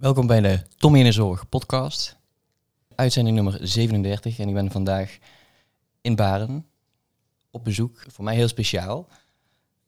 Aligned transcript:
Welkom 0.00 0.26
bij 0.26 0.40
de 0.40 0.62
Tommy 0.76 0.98
in 0.98 1.04
de 1.04 1.12
Zorg 1.12 1.48
podcast. 1.48 2.16
Uitzending 2.94 3.36
nummer 3.36 3.58
37 3.62 4.38
en 4.38 4.48
ik 4.48 4.54
ben 4.54 4.70
vandaag 4.70 5.18
in 6.00 6.16
Baren 6.16 6.66
op 7.50 7.64
bezoek. 7.64 8.04
Voor 8.08 8.24
mij 8.24 8.34
heel 8.34 8.48
speciaal. 8.48 9.08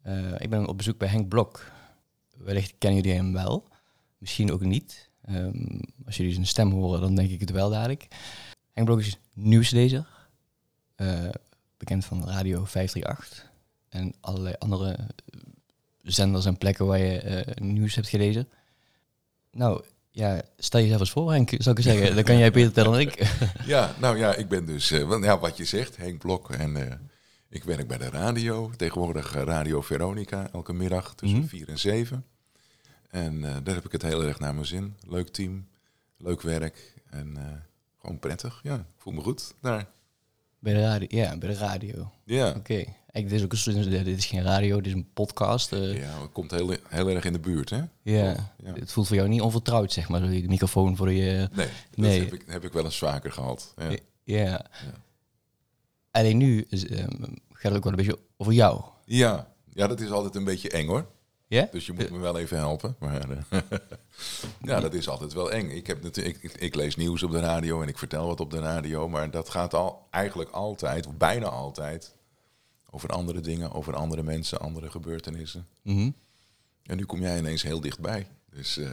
Uh, 0.06 0.35
ik 0.38 0.51
ben 0.51 0.67
op 0.67 0.77
bezoek 0.77 0.98
bij 0.98 1.09
Henk 1.09 1.29
Blok. 1.29 1.71
Wellicht 2.37 2.75
kennen 2.79 3.03
jullie 3.03 3.17
hem 3.17 3.33
wel, 3.33 3.69
misschien 4.19 4.53
ook 4.53 4.61
niet. 4.61 5.11
Um, 5.29 5.80
als 6.07 6.17
jullie 6.17 6.33
zijn 6.33 6.47
stem 6.47 6.71
horen, 6.71 7.01
dan 7.01 7.15
denk 7.15 7.31
ik 7.31 7.41
het 7.41 7.51
wel 7.51 7.71
dadelijk. 7.71 8.09
Henk 8.73 8.87
Blok 8.87 9.01
is 9.01 9.19
nieuwslezer, 9.33 10.07
uh, 10.97 11.29
bekend 11.77 12.05
van 12.05 12.29
Radio 12.29 12.65
538 12.65 13.51
en 13.89 14.15
allerlei 14.21 14.55
andere 14.59 14.99
zenders 16.03 16.47
en 16.47 16.59
plekken 16.59 16.87
waar 16.87 16.99
je 16.99 17.45
uh, 17.47 17.67
nieuws 17.67 17.95
hebt 17.95 18.09
gelezen. 18.09 18.49
Nou, 19.51 19.85
ja, 20.13 20.43
stel 20.57 20.81
jezelf 20.81 21.01
eens 21.01 21.11
voor, 21.11 21.33
Henk, 21.33 21.51
zou 21.59 21.77
ik 21.77 21.83
zeggen. 21.83 22.15
Dan 22.15 22.25
kan 22.25 22.39
jij 22.39 22.51
beter 22.51 22.73
tellen 22.73 22.93
dan 22.93 23.01
ik. 23.01 23.37
ja, 23.65 23.95
nou 23.98 24.19
ja, 24.19 24.34
ik 24.34 24.48
ben 24.48 24.65
dus, 24.66 24.91
uh, 24.91 25.23
ja, 25.23 25.39
wat 25.39 25.57
je 25.57 25.65
zegt, 25.65 25.97
Henk 25.97 26.19
Blok. 26.19 26.51
En 26.51 26.77
uh, 26.77 26.93
ik 27.48 27.65
werk 27.65 27.89
bij 27.89 27.98
de 27.98 28.11
radio, 28.11 28.70
tegenwoordig 28.77 29.34
Radio 29.34 29.80
Veronica, 29.80 30.48
elke 30.53 30.73
middag 30.73 31.15
tussen 31.15 31.39
mm 31.39 31.48
4 31.48 31.69
en 31.69 31.79
7. 31.79 32.25
En 33.11 33.34
uh, 33.34 33.56
daar 33.62 33.75
heb 33.75 33.84
ik 33.84 33.93
het 33.93 34.03
heel 34.03 34.25
erg 34.25 34.39
naar 34.39 34.55
mijn 34.55 34.67
zin. 34.67 34.97
Leuk 35.09 35.29
team, 35.29 35.69
leuk 36.19 36.42
werk 36.42 36.95
en 37.11 37.37
gewoon 38.01 38.19
prettig. 38.19 38.61
Ja, 38.62 38.87
voel 38.98 39.12
me 39.12 39.20
goed 39.20 39.55
daar. 39.61 39.87
Bij 40.59 40.73
de 40.73 40.81
radio, 40.81 41.06
ja, 41.11 41.37
bij 41.37 41.48
de 41.48 41.55
radio. 41.55 42.12
Ja. 42.25 42.48
Oké. 42.48 42.59
Okay. 42.59 42.97
Dit, 43.12 43.33
is 43.33 43.43
ook 43.43 43.52
een, 43.52 43.91
dit 43.91 44.07
is 44.07 44.27
geen 44.27 44.43
radio, 44.43 44.77
dit 44.77 44.87
is 44.87 44.93
een 44.93 45.12
podcast. 45.12 45.73
Uh. 45.73 45.98
Ja, 45.98 46.20
het 46.20 46.33
komt 46.33 46.51
heel, 46.51 46.75
heel 46.89 47.09
erg 47.09 47.25
in 47.25 47.33
de 47.33 47.39
buurt, 47.39 47.70
hè? 47.70 47.80
Ja. 48.03 48.53
ja. 48.65 48.73
Het 48.75 48.93
voelt 48.93 49.07
voor 49.07 49.16
jou 49.16 49.29
niet 49.29 49.41
onvertrouwd, 49.41 49.93
zeg 49.93 50.09
maar, 50.09 50.20
de 50.20 50.45
microfoon 50.47 50.97
voor 50.97 51.12
je... 51.12 51.48
Nee, 51.53 51.69
nee. 51.95 52.19
Dat 52.20 52.30
heb 52.30 52.41
ik, 52.41 52.47
heb 52.47 52.65
ik 52.65 52.73
wel 52.73 52.84
eens 52.84 52.98
vaker 52.98 53.33
gehad. 53.33 53.75
Ja. 53.77 53.91
ja. 54.25 54.45
ja. 54.45 54.64
Alleen 56.11 56.36
nu 56.36 56.67
is, 56.69 56.91
um, 56.91 57.09
gaat 57.53 57.73
het 57.73 57.75
ook 57.75 57.84
wel 57.84 57.92
een 57.92 57.98
beetje 57.98 58.19
over 58.36 58.53
jou. 58.53 58.83
Ja. 59.05 59.53
ja, 59.73 59.86
dat 59.86 60.01
is 60.01 60.11
altijd 60.11 60.34
een 60.34 60.45
beetje 60.45 60.70
eng, 60.70 60.86
hoor. 60.86 61.06
Ja? 61.47 61.69
Dus 61.70 61.86
je 61.86 61.92
moet 61.92 62.11
me 62.11 62.19
wel 62.19 62.39
even 62.39 62.56
helpen. 62.56 62.97
Maar, 62.98 63.29
uh, 63.31 63.61
ja, 64.70 64.81
dat 64.81 64.95
is 64.95 65.08
altijd 65.08 65.33
wel 65.33 65.53
eng. 65.53 65.70
Ik, 65.70 65.86
heb 65.86 66.03
natuurlijk, 66.03 66.42
ik, 66.42 66.53
ik, 66.53 66.75
lees 66.75 66.97
nieuws 66.97 67.23
op 67.23 67.31
de 67.31 67.41
radio 67.41 67.83
en 67.83 67.89
ik 67.89 67.98
vertel 67.98 68.27
wat 68.27 68.41
op 68.41 68.51
de 68.51 68.58
radio. 68.58 69.08
Maar 69.08 69.31
dat 69.31 69.48
gaat 69.48 69.75
al 69.75 70.06
eigenlijk 70.11 70.51
altijd, 70.51 71.06
of 71.06 71.17
bijna 71.17 71.47
altijd, 71.47 72.14
over 72.95 73.09
andere 73.09 73.41
dingen, 73.41 73.73
over 73.73 73.95
andere 73.95 74.23
mensen, 74.23 74.61
andere 74.61 74.91
gebeurtenissen. 74.91 75.67
Mm 75.83 75.97
-hmm. 75.97 76.15
En 76.83 76.97
nu 76.97 77.05
kom 77.05 77.21
jij 77.21 77.39
ineens 77.39 77.62
heel 77.62 77.81
dichtbij. 77.81 78.27
Dus. 78.51 78.79
Uh, 78.79 78.93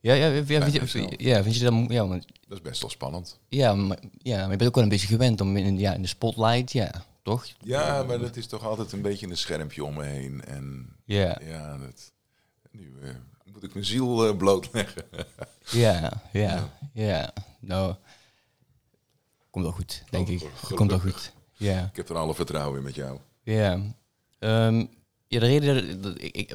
ja, 0.00 0.14
ja, 0.14 0.26
ja, 0.26 0.44
vind 0.44 0.72
je, 0.72 1.14
ja, 1.16 1.42
vind 1.42 1.56
je 1.56 1.64
dat... 1.64 1.90
Ja, 1.90 2.06
want, 2.06 2.26
dat 2.48 2.58
is 2.58 2.62
best 2.62 2.80
wel 2.80 2.90
spannend. 2.90 3.38
Ja 3.48 3.74
maar, 3.74 3.98
ja, 4.18 4.36
maar 4.36 4.50
je 4.50 4.56
bent 4.56 4.68
ook 4.68 4.74
wel 4.74 4.84
een 4.84 4.90
beetje 4.90 5.06
gewend 5.06 5.40
om 5.40 5.56
in, 5.56 5.78
ja, 5.78 5.94
in 5.94 6.02
de 6.02 6.08
spotlight, 6.08 6.72
ja, 6.72 7.04
toch? 7.22 7.46
Ja, 7.60 8.02
maar 8.02 8.18
dat 8.18 8.36
is 8.36 8.46
toch 8.46 8.64
altijd 8.64 8.92
een 8.92 9.02
beetje 9.02 9.26
een 9.26 9.36
schermpje 9.36 9.84
om 9.84 9.94
me 9.94 10.04
heen. 10.04 10.44
En 10.44 10.96
ja, 11.04 11.40
ja 11.44 11.78
dat, 11.78 12.12
nu 12.70 12.92
uh, 13.02 13.10
moet 13.52 13.62
ik 13.62 13.72
mijn 13.72 13.86
ziel 13.86 14.28
uh, 14.28 14.36
blootleggen. 14.36 15.04
ja, 15.70 16.22
ja, 16.32 16.70
ja. 16.92 17.32
Nou, 17.60 17.94
komt 19.50 19.64
wel 19.64 19.74
goed, 19.74 20.02
denk 20.10 20.28
oh, 20.28 20.34
ik. 20.34 20.50
Komt 20.74 20.90
wel 20.90 21.00
goed. 21.00 21.32
Ja. 21.56 21.84
Ik 21.84 21.96
heb 21.96 22.08
er 22.08 22.16
alle 22.16 22.34
vertrouwen 22.34 22.78
in 22.78 22.84
met 22.84 22.94
jou. 22.94 23.18
Ja. 23.42 23.72
Um, 24.38 24.88
ja, 25.28 25.40
de 25.40 25.46
reden 25.46 26.02
dat 26.02 26.22
ik, 26.22 26.36
ik, 26.36 26.52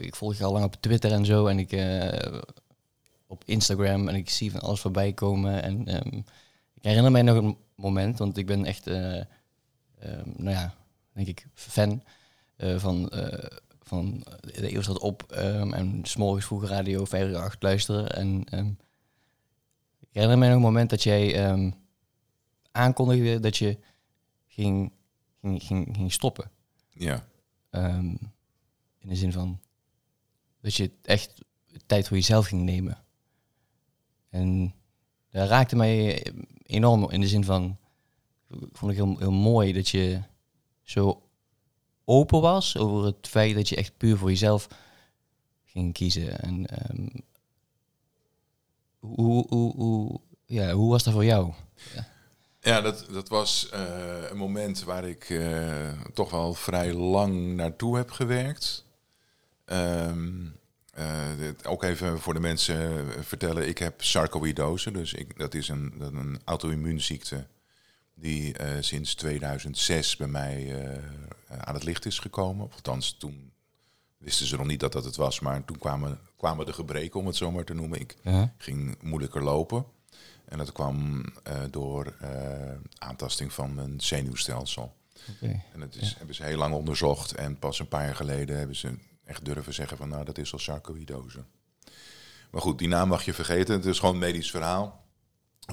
ik, 0.00 0.16
volg 0.16 0.36
je 0.36 0.44
al 0.44 0.52
lang 0.52 0.64
op 0.64 0.76
Twitter 0.80 1.12
en 1.12 1.24
zo 1.24 1.46
en 1.46 1.58
ik 1.58 1.72
uh, 1.72 2.40
op 3.26 3.42
Instagram 3.44 4.08
en 4.08 4.14
ik 4.14 4.30
zie 4.30 4.50
van 4.50 4.60
alles 4.60 4.80
voorbij 4.80 5.12
komen. 5.12 5.62
En 5.62 5.94
um, 5.94 6.24
ik 6.74 6.82
herinner 6.82 7.12
mij 7.12 7.22
nog 7.22 7.36
een 7.36 7.56
moment, 7.74 8.18
want 8.18 8.36
ik 8.36 8.46
ben 8.46 8.64
echt, 8.64 8.88
uh, 8.88 9.16
um, 9.16 10.34
nou 10.36 10.50
ja, 10.50 10.74
denk 11.12 11.26
ik, 11.26 11.46
fan 11.54 12.02
uh, 12.56 12.78
van, 12.78 13.12
van 13.82 14.24
de 14.40 14.74
Eeuw 14.74 14.82
staat 14.82 14.98
op 14.98 15.22
en 15.32 16.00
s'morgens 16.02 16.46
vroeg 16.46 16.68
radio 16.68 17.04
538 17.04 17.62
luisteren. 17.62 18.10
En 18.10 18.40
ik 20.00 20.08
herinner 20.12 20.38
mij 20.38 20.48
nog 20.48 20.56
een 20.56 20.62
moment 20.62 20.90
dat 20.90 21.02
jij 21.02 21.54
aankondigde 22.72 23.40
dat 23.40 23.56
je 23.56 23.78
ging, 24.54 24.92
ging, 25.40 25.62
ging, 25.62 25.96
ging 25.96 26.12
stoppen. 26.12 26.50
Ja. 26.90 27.28
Um, 27.70 28.18
in 28.98 29.08
de 29.08 29.16
zin 29.16 29.32
van 29.32 29.60
dat 30.60 30.74
je 30.74 30.90
echt 31.02 31.42
tijd 31.86 32.08
voor 32.08 32.16
jezelf 32.16 32.46
ging 32.46 32.62
nemen. 32.62 33.04
En 34.28 34.74
dat 35.30 35.48
raakte 35.48 35.76
mij 35.76 36.26
enorm 36.62 37.10
in 37.10 37.20
de 37.20 37.28
zin 37.28 37.44
van, 37.44 37.78
vond 38.72 38.92
ik 38.92 38.96
heel, 38.96 39.18
heel 39.18 39.32
mooi 39.32 39.72
dat 39.72 39.88
je 39.88 40.22
zo 40.82 41.22
open 42.04 42.40
was 42.40 42.76
over 42.76 43.04
het 43.04 43.28
feit 43.28 43.54
dat 43.54 43.68
je 43.68 43.76
echt 43.76 43.96
puur 43.96 44.16
voor 44.16 44.28
jezelf 44.28 44.68
ging 45.64 45.92
kiezen. 45.92 46.40
En 46.40 46.66
um, 46.90 47.10
hoe, 48.98 49.46
hoe, 49.48 49.74
hoe, 49.74 50.20
ja, 50.44 50.72
hoe 50.72 50.90
was 50.90 51.02
dat 51.02 51.12
voor 51.12 51.24
jou? 51.24 51.52
Ja. 51.94 52.12
Ja, 52.64 52.80
dat, 52.80 53.06
dat 53.10 53.28
was 53.28 53.70
uh, 53.74 54.30
een 54.30 54.36
moment 54.36 54.84
waar 54.84 55.04
ik 55.04 55.28
uh, 55.28 55.88
toch 56.14 56.30
wel 56.30 56.54
vrij 56.54 56.92
lang 56.92 57.54
naartoe 57.54 57.96
heb 57.96 58.10
gewerkt. 58.10 58.84
Um, 59.66 60.56
uh, 60.98 61.36
dit, 61.38 61.66
ook 61.66 61.82
even 61.82 62.20
voor 62.20 62.34
de 62.34 62.40
mensen 62.40 63.06
vertellen, 63.24 63.68
ik 63.68 63.78
heb 63.78 64.02
sarcoïdose. 64.02 64.90
Dus 64.90 65.12
ik, 65.12 65.38
dat 65.38 65.54
is 65.54 65.68
een, 65.68 65.94
een 66.00 66.40
auto-immuunziekte 66.44 67.46
die 68.14 68.54
sinds 68.80 69.14
2006 69.14 70.16
bij 70.16 70.28
mij 70.28 70.76
aan 71.48 71.74
het 71.74 71.84
licht 71.84 72.06
is 72.06 72.18
gekomen. 72.18 72.70
Althans, 72.74 73.16
toen 73.18 73.52
wisten 74.18 74.46
ze 74.46 74.56
nog 74.56 74.66
niet 74.66 74.80
dat 74.80 74.92
dat 74.92 75.04
het 75.04 75.16
was. 75.16 75.40
Maar 75.40 75.64
toen 75.64 75.78
kwamen, 75.78 76.20
kwamen 76.36 76.66
de 76.66 76.72
gebreken, 76.72 77.20
om 77.20 77.26
het 77.26 77.36
zo 77.36 77.50
maar 77.50 77.64
te 77.64 77.74
noemen. 77.74 78.00
Ik 78.00 78.16
ja. 78.22 78.54
ging 78.58 78.96
moeilijker 79.02 79.42
lopen. 79.42 79.84
En 80.44 80.58
dat 80.58 80.72
kwam 80.72 81.24
uh, 81.48 81.62
door 81.70 82.14
uh, 82.22 82.28
aantasting 82.98 83.52
van 83.52 83.74
mijn 83.74 84.00
zenuwstelsel. 84.00 84.94
Okay. 85.30 85.62
En 85.72 85.80
dat 85.80 85.94
is, 85.94 86.10
ja. 86.10 86.16
hebben 86.16 86.34
ze 86.34 86.44
heel 86.44 86.56
lang 86.56 86.74
onderzocht. 86.74 87.34
En 87.34 87.58
pas 87.58 87.78
een 87.78 87.88
paar 87.88 88.04
jaar 88.04 88.14
geleden 88.14 88.58
hebben 88.58 88.76
ze 88.76 88.98
echt 89.24 89.44
durven 89.44 89.74
zeggen 89.74 89.96
van 89.96 90.08
nou, 90.08 90.24
dat 90.24 90.38
is 90.38 90.52
al 90.52 90.58
sarcoïdose. 90.58 91.44
Maar 92.50 92.60
goed, 92.60 92.78
die 92.78 92.88
naam 92.88 93.08
mag 93.08 93.24
je 93.24 93.34
vergeten. 93.34 93.74
Het 93.74 93.86
is 93.86 93.98
gewoon 93.98 94.14
een 94.14 94.20
medisch 94.20 94.50
verhaal. 94.50 95.04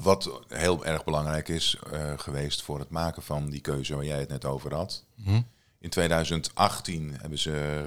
Wat 0.02 0.40
heel 0.48 0.84
erg 0.84 1.04
belangrijk 1.04 1.48
is 1.48 1.78
uh, 1.92 2.18
geweest 2.18 2.62
voor 2.62 2.78
het 2.78 2.90
maken 2.90 3.22
van 3.22 3.50
die 3.50 3.60
keuze 3.60 3.94
waar 3.94 4.04
jij 4.04 4.18
het 4.18 4.28
net 4.28 4.44
over 4.44 4.74
had. 4.74 5.04
-hmm. 5.24 5.46
In 5.78 5.90
2018 5.90 7.16
hebben 7.20 7.38
ze 7.38 7.84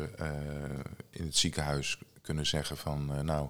in 1.10 1.26
het 1.26 1.38
ziekenhuis 1.38 1.98
kunnen 2.22 2.46
zeggen 2.46 2.78
van 2.78 3.26
nou 3.26 3.50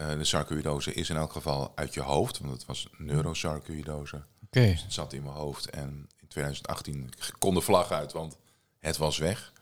uh, 0.00 0.08
de 0.08 0.24
sarcoïdose 0.24 0.92
is 0.92 1.10
in 1.10 1.16
elk 1.16 1.32
geval 1.32 1.72
uit 1.74 1.94
je 1.94 2.00
hoofd, 2.00 2.38
want 2.38 2.52
het 2.52 2.64
was 2.64 2.88
neurosarcoïdose. 2.96 4.22
Okay. 4.46 4.70
Dus 4.70 4.82
het 4.82 4.92
zat 4.92 5.12
in 5.12 5.22
mijn 5.22 5.34
hoofd 5.34 5.70
en 5.70 6.08
in 6.20 6.28
2018 6.28 7.10
kon 7.38 7.54
de 7.54 7.60
vlag 7.60 7.90
uit, 7.90 8.12
want 8.12 8.36
het 8.78 8.96
was 8.96 9.18
weg. 9.18 9.52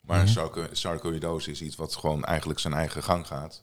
Maar 0.00 0.26
mm 0.26 0.34
-hmm. 0.34 0.68
sarcoïdose 0.72 1.50
is 1.50 1.62
iets 1.62 1.76
wat 1.76 1.94
gewoon 1.94 2.24
eigenlijk 2.24 2.60
zijn 2.60 2.74
eigen 2.74 3.02
gang 3.02 3.26
gaat. 3.26 3.62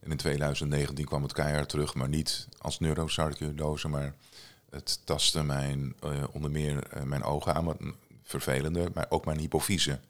En 0.00 0.10
in 0.10 0.16
2019 0.16 1.04
kwam 1.04 1.22
het 1.22 1.32
keihard 1.32 1.68
terug, 1.68 1.94
maar 1.94 2.08
niet 2.08 2.48
als 2.58 2.78
neurosarcoïdose, 2.78 3.88
maar 3.88 4.14
het 4.70 5.06
tastte 5.06 5.42
mijn, 5.42 5.96
uh, 6.04 6.24
onder 6.32 6.50
meer 6.50 6.96
uh, 6.96 7.02
mijn 7.02 7.22
ogen 7.22 7.54
aan, 7.54 7.64
maar 7.64 7.76
vervelende, 8.22 8.90
maar 8.94 9.06
ook 9.08 9.24
mijn 9.24 9.38
hypofyse 9.38 10.00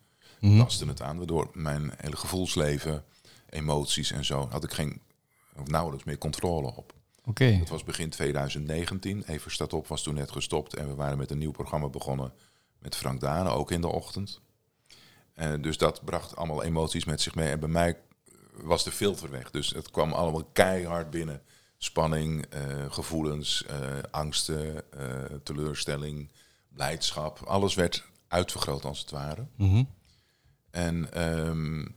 mm 0.40 0.50
-hmm. 0.50 0.58
tastte 0.58 0.86
het 0.86 1.02
aan, 1.02 1.16
waardoor 1.16 1.50
mijn 1.52 1.92
hele 1.96 2.16
gevoelsleven, 2.16 3.04
emoties 3.48 4.10
en 4.10 4.24
zo, 4.24 4.48
had 4.50 4.64
ik 4.64 4.72
geen 4.72 5.00
of 5.58 5.66
nauwelijks 5.66 6.04
meer 6.04 6.18
controle 6.18 6.66
op. 6.66 6.92
Oké. 7.18 7.28
Okay. 7.28 7.58
Dat 7.58 7.68
was 7.68 7.84
begin 7.84 8.10
2019. 8.10 9.24
Even 9.26 9.50
staat 9.50 9.72
op 9.72 9.86
was 9.86 10.02
toen 10.02 10.14
net 10.14 10.30
gestopt 10.30 10.74
en 10.74 10.88
we 10.88 10.94
waren 10.94 11.18
met 11.18 11.30
een 11.30 11.38
nieuw 11.38 11.50
programma 11.50 11.88
begonnen 11.88 12.32
met 12.78 12.96
Frank 12.96 13.20
Dane, 13.20 13.48
ook 13.48 13.70
in 13.70 13.80
de 13.80 13.88
ochtend. 13.88 14.40
En 15.32 15.62
dus 15.62 15.78
dat 15.78 16.04
bracht 16.04 16.36
allemaal 16.36 16.62
emoties 16.62 17.04
met 17.04 17.20
zich 17.20 17.34
mee. 17.34 17.48
En 17.48 17.60
bij 17.60 17.68
mij 17.68 17.96
was 18.52 18.84
de 18.84 18.92
filter 18.92 19.30
weg. 19.30 19.50
Dus 19.50 19.70
het 19.70 19.90
kwam 19.90 20.12
allemaal 20.12 20.44
keihard 20.44 21.10
binnen. 21.10 21.42
Spanning, 21.78 22.46
uh, 22.54 22.92
gevoelens, 22.92 23.64
uh, 23.70 23.98
angsten, 24.10 24.84
teleurstelling, 25.42 26.30
blijdschap. 26.68 27.38
Alles 27.38 27.74
werd 27.74 28.04
uitvergroot 28.28 28.84
als 28.84 29.00
het 29.00 29.10
ware. 29.10 29.46
Mm 29.56 29.68
-hmm. 29.68 29.88
En 30.70 31.22
um, 31.46 31.94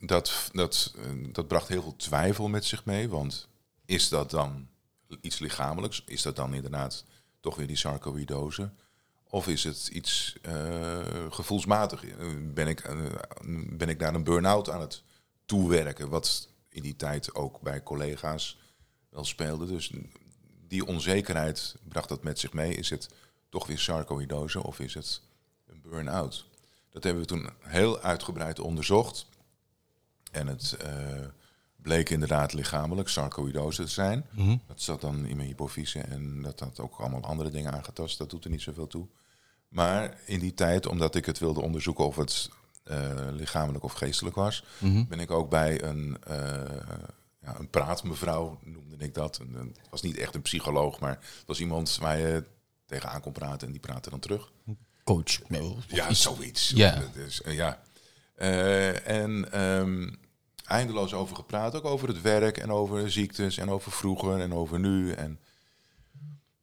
dat, 0.00 0.50
dat, 0.52 0.94
dat 1.32 1.48
bracht 1.48 1.68
heel 1.68 1.82
veel 1.82 1.96
twijfel 1.96 2.48
met 2.48 2.64
zich 2.64 2.84
mee. 2.84 3.08
Want 3.08 3.48
is 3.84 4.08
dat 4.08 4.30
dan 4.30 4.68
iets 5.20 5.38
lichamelijks? 5.38 6.02
Is 6.06 6.22
dat 6.22 6.36
dan 6.36 6.54
inderdaad 6.54 7.04
toch 7.40 7.56
weer 7.56 7.66
die 7.66 7.76
sarcoïdose? 7.76 8.70
Of 9.24 9.48
is 9.48 9.64
het 9.64 9.88
iets 9.88 10.36
uh, 10.42 10.98
gevoelsmatig? 11.30 12.04
Ben 12.54 12.68
ik, 12.68 12.88
uh, 12.88 13.08
ben 13.70 13.88
ik 13.88 13.98
naar 13.98 14.14
een 14.14 14.24
burn-out 14.24 14.70
aan 14.70 14.80
het 14.80 15.02
toewerken? 15.46 16.08
Wat 16.08 16.48
in 16.68 16.82
die 16.82 16.96
tijd 16.96 17.34
ook 17.34 17.60
bij 17.60 17.82
collega's 17.82 18.58
wel 19.08 19.24
speelde. 19.24 19.66
Dus 19.66 19.92
die 20.68 20.86
onzekerheid 20.86 21.74
bracht 21.88 22.08
dat 22.08 22.22
met 22.22 22.38
zich 22.38 22.52
mee. 22.52 22.74
Is 22.74 22.90
het 22.90 23.08
toch 23.48 23.66
weer 23.66 23.78
sarcoïdose 23.78 24.62
of 24.62 24.80
is 24.80 24.94
het 24.94 25.20
een 25.66 25.80
burn-out? 25.82 26.46
Dat 26.90 27.04
hebben 27.04 27.22
we 27.22 27.28
toen 27.28 27.50
heel 27.60 28.00
uitgebreid 28.00 28.60
onderzocht. 28.60 29.26
En 30.30 30.46
het 30.46 30.72
eh, 30.80 30.92
bleek 31.76 32.10
inderdaad 32.10 32.52
lichamelijk 32.52 33.08
sarcoïdose 33.08 33.82
te 33.82 33.88
zijn. 33.90 34.26
Mhm. 34.30 34.56
Dat 34.66 34.80
zat 34.82 35.00
dan 35.00 35.26
in 35.26 35.36
mijn 35.36 35.48
hypofyse 35.48 36.00
en 36.00 36.42
dat 36.42 36.60
had 36.60 36.80
ook 36.80 36.94
allemaal 36.98 37.22
andere 37.22 37.50
dingen 37.50 37.72
aangetast. 37.72 38.18
Dat 38.18 38.30
doet 38.30 38.44
er 38.44 38.50
niet 38.50 38.62
zoveel 38.62 38.86
toe. 38.86 39.06
Maar 39.68 40.16
in 40.24 40.38
die 40.40 40.54
tijd, 40.54 40.86
omdat 40.86 41.14
ik 41.14 41.26
het 41.26 41.38
wilde 41.38 41.60
onderzoeken 41.60 42.06
of 42.06 42.16
het 42.16 42.48
eh, 42.84 43.10
lichamelijk 43.30 43.84
of 43.84 43.92
geestelijk 43.92 44.36
was, 44.36 44.64
Mhm. 44.78 45.04
ben 45.08 45.20
ik 45.20 45.30
ook 45.30 45.50
bij 45.50 45.82
een, 45.82 46.16
eh 46.26 46.36
ja, 47.40 47.58
een 47.58 47.70
praatmevrouw, 47.70 48.58
noemde 48.64 48.96
ik 48.98 49.14
dat. 49.14 49.38
En, 49.38 49.54
en 49.58 49.66
het 49.78 49.90
was 49.90 50.02
niet 50.02 50.16
echt 50.16 50.34
een 50.34 50.42
psycholoog, 50.42 50.98
maar 51.00 51.10
het 51.10 51.46
was 51.46 51.60
iemand 51.60 51.96
waar 52.00 52.18
je 52.18 52.44
tegenaan 52.86 53.20
kon 53.20 53.32
praten 53.32 53.66
en 53.66 53.72
die 53.72 53.80
praatte 53.82 54.10
dan 54.10 54.18
terug. 54.20 54.52
Coach. 55.04 55.48
Nee, 55.48 55.76
Ja, 55.88 56.12
zoiets. 56.14 56.68
Ja. 56.74 57.02
Dus, 57.12 57.40
ja. 57.44 57.82
Eh, 58.38 59.08
en 59.08 59.52
ehm, 59.52 60.10
eindeloos 60.64 61.14
over 61.14 61.36
gepraat, 61.36 61.74
ook 61.74 61.84
over 61.84 62.08
het 62.08 62.20
werk 62.20 62.58
en 62.58 62.70
over 62.70 63.10
ziektes 63.10 63.56
en 63.56 63.70
over 63.70 63.92
vroeger 63.92 64.40
en 64.40 64.52
over 64.52 64.78
nu. 64.78 65.12
En, 65.12 65.40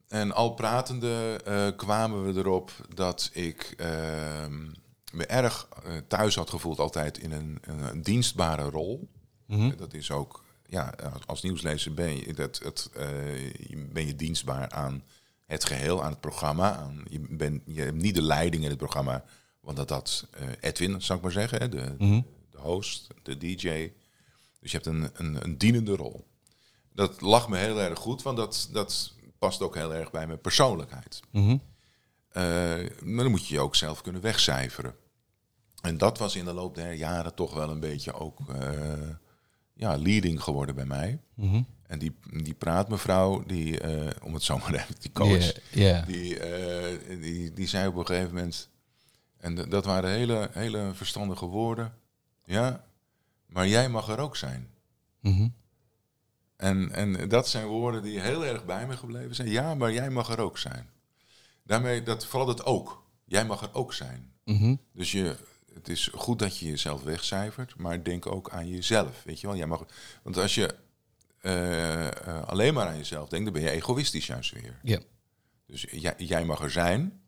en 0.08 0.32
al 0.32 0.54
pratende 0.54 1.40
eh, 1.44 1.68
kwamen 1.76 2.24
we 2.24 2.40
erop 2.40 2.72
dat 2.94 3.30
ik 3.32 3.74
ehm, 3.76 4.64
me 5.12 5.26
erg 5.26 5.68
eh, 5.84 5.92
thuis 6.08 6.34
had 6.34 6.50
gevoeld 6.50 6.78
altijd 6.78 7.18
in 7.18 7.32
een, 7.32 7.58
een, 7.62 8.02
dienstbare 8.02 8.70
rol. 8.70 9.08
Mhm. 9.46 9.76
Dat 9.76 9.94
is 9.94 10.10
ook, 10.10 10.44
ja, 10.66 10.94
als 11.26 11.42
nieuwslezer 11.42 11.94
ben 11.94 12.16
je, 12.16 12.32
dat, 12.34 12.90
ben 13.92 14.06
je 14.06 14.16
dienstbaar 14.16 14.70
aan 14.70 15.02
het 15.46 15.64
geheel, 15.64 16.02
aan 16.02 16.10
het 16.10 16.20
programma. 16.20 16.76
Aan, 16.76 17.02
je, 17.08 17.20
bent, 17.30 17.62
je 17.66 17.80
hebt 17.80 18.02
niet 18.02 18.14
de 18.14 18.22
leiding 18.22 18.62
in 18.62 18.68
het 18.68 18.78
programma, 18.78 19.24
want 19.66 19.76
dat 19.78 19.90
had 19.90 20.26
eh, 20.30 20.46
Edwin, 20.60 21.02
zou 21.02 21.18
ik 21.18 21.24
maar 21.24 21.32
zeggen, 21.32 21.70
de, 21.70 21.94
Mhm. 21.98 22.20
de 22.50 22.58
host, 22.58 23.06
de 23.22 23.36
DJ. 23.38 23.92
Dus 24.60 24.70
je 24.70 24.76
hebt 24.80 24.86
een, 24.86 25.10
een, 25.12 25.44
een 25.44 25.58
dienende 25.58 25.96
rol. 25.96 26.26
Dat 26.92 27.20
lag 27.20 27.48
me 27.48 27.56
heel 27.56 27.80
erg 27.80 27.98
goed, 27.98 28.22
want 28.22 28.36
dat, 28.36 28.68
dat 28.72 29.14
past 29.38 29.60
ook 29.62 29.74
heel 29.74 29.94
erg 29.94 30.10
bij 30.10 30.26
mijn 30.26 30.40
persoonlijkheid. 30.40 31.20
Mhm. 31.30 31.56
Eh, 32.28 32.42
maar 33.02 33.22
dan 33.24 33.30
moet 33.30 33.46
je 33.46 33.54
je 33.54 33.60
ook 33.60 33.74
zelf 33.74 34.00
kunnen 34.00 34.22
wegcijferen. 34.22 34.94
En 35.82 35.98
dat 35.98 36.18
was 36.18 36.36
in 36.36 36.44
de 36.44 36.52
loop 36.52 36.74
der 36.74 36.92
jaren 36.92 37.34
toch 37.34 37.54
wel 37.54 37.70
een 37.70 37.80
beetje 37.80 38.12
ook 38.12 38.38
eh, 38.48 38.92
ja, 39.74 39.96
leading 39.96 40.42
geworden 40.42 40.74
bij 40.74 40.86
mij. 40.86 41.20
Mhm. 41.34 41.62
En 41.86 41.98
die, 41.98 42.16
die 42.42 42.54
praatmevrouw, 42.54 43.44
die, 43.46 43.80
om 44.22 44.34
het 44.34 44.42
zo 44.42 44.58
maar 44.58 44.74
even, 44.74 44.94
die 45.00 45.12
coach, 45.12 45.52
die, 46.06 46.38
die, 47.20 47.52
die 47.52 47.66
zei 47.68 47.88
op 47.88 47.96
een 47.96 48.06
gegeven 48.06 48.34
moment, 48.34 48.68
en 49.46 49.68
dat 49.68 49.84
waren 49.84 50.10
hele, 50.10 50.48
hele 50.52 50.90
verstandige 50.94 51.46
woorden, 51.46 51.94
ja, 52.44 52.84
maar 53.46 53.68
jij 53.68 53.88
mag 53.88 54.08
er 54.08 54.18
ook 54.18 54.36
zijn. 54.36 54.70
Mhm. 55.20 55.48
En, 56.56 56.92
en 56.92 57.28
dat 57.28 57.48
zijn 57.48 57.66
woorden 57.66 58.02
die 58.02 58.20
heel 58.20 58.44
erg 58.44 58.64
bij 58.64 58.86
me 58.86 58.96
gebleven 58.96 59.34
zijn. 59.34 59.48
Ja, 59.48 59.74
maar 59.74 59.92
jij 59.92 60.10
mag 60.10 60.28
er 60.30 60.40
ook 60.40 60.58
zijn. 60.58 60.90
Daarmee, 61.62 62.02
dat 62.02 62.26
vooral 62.26 62.48
het 62.48 62.64
ook. 62.64 63.02
Jij 63.24 63.44
mag 63.44 63.62
er 63.62 63.74
ook 63.74 63.92
zijn. 63.92 64.32
Mhm. 64.44 64.74
Dus 64.92 65.12
je, 65.12 65.36
het 65.74 65.88
is 65.88 66.10
goed 66.14 66.38
dat 66.38 66.58
je 66.58 66.66
jezelf 66.66 67.02
wegcijfert, 67.02 67.76
maar 67.76 68.02
denk 68.02 68.26
ook 68.26 68.50
aan 68.50 68.68
jezelf. 68.68 69.22
Weet 69.24 69.40
je 69.40 69.46
wel? 69.46 69.56
Jij 69.56 69.66
mag, 69.66 69.86
want 70.22 70.36
als 70.36 70.54
je 70.54 70.74
eh, 71.40 72.06
eh, 72.06 72.42
alleen 72.48 72.74
maar 72.74 72.86
aan 72.86 72.96
jezelf 72.96 73.28
denkt, 73.28 73.44
dan 73.44 73.54
ben 73.54 73.62
je 73.62 73.76
egoïstisch 73.76 74.26
juist 74.26 74.52
weer. 74.52 74.78
Ja. 74.82 74.98
Dus 75.66 75.86
jij, 75.90 76.14
jij 76.16 76.44
mag 76.44 76.62
er 76.62 76.70
zijn, 76.70 77.25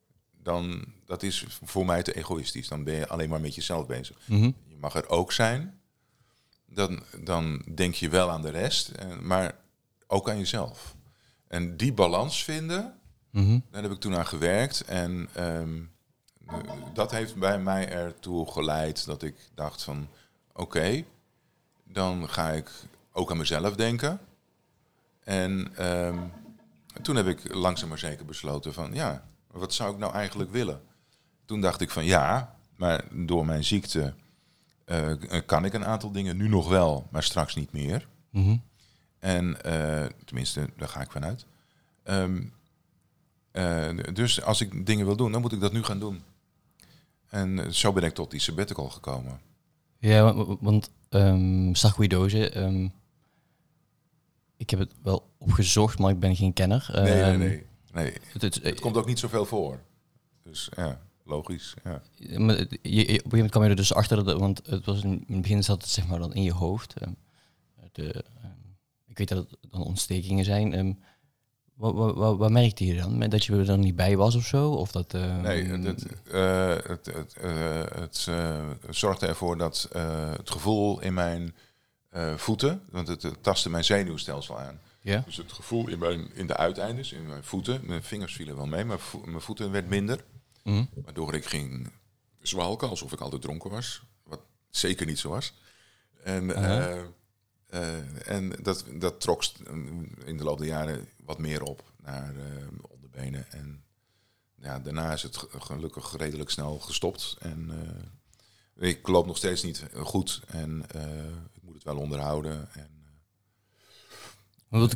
dan 0.48 0.84
dat 1.04 1.22
is 1.22 1.46
voor 1.62 1.86
mij 1.86 2.02
te 2.02 2.14
egoïstisch. 2.16 2.68
Dan 2.68 2.84
ben 2.84 2.94
je 2.94 3.08
alleen 3.08 3.28
maar 3.28 3.40
met 3.40 3.54
jezelf 3.54 3.86
bezig. 3.86 4.16
Mhm. 4.24 4.50
Je 4.66 4.76
mag 4.80 4.94
er 4.94 5.08
ook 5.08 5.32
zijn, 5.32 5.80
dan, 6.66 7.02
dan 7.20 7.62
denk 7.74 7.94
je 7.94 8.08
wel 8.08 8.30
aan 8.30 8.42
de 8.42 8.50
rest, 8.50 8.88
eh, 8.88 9.16
maar 9.18 9.54
ook 10.06 10.28
aan 10.30 10.38
jezelf. 10.38 10.94
En 11.48 11.76
die 11.76 11.92
balans 11.92 12.44
vinden, 12.44 12.92
Mhm. 13.30 13.58
daar 13.70 13.82
heb 13.82 13.92
ik 13.92 14.00
toen 14.00 14.16
aan 14.16 14.26
gewerkt. 14.26 14.80
En 14.84 15.28
ehm, 15.34 15.80
eh, 16.46 16.56
dat 16.94 17.10
heeft 17.10 17.34
bij 17.36 17.58
mij 17.58 17.88
ertoe 17.88 18.50
geleid 18.50 19.04
dat 19.06 19.22
ik 19.22 19.34
dacht 19.54 19.82
van... 19.82 20.08
Oké, 20.52 21.04
dan 21.84 22.28
ga 22.28 22.50
ik 22.50 22.70
ook 23.12 23.30
aan 23.30 23.36
mezelf 23.36 23.74
denken. 23.76 24.20
En 25.24 25.76
ehm, 25.76 26.18
toen 27.02 27.16
heb 27.16 27.26
ik 27.26 27.54
langzaam 27.54 27.88
maar 27.88 27.98
zeker 27.98 28.24
besloten 28.24 28.72
van... 28.72 28.94
Ja, 28.94 29.28
wat 29.52 29.74
zou 29.74 29.92
ik 29.92 29.98
nou 29.98 30.12
eigenlijk 30.12 30.50
willen? 30.50 30.80
Toen 31.44 31.60
dacht 31.60 31.80
ik 31.80 31.90
van 31.90 32.04
ja, 32.04 32.56
maar 32.76 33.04
door 33.12 33.46
mijn 33.46 33.64
ziekte 33.64 34.14
eh, 34.84 35.12
kan 35.46 35.64
ik 35.64 35.72
een 35.72 35.84
aantal 35.84 36.10
dingen 36.12 36.36
nu 36.36 36.48
nog 36.48 36.68
wel, 36.68 37.06
maar 37.10 37.22
straks 37.22 37.54
niet 37.54 37.72
meer. 37.72 38.08
Mhm. 38.30 38.56
En 39.18 39.62
eh, 39.62 40.06
tenminste, 40.24 40.68
daar 40.76 40.88
ga 40.88 41.00
ik 41.00 41.10
vanuit. 41.10 41.46
Ehm, 42.02 42.42
eh, 43.50 43.88
dus 44.12 44.42
als 44.42 44.60
ik 44.60 44.86
dingen 44.86 45.06
wil 45.06 45.16
doen, 45.16 45.32
dan 45.32 45.40
moet 45.40 45.52
ik 45.52 45.60
dat 45.60 45.72
nu 45.72 45.82
gaan 45.82 45.98
doen. 45.98 46.22
En 47.28 47.58
eh, 47.58 47.70
zo 47.70 47.92
ben 47.92 48.02
ik 48.02 48.14
tot 48.14 48.30
die 48.30 48.40
sabbatical 48.40 48.88
gekomen. 48.88 49.40
Ja, 49.98 50.22
wa- 50.22 50.44
wa- 50.44 50.56
want 50.60 50.90
ehm 51.08 51.74
sarcoïdose, 51.74 52.50
ehm, 52.50 52.88
ik 54.56 54.70
heb 54.70 54.78
het 54.78 54.92
wel 55.02 55.30
opgezocht, 55.38 55.98
maar 55.98 56.10
ik 56.10 56.20
ben 56.20 56.36
geen 56.36 56.52
kenner. 56.52 56.88
Nee, 56.92 57.02
nee, 57.02 57.22
Ehm, 57.22 57.38
nee. 57.38 57.66
Nee. 58.02 58.12
Het, 58.32 58.42
het, 58.42 58.54
Het 58.62 58.80
komt 58.80 58.96
ook 58.96 59.06
niet 59.06 59.18
zoveel 59.18 59.44
voor. 59.46 59.80
Dus 60.42 60.68
ja, 60.76 61.00
logisch. 61.24 61.74
Ja. 61.84 62.02
maar 62.38 62.56
je, 62.56 62.66
je- 62.82 63.00
op 63.02 63.06
een 63.06 63.06
gegeven 63.06 63.28
moment 63.30 63.50
kwam 63.50 63.62
je 63.64 63.68
er 63.70 63.76
dus 63.76 63.94
achter, 63.94 64.24
dat, 64.24 64.38
want 64.38 64.60
het 64.66 64.84
was 64.84 65.02
in, 65.02 65.10
in 65.26 65.32
het 65.32 65.42
begin 65.42 65.64
zat 65.64 65.82
het 65.82 65.90
zeg 65.90 66.06
maar 66.06 66.18
dan 66.18 66.34
in 66.34 66.42
je 66.42 66.52
hoofd. 66.52 66.94
ehm, 66.94 67.10
de, 67.92 68.12
ehm, 68.12 68.50
ik 69.06 69.18
weet 69.18 69.28
dat 69.28 69.38
het 69.50 69.70
dan 69.70 69.82
ontstekingen 69.82 70.44
zijn. 70.44 70.72
ehm, 70.74 70.92
wat, 71.74 71.94
wat, 71.94 72.14
wat, 72.14 72.36
wat 72.36 72.50
merkte 72.50 72.86
je 72.86 72.96
dan? 72.96 73.18
Dat 73.20 73.44
je 73.44 73.52
er 73.56 73.64
dan 73.66 73.80
niet 73.80 73.96
bij 73.96 74.16
was 74.16 74.34
of 74.34 74.46
zo? 74.46 74.70
Of 74.70 74.92
dat, 74.92 75.12
Nee, 75.12 75.64
het, 75.64 75.84
het, 75.84 76.06
eh, 76.30 76.68
het, 76.86 77.06
het, 77.06 77.34
eh, 77.40 77.82
het 77.94 78.26
eh, 78.28 78.64
zorgde 78.90 79.26
ervoor 79.26 79.58
dat 79.58 79.88
eh, 79.92 80.30
het 80.30 80.50
gevoel 80.50 81.00
in 81.00 81.14
mijn 81.14 81.54
eh, 82.08 82.34
voeten, 82.34 82.82
want 82.90 83.08
het 83.08 83.42
tastte 83.42 83.70
mijn 83.70 83.84
zenuwstelsel 83.84 84.58
aan. 84.58 84.80
Ja? 85.08 85.22
Dus 85.26 85.36
het 85.36 85.52
gevoel 85.52 85.88
in, 85.88 85.98
mijn, 85.98 86.34
in 86.34 86.46
de 86.46 86.56
uiteindes, 86.56 87.12
in 87.12 87.26
mijn 87.26 87.44
voeten, 87.44 87.80
mijn 87.86 88.02
vingers 88.02 88.34
vielen 88.34 88.56
wel 88.56 88.66
mee, 88.66 88.84
maar 88.84 88.98
vo- 88.98 89.22
mijn 89.24 89.40
voeten 89.40 89.70
werd 89.70 89.88
minder. 89.88 90.24
Mhm. 90.62 90.84
Waardoor 90.94 91.34
ik 91.34 91.44
ging 91.44 91.92
zwalken 92.40 92.88
alsof 92.88 93.12
ik 93.12 93.20
altijd 93.20 93.42
dronken 93.42 93.70
was. 93.70 94.02
Wat 94.22 94.40
zeker 94.70 95.06
niet 95.06 95.18
zo 95.18 95.28
was. 95.28 95.52
En, 96.22 96.54
eh, 96.54 97.00
eh, 97.66 98.28
en 98.28 98.52
dat, 98.62 98.84
dat 98.94 99.20
trok 99.20 99.42
in 100.24 100.36
de 100.36 100.44
loop 100.44 100.58
der 100.58 100.66
jaren 100.66 101.08
wat 101.24 101.38
meer 101.38 101.62
op 101.62 101.82
naar 102.02 102.34
eh, 102.36 102.66
onderbenen. 102.88 103.50
En 103.50 103.82
ja, 104.60 104.78
daarna 104.80 105.12
is 105.12 105.22
het 105.22 105.36
ge- 105.36 105.48
gelukkig 105.60 106.16
redelijk 106.16 106.50
snel 106.50 106.78
gestopt. 106.78 107.36
En 107.40 107.70
ik 108.76 109.06
loop 109.08 109.26
nog 109.26 109.36
steeds 109.36 109.62
niet 109.62 109.84
goed. 109.94 110.40
En 110.46 110.82
ik 111.54 111.62
moet 111.62 111.74
het 111.74 111.84
wel 111.84 111.96
onderhouden. 111.96 112.68
En, 112.72 112.97
Wat, 114.68 114.94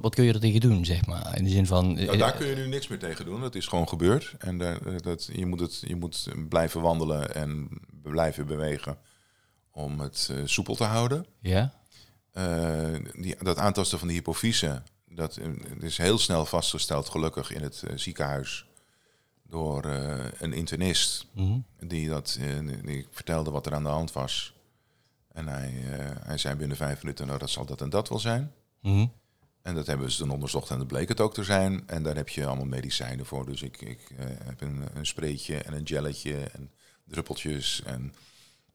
wat, 0.00 0.14
kun 0.14 0.24
je 0.24 0.32
er 0.32 0.40
tegen 0.40 0.60
doen, 0.60 0.84
zeg 0.84 1.06
maar? 1.06 1.36
In 1.36 1.44
de 1.44 1.50
zin 1.50 1.66
van... 1.66 1.94
Nou, 1.94 2.16
daar 2.16 2.32
kun 2.32 2.46
je 2.46 2.54
nu 2.56 2.66
niks 2.66 2.88
meer 2.88 2.98
tegen 2.98 3.24
doen. 3.24 3.40
Dat 3.40 3.54
is 3.54 3.66
gewoon 3.66 3.88
gebeurd. 3.88 4.34
En 4.38 4.58
daar, 4.58 4.86
eh, 4.86 4.94
dat, 4.98 5.28
je, 5.32 5.46
moet 5.46 5.60
het, 5.60 5.82
je 5.86 5.96
moet 5.96 6.28
blijven 6.48 6.80
wandelen 6.80 7.34
en 7.34 7.68
blijven 8.02 8.46
bewegen 8.46 8.98
om 9.70 10.00
het 10.00 10.28
eh, 10.32 10.38
soepel 10.44 10.74
te 10.74 10.84
houden. 10.84 11.26
Ja? 11.40 11.74
Eh, 12.32 12.94
die, 13.12 13.36
dat 13.42 13.58
aantasten 13.58 13.98
van 13.98 14.08
de 14.08 14.14
hypofyse, 14.14 14.82
dat 15.08 15.36
eh, 15.36 15.48
is 15.80 15.96
heel 15.98 16.18
snel 16.18 16.46
vastgesteld, 16.46 17.08
gelukkig 17.08 17.52
in 17.52 17.62
het 17.62 17.82
eh, 17.82 17.96
ziekenhuis, 17.96 18.66
door 19.48 19.84
eh, 19.84 20.24
een 20.38 20.52
internist. 20.52 21.26
Mhm. 21.32 21.58
Die, 21.80 22.08
dat, 22.08 22.38
eh, 22.40 22.84
die 22.84 23.06
vertelde 23.10 23.50
wat 23.50 23.66
er 23.66 23.74
aan 23.74 23.82
de 23.82 23.88
hand 23.88 24.12
was. 24.12 24.54
En 25.32 25.48
hij, 25.48 25.74
eh, 25.92 26.06
hij 26.22 26.38
zei 26.38 26.54
binnen 26.54 26.76
vijf 26.76 27.02
minuten, 27.02 27.26
nou 27.26 27.38
dat 27.38 27.50
zal 27.50 27.64
dat 27.64 27.80
en 27.80 27.90
dat 27.90 28.08
wel 28.08 28.18
zijn. 28.18 28.52
Mhm. 28.86 29.06
En 29.62 29.74
dat 29.74 29.86
hebben 29.86 30.10
ze 30.10 30.18
dan 30.18 30.30
onderzocht 30.30 30.70
en 30.70 30.78
dat 30.78 30.86
bleek 30.86 31.08
het 31.08 31.20
ook 31.20 31.34
te 31.34 31.44
zijn. 31.44 31.82
En 31.86 32.02
daar 32.02 32.16
heb 32.16 32.28
je 32.28 32.46
allemaal 32.46 32.66
medicijnen 32.66 33.26
voor. 33.26 33.46
Dus 33.46 33.62
ik, 33.62 33.80
ik 33.80 34.00
eh, 34.18 34.26
heb 34.44 34.60
een, 34.60 34.84
een 34.94 35.06
spreetje 35.06 35.56
en 35.56 35.72
een 35.72 35.86
gelletje 35.86 36.34
en 36.34 36.70
druppeltjes. 37.04 37.82
En, 37.84 38.14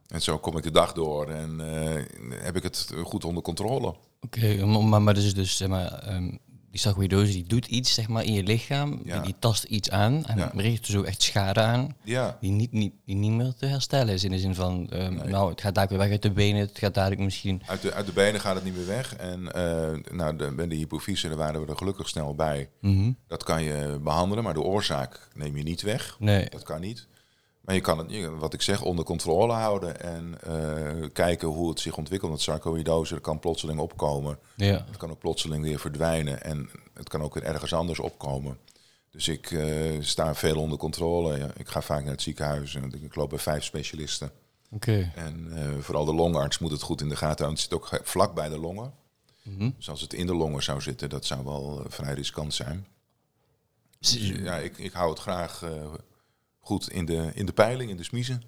en 0.07 0.21
zo 0.21 0.39
kom 0.39 0.57
ik 0.57 0.63
de 0.63 0.71
dag 0.71 0.93
door 0.93 1.29
en 1.29 1.59
eh, 1.59 2.03
heb 2.43 2.55
ik 2.55 2.63
het 2.63 2.93
goed 3.03 3.25
onder 3.25 3.43
controle. 3.43 3.95
Oké, 4.21 4.65
maar, 4.65 4.83
maar, 4.83 5.01
maar 5.01 5.13
dus, 5.13 5.33
dus 5.33 5.57
zeg 5.57 5.67
maar, 5.67 5.93
ehm, 5.93 6.37
die 6.71 6.79
sarcoïdose 6.79 7.31
die 7.31 7.43
doet 7.47 7.65
iets 7.65 7.93
zeg 7.93 8.07
maar, 8.07 8.23
in 8.23 8.33
je 8.33 8.43
lichaam. 8.43 9.01
Ja. 9.03 9.13
Die, 9.13 9.23
die 9.23 9.35
tast 9.39 9.63
iets 9.63 9.89
aan 9.89 10.25
en 10.25 10.37
Ja. 10.37 10.51
richt 10.55 10.85
dus 10.85 10.95
ook 10.95 11.05
echt 11.05 11.21
schade 11.21 11.59
aan. 11.61 11.95
Ja, 12.03 12.37
Die 12.41 12.51
niet, 12.51 12.71
niet, 12.71 12.93
die 13.05 13.15
niet 13.15 13.31
meer 13.31 13.53
te 13.57 13.65
herstellen 13.65 14.13
is. 14.13 14.23
In 14.23 14.31
de 14.31 14.39
zin 14.39 14.55
van, 14.55 14.89
ehm, 14.89 15.29
nou, 15.29 15.49
het 15.49 15.61
gaat 15.61 15.75
dadelijk 15.75 15.89
weer 15.89 15.99
weg 15.99 16.09
uit 16.09 16.21
de 16.21 16.31
benen. 16.31 16.61
Het 16.61 16.77
gaat 16.77 16.93
dadelijk 16.93 17.21
misschien... 17.21 17.61
uit 17.65 17.81
de, 17.81 17.93
uit 17.93 18.05
de 18.05 18.11
benen 18.13 18.41
gaat 18.41 18.55
het 18.55 18.63
niet 18.63 18.75
meer 18.75 18.85
weg. 18.87 19.15
En 19.15 19.51
eh, 19.53 20.13
nou, 20.13 20.35
de, 20.35 20.51
bij 20.55 20.67
de 20.67 20.75
hypofyse 20.75 21.27
daar 21.27 21.37
waren 21.37 21.61
we 21.65 21.71
er 21.71 21.77
gelukkig 21.77 22.09
snel 22.09 22.35
bij. 22.35 22.69
Mhm. 22.81 23.11
Dat 23.27 23.43
kan 23.43 23.63
je 23.63 23.99
behandelen, 24.03 24.43
maar 24.43 24.53
de 24.53 24.61
oorzaak 24.61 25.29
neem 25.33 25.57
je 25.57 25.63
niet 25.63 25.81
weg. 25.81 26.15
Nee. 26.19 26.49
Dat 26.49 26.63
kan 26.63 26.81
niet. 26.81 27.07
Maar 27.71 27.79
je 27.79 27.85
kan 27.85 27.97
het, 27.97 28.39
wat 28.39 28.53
ik 28.53 28.61
zeg, 28.61 28.81
onder 28.81 29.05
controle 29.05 29.53
houden 29.53 30.01
en 30.01 30.35
eh, 30.43 31.09
kijken 31.13 31.47
hoe 31.47 31.69
het 31.69 31.79
zich 31.79 31.97
ontwikkelt. 31.97 32.31
Want 32.31 32.43
sarcoïdose 32.43 33.19
kan 33.19 33.39
plotseling 33.39 33.79
opkomen. 33.79 34.39
Ja. 34.55 34.85
Het 34.87 34.97
kan 34.97 35.09
ook 35.09 35.19
plotseling 35.19 35.63
weer 35.63 35.79
verdwijnen 35.79 36.43
en 36.43 36.69
het 36.93 37.09
kan 37.09 37.21
ook 37.21 37.33
weer 37.33 37.43
ergens 37.43 37.73
anders 37.73 37.99
opkomen. 37.99 38.57
Dus 39.11 39.27
ik 39.27 39.51
eh, 39.51 40.01
sta 40.01 40.35
veel 40.35 40.57
onder 40.57 40.77
controle. 40.77 41.37
Ja, 41.37 41.51
ik 41.57 41.67
ga 41.67 41.81
vaak 41.81 42.01
naar 42.03 42.11
het 42.11 42.21
ziekenhuis 42.21 42.75
en 42.75 43.03
ik 43.03 43.15
loop 43.15 43.29
bij 43.29 43.39
vijf 43.39 43.63
specialisten. 43.63 44.31
Oké. 44.71 45.11
En 45.15 45.51
eh, 45.55 45.79
vooral 45.79 46.05
de 46.05 46.13
longarts 46.13 46.59
moet 46.59 46.71
het 46.71 46.81
goed 46.81 47.01
in 47.01 47.09
de 47.09 47.15
gaten 47.15 47.45
houden. 47.45 47.63
Het 47.63 47.71
zit 47.71 47.73
ook 47.73 48.01
vlak 48.03 48.33
bij 48.33 48.49
de 48.49 48.59
longen. 48.59 48.93
Mhm. 49.43 49.69
Dus 49.77 49.89
als 49.89 50.01
het 50.01 50.13
in 50.13 50.25
de 50.25 50.35
longen 50.35 50.63
zou 50.63 50.81
zitten, 50.81 51.09
dat 51.09 51.25
zou 51.25 51.43
wel 51.43 51.85
vrij 51.87 52.13
riskant 52.13 52.53
zijn. 52.53 52.87
Dus, 53.99 54.13
ja, 54.27 54.57
ik, 54.57 54.77
ik 54.77 54.93
hou 54.93 55.09
het 55.09 55.19
graag 55.19 55.63
goed 56.61 56.89
in 56.91 57.05
de, 57.05 57.31
in 57.33 57.45
de 57.45 57.51
peiling, 57.53 57.89
in 57.89 57.97
de 57.97 58.03
smiezen. 58.03 58.41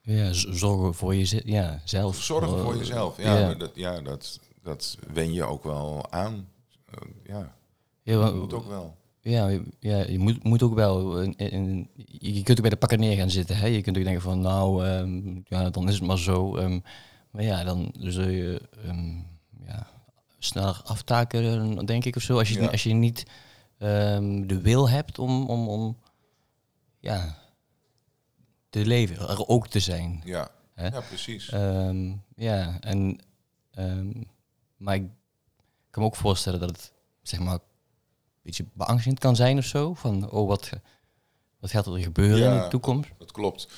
Ja, 0.00 0.32
zorgen 0.32 0.94
voor 0.94 1.16
jezelf. 1.16 1.42
Ja, 1.44 1.80
zelf. 1.84 2.22
Zorgen 2.22 2.58
voor 2.58 2.72
Eh, 2.72 2.78
jezelf. 2.78 3.16
Ja, 3.22 3.54
Dat, 3.54 3.70
ja 3.74 4.00
dat, 4.00 4.40
dat 4.62 4.98
wen 5.12 5.32
je 5.32 5.44
ook 5.44 5.64
wel 5.64 6.06
aan. 6.12 6.48
Eh, 6.90 7.08
ja, 7.24 7.54
Ja, 8.02 8.18
dat 8.20 8.34
moet 8.34 8.52
ook 8.52 8.66
wel. 8.68 8.96
Ja, 9.20 9.48
je- 9.48 9.62
ja, 9.78 10.04
je 10.08 10.18
moet, 10.18 10.44
moet 10.44 10.62
ook 10.62 10.74
wel. 10.74 11.20
in- 11.22 11.36
in- 11.36 11.88
je 12.06 12.42
kunt 12.42 12.56
ook 12.56 12.60
bij 12.60 12.70
de 12.70 12.76
pakken 12.76 12.98
neer 12.98 13.16
gaan 13.16 13.30
zitten. 13.30 13.56
Hè? 13.56 13.66
Je 13.66 13.80
kunt 13.82 13.96
ook 13.98 14.04
denken 14.04 14.22
van, 14.22 14.40
nou, 14.40 14.86
ehm, 14.86 15.40
ja, 15.44 15.70
dan 15.70 15.88
is 15.88 15.94
het 15.94 16.04
maar 16.04 16.18
zo. 16.18 16.56
ehm, 16.56 16.78
maar 17.30 17.42
ja, 17.42 17.64
dan 17.64 17.92
zul 17.98 18.28
je 18.28 18.60
ehm, 18.84 19.14
ja, 19.66 19.86
sneller 20.38 20.80
aftaken, 20.84 21.86
denk 21.86 22.04
ik, 22.04 22.16
of 22.16 22.22
zo. 22.22 22.38
Als 22.38 22.48
je, 22.48 22.60
Ja. 22.60 22.66
als 22.68 22.82
je 22.82 22.92
niet 22.94 23.26
de 24.48 24.58
wil 24.62 24.88
hebt 24.88 25.18
om, 25.18 25.46
om, 25.48 25.68
om 25.68 25.96
ja, 27.06 27.38
te 28.70 28.86
leven, 28.86 29.28
er 29.28 29.48
ook 29.48 29.68
te 29.68 29.80
zijn. 29.80 30.22
Ja, 30.24 30.48
Hè? 30.74 30.86
ja 30.88 31.00
precies. 31.00 31.48
Ehm, 31.48 32.12
ja, 32.36 32.80
en, 32.80 33.18
ehm, 33.70 34.22
maar 34.76 34.94
ik 34.94 35.08
kan 35.90 36.02
me 36.02 36.08
ook 36.08 36.16
voorstellen 36.16 36.60
dat 36.60 36.68
het, 36.70 36.92
zeg 37.22 37.40
maar, 37.40 37.54
een 37.54 37.60
beetje 38.42 38.64
beangstigend 38.72 39.18
kan 39.18 39.36
zijn 39.36 39.58
of 39.58 39.64
zo. 39.64 39.94
Van, 39.94 40.30
oh, 40.30 40.48
wat, 40.48 40.70
wat 41.58 41.70
gaat 41.70 41.86
er 41.86 41.98
gebeuren 41.98 42.52
in 42.56 42.62
de 42.62 42.68
toekomst? 42.68 43.10
Dat 43.18 43.32
klopt. 43.32 43.68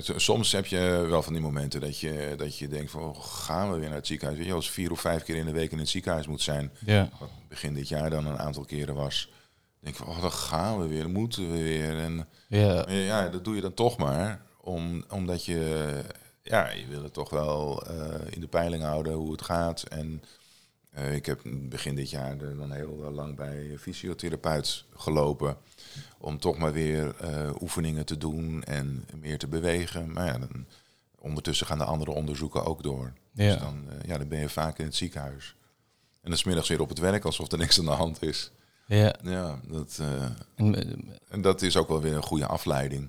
S- 0.00 0.12
soms 0.16 0.52
heb 0.52 0.66
je 0.66 1.04
wel 1.08 1.22
van 1.22 1.32
die 1.32 1.42
momenten 1.42 1.80
dat 1.80 1.98
je, 1.98 2.34
dat 2.36 2.58
je 2.58 2.68
denkt 2.68 2.90
van, 2.90 3.02
oh, 3.02 3.20
gaan 3.24 3.72
we 3.72 3.78
weer 3.78 3.88
naar 3.88 3.96
het 3.98 4.06
ziekenhuis? 4.06 4.38
Weet 4.38 4.48
je, 4.48 4.54
als 4.54 4.70
vier 4.70 4.90
of 4.90 5.00
vijf 5.00 5.22
keer 5.22 5.36
in 5.36 5.46
de 5.46 5.52
week 5.52 5.70
in 5.72 5.78
het 5.78 5.88
ziekenhuis 5.88 6.26
moet 6.26 6.42
zijn, 6.42 6.70
Ja. 6.86 7.08
wat 7.18 7.30
begin 7.48 7.74
dit 7.74 7.88
jaar 7.88 8.10
dan 8.10 8.26
een 8.26 8.38
aantal 8.38 8.64
keren 8.64 8.94
was, 8.94 9.30
denk 9.80 9.96
ik 9.96 10.04
van, 10.04 10.14
oh, 10.14 10.20
dan 10.20 10.32
gaan 10.32 10.78
we 10.78 10.86
weer, 10.86 11.02
dan 11.02 11.12
moeten 11.12 11.50
we 11.50 11.62
weer. 11.62 11.98
En 11.98 12.28
Ja, 12.48 12.90
ja, 12.90 13.28
dat 13.28 13.44
doe 13.44 13.54
je 13.54 13.60
dan 13.60 13.74
toch 13.74 13.96
maar. 13.96 14.42
Om, 14.60 15.04
omdat 15.08 15.44
je, 15.44 16.02
ja, 16.42 16.70
je 16.70 16.86
wil 16.86 17.02
het 17.02 17.12
toch 17.12 17.30
wel 17.30 17.82
eh, 17.86 18.14
in 18.30 18.40
de 18.40 18.48
peiling 18.48 18.82
houden 18.82 19.12
hoe 19.12 19.32
het 19.32 19.42
gaat. 19.42 19.82
En 19.82 20.22
eh, 20.90 21.14
ik 21.14 21.26
heb 21.26 21.40
begin 21.44 21.94
dit 21.94 22.10
jaar 22.10 22.40
er 22.40 22.56
dan 22.56 22.72
heel 22.72 23.10
lang 23.12 23.36
bij 23.36 23.76
fysiotherapeut 23.78 24.84
gelopen. 24.94 25.56
Om 26.18 26.38
toch 26.38 26.58
maar 26.58 26.72
weer 26.72 27.16
eh, 27.16 27.50
oefeningen 27.60 28.06
te 28.06 28.18
doen 28.18 28.64
en 28.64 29.04
meer 29.20 29.38
te 29.38 29.48
bewegen. 29.48 30.12
Maar 30.12 30.26
ja, 30.26 30.38
dan, 30.38 30.66
ondertussen 31.18 31.66
gaan 31.66 31.78
de 31.78 31.84
andere 31.84 32.10
onderzoeken 32.10 32.64
ook 32.64 32.82
door. 32.82 33.12
Ja. 33.32 33.50
Dus 33.50 33.60
dan, 33.60 33.84
ja, 34.06 34.18
dan 34.18 34.28
ben 34.28 34.40
je 34.40 34.48
vaak 34.48 34.78
in 34.78 34.84
het 34.84 34.94
ziekenhuis. 34.94 35.54
En 36.20 36.30
dan 36.30 36.38
smiddags 36.38 36.68
weer 36.68 36.80
op 36.80 36.88
het 36.88 36.98
werk 36.98 37.24
alsof 37.24 37.52
er 37.52 37.58
niks 37.58 37.78
aan 37.78 37.84
de 37.84 37.90
hand 37.90 38.22
is. 38.22 38.50
Ja. 38.96 39.14
Ja, 39.22 39.60
dat, 39.68 39.98
eh, 40.00 40.22
En, 40.54 40.74
eh, 40.74 40.98
en 41.28 41.40
dat 41.42 41.62
is 41.62 41.76
ook 41.76 41.88
wel 41.88 42.00
weer 42.00 42.14
een 42.16 42.22
goede 42.22 42.46
afleiding. 42.46 43.08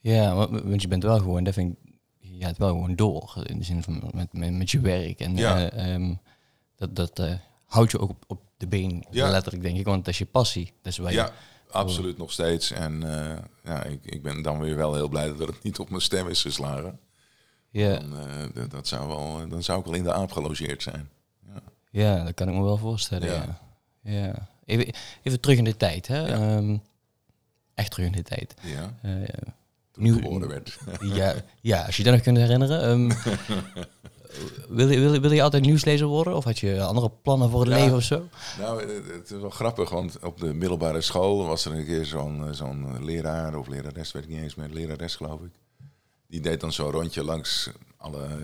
ja, 0.00 0.34
want, 0.34 0.82
je 0.82 0.88
bent 0.88 1.02
wel 1.02 1.18
gewoon, 1.18 1.44
dat 1.44 1.54
vind 1.54 1.72
ik, 1.82 1.92
je 2.18 2.44
gaat 2.44 2.58
wel 2.58 2.68
gewoon 2.68 2.96
door. 2.96 3.42
In 3.46 3.58
de 3.58 3.64
zin 3.64 3.82
van 3.82 4.10
met, 4.14 4.32
met, 4.32 4.52
met 4.52 4.70
je 4.70 4.80
werk. 4.80 5.20
En 5.20 5.36
Ja. 5.36 5.68
eh, 5.70 5.94
ehm, 5.94 6.14
dat, 6.76 6.96
dat 6.96 7.18
eh, 7.18 7.34
houdt 7.66 7.90
je 7.90 7.98
ook 7.98 8.10
op, 8.10 8.24
op 8.26 8.40
de 8.56 8.66
been, 8.66 9.06
Ja. 9.10 9.30
letterlijk 9.30 9.62
denk 9.62 9.76
ik. 9.78 9.84
Want 9.84 10.04
dat 10.04 10.12
is 10.12 10.18
je 10.18 10.26
passie. 10.26 10.72
Dat 10.82 10.92
is 10.92 10.98
waar 10.98 11.10
je, 11.10 11.16
Ja, 11.16 11.30
absoluut 11.70 12.18
nog 12.18 12.32
steeds. 12.32 12.70
En 12.70 13.00
ja, 13.64 13.82
ik, 13.84 14.04
ik 14.04 14.22
ben 14.22 14.42
dan 14.42 14.58
weer 14.58 14.76
wel 14.76 14.94
heel 14.94 15.08
blij 15.08 15.28
dat 15.36 15.38
het 15.48 15.62
niet 15.62 15.78
op 15.78 15.88
mijn 15.90 16.02
stem 16.02 16.28
is 16.28 16.42
geslagen. 16.42 16.98
ja, 17.70 17.98
Dan, 17.98 18.10
dat- 18.54 18.70
dat 18.70 18.88
zou 18.88 19.08
wel, 19.08 19.48
dan 19.48 19.62
zou 19.62 19.78
ik 19.78 19.84
wel 19.84 19.94
in 19.94 20.02
de 20.04 20.12
aap 20.12 20.32
gelogeerd 20.32 20.82
zijn. 20.82 21.08
ja, 21.90 22.24
dat 22.24 22.34
kan 22.34 22.48
ik 22.48 22.54
me 22.54 22.62
wel 22.62 22.76
voorstellen. 22.76 23.28
Ja. 23.28 23.34
Ja. 23.34 23.60
Ja. 24.04 24.48
Even, 24.64 24.92
even 25.22 25.40
terug 25.40 25.58
in 25.58 25.64
de 25.64 25.76
tijd. 25.76 26.06
Hè? 26.06 26.18
Ja. 26.26 26.56
Ehm, 26.56 26.76
echt 27.74 27.90
terug 27.90 28.06
in 28.06 28.12
de 28.12 28.22
tijd. 28.22 28.54
Ja, 28.62 28.94
Eh, 29.02 29.12
toen 29.92 30.04
Nu- 30.04 30.16
ik 30.16 30.22
geboren 30.22 30.48
werd. 30.48 30.78
ja, 31.20 31.34
ja, 31.60 31.82
als 31.84 31.96
je 31.96 32.02
dat 32.02 32.12
nog 32.12 32.22
kunt 32.22 32.36
herinneren. 32.36 32.82
ehm, 32.82 33.08
wil, 34.68 34.88
je, 34.90 34.98
wil, 35.00 35.12
je- 35.14 35.20
wil 35.20 35.32
je 35.32 35.42
altijd 35.42 35.62
nieuwslezer 35.64 36.06
worden? 36.06 36.36
Of 36.36 36.44
had 36.44 36.58
je 36.58 36.82
andere 36.82 37.10
plannen 37.22 37.50
voor 37.50 37.60
het 37.60 37.68
Ja. 37.70 37.78
leven 37.78 37.96
of 37.96 38.02
zo? 38.02 38.28
Nou, 38.58 38.80
het, 38.92 39.06
het 39.12 39.30
is 39.30 39.40
wel 39.40 39.50
grappig, 39.50 39.90
want 39.90 40.18
op 40.22 40.40
de 40.40 40.54
middelbare 40.54 41.00
school 41.00 41.46
was 41.46 41.64
er 41.64 41.72
een 41.72 41.84
keer 41.84 42.04
zo'n 42.04 42.46
eh, 42.46 42.52
zo'n 42.52 43.04
leraar 43.04 43.56
of 43.56 43.66
lerares, 43.68 44.12
weet 44.12 44.22
ik 44.22 44.28
niet 44.28 44.42
eens 44.42 44.54
meer, 44.54 44.68
lerares 44.68 45.16
geloof 45.16 45.40
ik. 45.40 45.52
Die 46.26 46.40
deed 46.40 46.60
dan 46.60 46.72
zo'n 46.72 46.90
rondje 46.90 47.24
langs 47.24 47.70
alle 47.96 48.24
eh, 48.24 48.36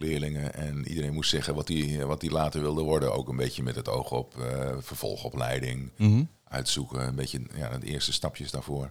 leerlingen 0.00 0.54
en 0.54 0.88
iedereen 0.88 1.12
moest 1.12 1.30
zeggen 1.30 1.54
wat 1.54 1.68
hij 1.68 2.06
wat 2.06 2.20
die 2.20 2.30
later 2.30 2.60
wilde 2.60 2.82
worden. 2.82 3.12
Ook 3.14 3.28
een 3.28 3.36
beetje 3.36 3.62
met 3.62 3.74
het 3.74 3.88
oog 3.88 4.10
op 4.10 4.40
eh, 4.40 4.76
vervolgopleiding. 4.78 5.90
Mhm. 5.96 6.22
uitzoeken. 6.44 7.06
Een 7.06 7.14
beetje 7.14 7.40
ja, 7.54 7.78
de 7.78 7.86
eerste 7.86 8.12
stapjes 8.12 8.50
daarvoor. 8.50 8.90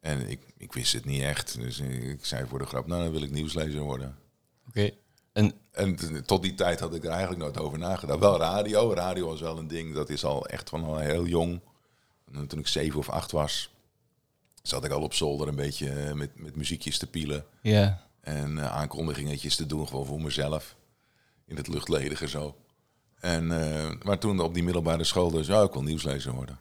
En 0.00 0.28
ik, 0.28 0.40
ik 0.56 0.72
wist 0.72 0.92
het 0.92 1.04
niet 1.04 1.22
echt. 1.22 1.60
Dus 1.60 1.78
ik 1.80 2.24
zei 2.24 2.46
voor 2.46 2.58
de 2.58 2.66
grap, 2.66 2.86
nou 2.86 3.02
dan 3.02 3.12
wil 3.12 3.22
ik 3.22 3.30
nieuwslezer 3.30 3.80
worden. 3.80 4.16
Oké. 4.68 4.90
En 5.32 5.52
En 5.72 6.24
tot 6.24 6.42
die 6.42 6.54
tijd 6.54 6.80
had 6.80 6.94
ik 6.94 7.04
er 7.04 7.10
eigenlijk 7.10 7.40
nooit 7.40 7.58
over 7.58 7.78
nagedacht. 7.78 8.20
Wel 8.20 8.38
radio. 8.38 8.92
Radio 8.92 9.26
was 9.26 9.40
wel 9.40 9.58
een 9.58 9.68
ding. 9.68 9.94
Dat 9.94 10.08
is 10.08 10.24
al 10.24 10.46
echt 10.46 10.68
van 10.68 10.84
al 10.84 10.98
heel 10.98 11.26
jong. 11.26 11.60
En 12.32 12.46
Toen 12.46 12.58
ik 12.58 12.66
zeven 12.66 12.98
of 12.98 13.08
acht 13.08 13.32
was, 13.32 13.74
zat 14.62 14.84
ik 14.84 14.90
al 14.90 15.02
op 15.02 15.14
zolder 15.14 15.48
een 15.48 15.56
beetje 15.56 15.90
eh, 15.90 16.12
met, 16.12 16.38
met 16.38 16.56
muziekjes 16.56 16.98
te 16.98 17.06
pielen. 17.06 17.44
ja, 17.62 18.06
En 18.24 18.58
eh, 18.58 18.72
aankondigingetjes 18.76 19.56
te 19.56 19.66
doen, 19.66 19.86
gewoon 19.88 20.06
voor 20.06 20.20
mezelf. 20.20 20.76
In 21.46 21.56
het 21.56 21.68
luchtledige 21.68 22.28
zo. 22.28 22.56
En, 23.20 23.60
eh, 23.60 23.90
maar 24.02 24.18
toen 24.18 24.40
op 24.40 24.54
die 24.54 24.62
middelbare 24.62 25.04
school, 25.04 25.30
dus 25.30 25.46
ja, 25.46 25.62
ik 25.62 25.72
wil 25.72 25.82
nieuwslezer 25.82 26.32
worden. 26.32 26.58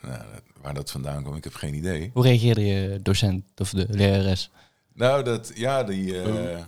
Nou, 0.00 0.18
dat- 0.32 0.42
waar 0.62 0.74
dat 0.74 0.90
vandaan 0.90 1.22
kwam, 1.22 1.36
ik 1.36 1.44
heb 1.44 1.54
geen 1.54 1.74
idee. 1.74 2.10
hoe 2.14 2.22
reageerde 2.22 2.64
je 2.66 2.98
docent 3.02 3.44
of 3.56 3.70
de 3.70 3.86
lerares? 3.90 4.50
Nou, 4.92 5.22
dat, 5.24 5.52
ja, 5.54 5.84
die... 5.84 6.22
eh, 6.22 6.60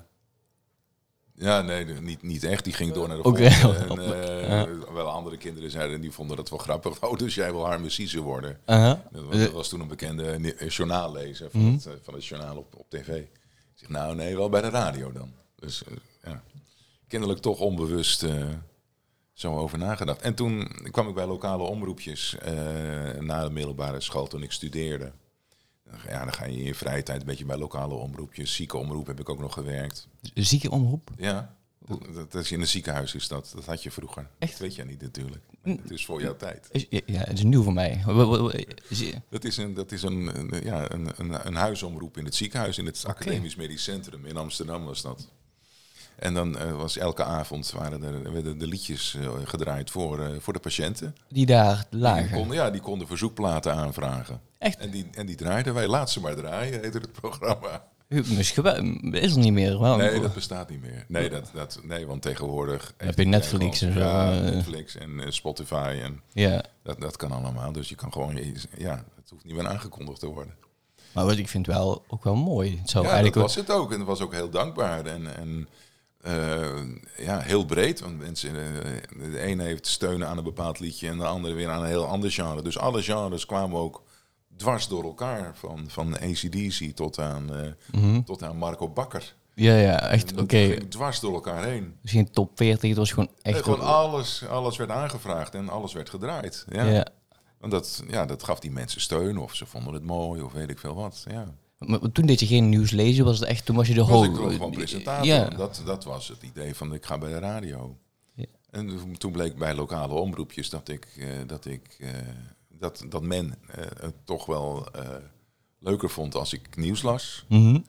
Ja, 1.37 1.61
nee, 1.63 1.85
niet, 1.85 2.23
niet 2.23 2.45
echt. 2.45 2.65
Die 2.65 2.73
ging 2.73 2.93
door 2.93 3.09
naar 3.09 3.17
de 3.17 3.23
Oké. 3.23 3.51
volgende. 3.51 4.15
En, 4.15 4.69
eh, 4.87 4.93
Wel 4.93 5.09
andere 5.09 5.37
kinderen 5.37 5.71
zeiden, 5.71 6.01
die 6.01 6.11
vonden 6.11 6.37
dat 6.37 6.51
wel 6.51 6.59
grappig. 6.59 7.01
Oh, 7.05 7.19
dus 7.19 7.35
jij 7.35 7.51
wil 7.53 7.65
Harme 7.67 7.89
Cisse 7.91 8.21
worden. 8.21 8.61
Dat 8.65 8.99
was, 9.13 9.39
dat 9.39 9.53
was 9.53 9.69
toen 9.69 9.81
een 9.81 9.89
bekende 9.89 10.55
journaallezer 10.69 11.51
van, 11.51 11.61
Mhm. 11.61 11.73
het, 11.73 11.89
van 12.03 12.15
het 12.15 12.27
journaal 12.27 12.57
op, 12.57 12.75
op 12.77 12.87
tv. 12.91 13.23
Zeg, 13.85 13.97
nou 13.97 14.15
nee, 14.15 14.37
wel 14.37 14.49
bij 14.49 14.61
de 14.61 14.69
radio 14.69 15.13
dan. 15.13 15.33
Dus 15.57 15.85
eh, 15.85 15.95
ja, 16.23 16.43
kennelijk 17.09 17.41
toch 17.41 17.61
onbewust 17.61 18.23
eh, 18.23 18.49
zo 19.33 19.57
over 19.57 19.79
nagedacht. 19.79 20.23
En 20.23 20.35
toen 20.35 20.69
kwam 20.91 21.09
ik 21.09 21.15
bij 21.15 21.27
lokale 21.27 21.63
omroepjes 21.63 22.39
eh, 22.39 22.53
na 23.21 23.45
de 23.45 23.51
middelbare 23.51 24.01
school 24.01 24.27
toen 24.27 24.43
ik 24.43 24.53
studeerde. 24.53 25.13
Ja, 26.09 26.25
dan 26.25 26.33
ga 26.33 26.45
je 26.45 26.57
in 26.57 26.65
je 26.65 26.75
vrije 26.75 27.03
tijd 27.03 27.21
een 27.21 27.27
beetje 27.27 27.45
bij 27.45 27.57
lokale 27.57 27.95
omroepjes. 27.95 28.55
Zieke 28.55 28.77
omroep 28.77 29.07
heb 29.07 29.21
ik 29.21 29.29
ook 29.29 29.41
nog 29.41 29.53
gewerkt. 29.53 30.09
Ziekenomroep? 30.35 31.11
Ja, 31.17 31.57
dat, 32.31 32.35
is 32.35 32.53
in 32.53 32.61
een 32.61 32.67
ziekenhuis 32.67 33.15
is 33.15 33.29
dat. 33.29 33.53
Dat 33.55 33.65
had 33.65 33.83
je 33.83 33.91
vroeger. 33.91 34.29
Echt? 34.39 34.51
Dat 34.51 34.61
weet 34.61 34.75
jij 34.75 34.85
niet 34.85 35.01
natuurlijk. 35.03 35.43
Het 35.63 35.91
is 35.91 36.05
voor 36.05 36.21
jouw 36.23 36.37
tijd. 36.37 36.87
Ja, 37.07 37.19
het 37.19 37.39
is 37.39 37.43
nieuw 37.45 37.63
voor 37.63 37.73
mij. 37.73 38.03
Je- 38.89 39.15
Dat 39.29 39.45
is 39.45 39.57
een, 39.57 39.75
dat 39.75 39.93
is 39.93 40.03
een, 40.03 40.39
een, 40.39 40.65
ja, 40.65 40.91
een, 40.93 41.09
een, 41.17 41.47
een 41.47 41.55
huisomroep 41.55 42.17
in 42.17 42.25
het 42.25 42.35
ziekenhuis, 42.35 42.79
in 42.79 42.87
het 42.87 43.05
Academisch 43.07 43.57
Medisch 43.57 43.83
Centrum 43.83 44.27
in 44.27 44.37
Amsterdam 44.37 44.85
was 44.85 45.03
dat. 45.03 45.29
En 46.17 46.35
dan 46.35 46.59
eh, 46.59 46.77
was 46.77 46.97
elke 46.97 47.25
avond 47.25 47.71
waren 47.71 48.03
er, 48.03 48.33
werden 48.33 48.59
de 48.59 48.67
liedjes 48.67 49.15
eh, 49.21 49.31
gedraaid 49.45 49.91
voor, 49.91 50.21
eh, 50.21 50.31
voor 50.39 50.53
de 50.53 50.59
patiënten. 50.59 51.17
Die 51.29 51.47
daar 51.47 51.87
Die 51.91 52.01
lagen. 52.01 52.31
konden, 52.31 52.57
ja, 52.57 52.71
die 52.71 52.81
konden 52.81 53.07
verzoekplaten 53.07 53.75
aanvragen. 53.75 54.41
Echt? 54.59 54.79
En 54.79 54.91
die, 54.91 55.07
en 55.13 55.27
die 55.27 55.37
draaiden 55.37 55.75
wij. 55.75 55.87
Laat 55.89 56.11
ze 56.11 56.21
maar 56.21 56.35
draaien, 56.37 56.81
heette 56.83 56.99
het 56.99 57.13
programma. 57.13 57.85
Is, 58.09 58.57
er 59.33 59.39
niet 59.39 59.53
meer. 59.53 59.79
Waarom? 59.79 59.99
Nee, 59.99 60.21
dat 60.21 60.35
bestaat 60.35 60.71
niet 60.71 60.81
meer. 60.81 61.05
Nee, 61.09 61.31
dat, 61.31 61.51
dat, 61.55 61.81
nee 61.83 62.07
want 62.07 62.23
tegenwoordig... 62.23 62.95
heb 62.97 63.19
je 63.19 63.25
Netflix 63.25 63.83
en 63.83 63.93
zo, 63.93 63.99
Ja, 63.99 64.33
eh. 64.33 64.41
Netflix 64.41 64.97
en 64.97 65.21
eh, 65.21 65.31
Spotify 65.31 65.99
en 66.03 66.21
Ja, 66.33 66.65
dat, 66.83 67.01
dat 67.01 67.17
kan 67.17 67.33
allemaal. 67.33 67.73
Dus 67.73 67.89
je 67.89 67.95
kan 67.95 68.13
gewoon... 68.13 68.39
Ja, 68.79 69.05
het 69.17 69.31
hoeft 69.31 69.45
niet 69.45 69.55
meer 69.55 69.67
aangekondigd 69.67 70.21
te 70.21 70.27
worden. 70.27 70.55
maar 71.13 71.25
wat 71.25 71.37
ik 71.37 71.49
vind 71.49 71.67
wel 71.67 72.05
ook 72.09 72.25
wel 72.25 72.37
mooi. 72.37 72.79
Het 72.79 72.91
zou 72.91 73.05
ja, 73.05 73.11
eigenlijk 73.11 73.41
dat 73.41 73.55
was 73.55 73.67
het 73.67 73.77
ook. 73.77 73.93
En 73.93 73.99
het 73.99 74.09
was 74.09 74.21
ook 74.21 74.33
heel 74.33 74.51
dankbaar. 74.51 75.07
En, 75.07 75.37
en 75.37 75.69
eh, 76.25 77.27
ja, 77.27 77.39
heel 77.39 77.65
breed. 77.65 78.01
Want 78.01 78.19
mensen, 78.19 78.51
eh, 78.51 79.31
de 79.33 79.41
ene 79.41 79.63
heeft 79.63 79.87
steunen 79.87 80.29
aan 80.29 80.39
een 80.39 80.45
bepaald 80.45 80.79
liedje 80.79 81.09
en 81.09 81.19
de 81.19 81.25
andere 81.25 81.55
weer 81.55 81.69
aan 81.69 81.83
een 81.83 81.89
heel 81.89 82.07
ander 82.07 82.31
genre. 82.31 82.63
Dus 82.63 82.79
alle 82.79 83.03
genres 83.03 83.47
kwamen 83.47 83.81
ook 83.81 84.03
dwars 84.57 84.89
door 84.89 85.05
elkaar. 85.05 85.53
Van, 85.57 85.85
van 85.89 86.15
ACDC 86.19 86.93
tot 86.95 87.19
aan, 87.19 87.55
eh, 87.57 87.67
Mhm. 88.01 88.23
tot 88.23 88.43
aan 88.43 88.57
Marco 88.57 88.89
Bakker. 88.89 89.35
Ja, 89.55 89.77
ja, 89.77 90.01
echt. 90.09 90.41
Oké, 90.41 90.89
Dwars 90.89 91.21
door 91.21 91.35
elkaar 91.35 91.65
heen. 91.65 91.95
misschien 92.03 92.31
top 92.31 92.51
40. 92.55 92.89
Het 92.89 92.99
was 92.99 93.13
gewoon 93.13 93.31
echt. 93.43 93.55
Nee, 93.55 93.63
gewoon 93.63 93.81
alles, 93.81 94.47
alles 94.47 94.77
werd 94.77 94.91
aangevraagd 94.91 95.55
en 95.55 95.69
alles 95.69 95.93
werd 95.93 96.11
gedraaid. 96.11 96.65
Ja. 96.69 96.85
ja. 96.85 97.07
Want 97.59 97.73
dat, 97.73 98.03
ja, 98.09 98.27
dat 98.27 98.43
gaf 98.43 98.59
die 98.61 98.71
mensen 98.71 99.01
steun 99.01 99.39
of 99.39 99.55
ze 99.55 99.67
vonden 99.67 99.95
het 99.95 100.03
mooi 100.03 100.43
of 100.43 100.53
weet 100.53 100.71
ik 100.71 100.79
veel 100.79 100.95
wat. 100.95 101.25
Ja. 101.31 101.55
Maar 101.79 102.13
toen 102.13 102.27
deed 102.27 102.41
je 102.41 102.47
geen 102.47 102.69
nieuws 102.69 102.91
lezen, 102.91 103.25
was 103.25 103.39
het 103.39 103.49
echt, 103.49 103.65
toen 103.65 103.77
was 103.77 103.89
je 103.89 103.95
de 103.95 104.01
was 104.01 104.09
hoog. 104.11 104.27
ik 104.27 104.35
gewoon 104.53 104.71
presentator. 104.71 105.27
Ja, 105.27 105.49
Dat, 105.49 105.83
dat 105.85 106.05
was 106.05 106.29
het 106.29 106.43
idee 106.43 106.75
van 106.75 106.95
ik 106.95 107.07
ga 107.07 107.19
bij 107.19 107.31
de 107.31 107.39
radio. 107.39 107.97
Ja. 108.35 108.45
En 108.71 109.01
toen 109.19 109.33
bleek 109.33 109.57
bij 109.59 109.75
lokale 109.75 110.15
omroepjes 110.15 110.71
dat 110.71 110.89
ik, 110.89 111.07
eh, 111.19 111.27
dat, 111.47 111.65
ik 111.67 111.97
eh, 112.01 112.09
dat, 112.85 113.05
dat 113.09 113.23
men 113.23 113.55
eh, 113.67 113.85
het 114.01 114.15
toch 114.25 114.47
wel 114.47 114.91
eh, 114.93 115.17
leuker 115.79 116.11
vond 116.11 116.35
als 116.35 116.53
ik 116.53 116.77
nieuws 116.77 117.03
las. 117.03 117.45
Mhm. 117.49 117.81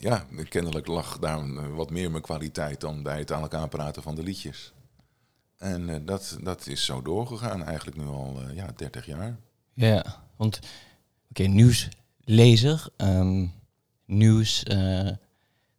Ja, 0.00 0.26
kennelijk 0.48 0.86
lag 0.86 1.18
daar 1.18 1.38
eh, 1.38 1.74
wat 1.74 1.90
meer 1.90 2.10
mijn 2.10 2.22
kwaliteit 2.22 2.80
dan 2.80 3.02
bij 3.02 3.18
het 3.18 3.32
aan 3.32 3.42
elkaar 3.42 3.68
praten 3.68 4.02
van 4.02 4.14
de 4.14 4.22
liedjes. 4.22 4.72
En 5.56 6.04
dat, 6.04 6.38
dat 6.42 6.66
is 6.66 6.84
zo 6.84 7.02
doorgegaan, 7.02 7.64
eigenlijk 7.64 7.96
nu 7.96 8.04
al 8.04 8.40
ja, 8.54 8.72
30 8.76 9.06
jaar. 9.06 9.36
ja. 9.74 10.22
want 10.36 10.60
oké, 11.30 11.42
nieuwslezer, 11.42 12.88
ehm, 12.96 13.46
nieuws, 14.04 14.62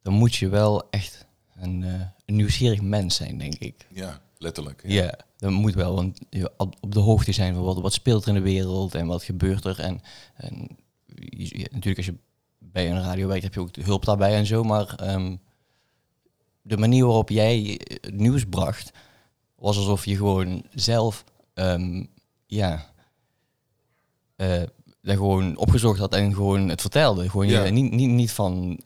dan 0.01 0.13
moet 0.13 0.36
je 0.36 0.50
wel 0.50 0.89
echt 0.89 1.25
een, 1.55 1.81
een 2.25 2.36
nieuwsgierig 2.36 2.81
mens 2.81 3.15
zijn, 3.15 3.38
denk 3.38 3.55
ik. 3.55 3.88
Ja, 3.89 4.22
letterlijk. 4.38 4.81
Ja, 4.86 5.17
dat 5.38 5.51
moet 5.51 5.74
wel, 5.74 5.96
want 5.96 6.20
je 6.29 6.51
op 6.58 6.94
de 6.94 7.00
hoogte 7.00 7.32
zijn 7.32 7.53
van 7.53 7.63
wat, 7.63 7.82
wat 7.82 7.94
speelt 7.94 8.22
er 8.24 8.27
in 8.29 8.34
de 8.34 8.39
wereld 8.41 8.96
en 8.96 9.08
wat 9.08 9.24
gebeurt 9.24 9.65
er. 9.65 9.79
En, 9.79 10.00
en 10.36 10.67
je- 11.15 11.58
je- 11.60 11.70
natuurlijk 11.72 11.98
als 11.98 12.06
je 12.06 12.15
bij 12.60 12.91
een 12.91 13.01
radio 13.01 13.27
werkt 13.27 13.44
heb 13.44 13.53
je 13.53 13.60
ook 13.60 13.74
de 13.74 13.84
hulp 13.84 14.06
daarbij 14.06 14.36
en 14.36 14.46
zo, 14.46 14.63
maar 14.63 14.96
ehm, 14.96 15.36
de 16.62 16.77
manier 16.77 17.06
waarop 17.06 17.29
jij 17.29 17.79
het 18.01 18.13
nieuws 18.17 18.46
bracht 18.46 18.91
was 19.56 19.77
alsof 19.77 20.06
je 20.06 20.15
gewoon 20.15 20.63
zelf, 20.74 21.24
ehm, 21.53 22.03
ja, 22.46 22.94
eh, 24.36 24.62
dat 25.01 25.15
gewoon 25.15 25.58
opgezocht 25.58 26.00
had 26.00 26.13
en 26.13 26.34
gewoon 26.34 26.70
het 26.70 26.82
vertelde. 26.82 27.29
Gewoon 27.29 27.48
Ja. 27.48 27.63
je, 27.63 27.72
niet, 27.72 27.91
niet, 27.91 28.10
niet 28.10 28.32
van 28.32 28.79